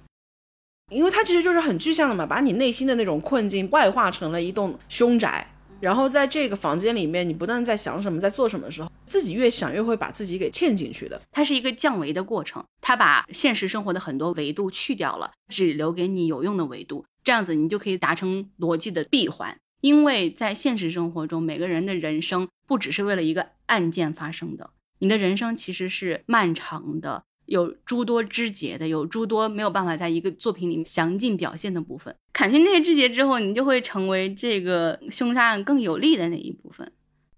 [0.91, 5.47] 因为它其实就是很具象的嘛，把你内心的那种困境外化成了一栋凶宅，
[5.81, 11.21] 然后在这个房间里面，你不断在想什么，在做什么的时候，自己越想越会把自己给嵌进去的。
[11.31, 19.57] 它是一个降维的过程，它把现实生活的很多维度去掉了，只留给你有用的维度，这样子你就可以达成逻辑的闭环。
[19.81, 27.25] 因为在现实生活中，每个人的人生不只是为了一个案件发生的，你的人生其实是漫长的。
[27.47, 32.15] 有诸多枝节的，有诸多没有办法在一个作品里面详尽表现的部分。
[32.33, 36.91] 砍去那些枝节之后，你就会成为这个凶杀案更有利的那一部分。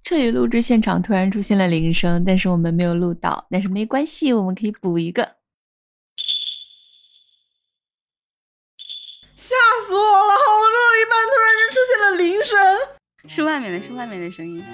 [0.02, 5.22] 这里录制现场突然出现了铃声，但是我们没有录到，但是没关系，我们可以补一个。
[9.34, 9.54] 吓
[9.86, 10.32] 死我了！
[10.32, 12.56] 好不容易一半，突然间出现了铃声，
[13.26, 14.64] 是外面的，是外面的声音。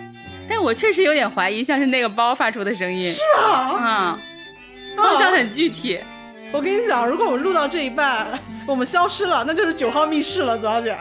[0.49, 3.03] 但我确实有点怀疑，像是那个包发出的声音。
[3.05, 4.19] 是啊，嗯，
[4.97, 6.01] 方向很具体。
[6.53, 10.97] 我跟你讲，如果我们录到这一半， 我们消失了，那就是九号密室了，左小姐。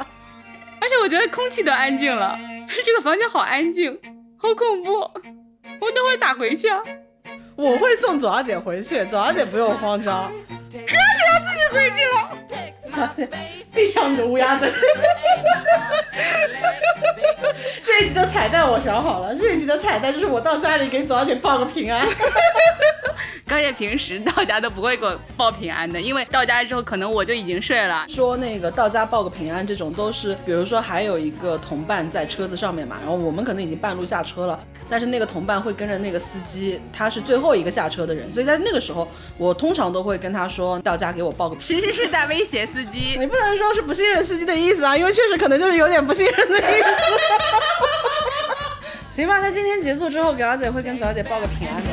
[0.81, 2.39] 而且我觉得空气都安静了，
[2.85, 3.99] 这个房间好安静，
[4.37, 4.91] 好恐怖。
[5.79, 6.79] 我等会儿咋回去啊？
[7.55, 10.31] 我会送左小姐回去，左小姐不用慌张。
[10.71, 12.37] 可你要自己回去了。
[13.73, 14.71] 闭上你的乌鸦嘴。
[17.81, 22.07] 这一集的彩蛋我想好了，这一集的彩蛋就是我到家里给左小姐报个平安。
[23.47, 28.05] 高姐平时到家都不会给我报平安的，因为到家之后可能我就已经睡了。
[28.07, 41.81] 说那个到家报个平安这种都是，比如说还有一个同伴在车子上面嘛，然后我们可能已经半路下车了，但是那个同伴会跟着那个司机，他是最后一个下车的人，所以在那个时候，我通常都会跟他说到家给我报个平安。
[41.81, 46.85] 其实是在威胁司机，你不能说是不信任司机的意思啊，因为确实可能就是有点不信任的意思。
[49.11, 51.89] 行吧，那今天结束之后，给阿姐会跟早姐报个平安的。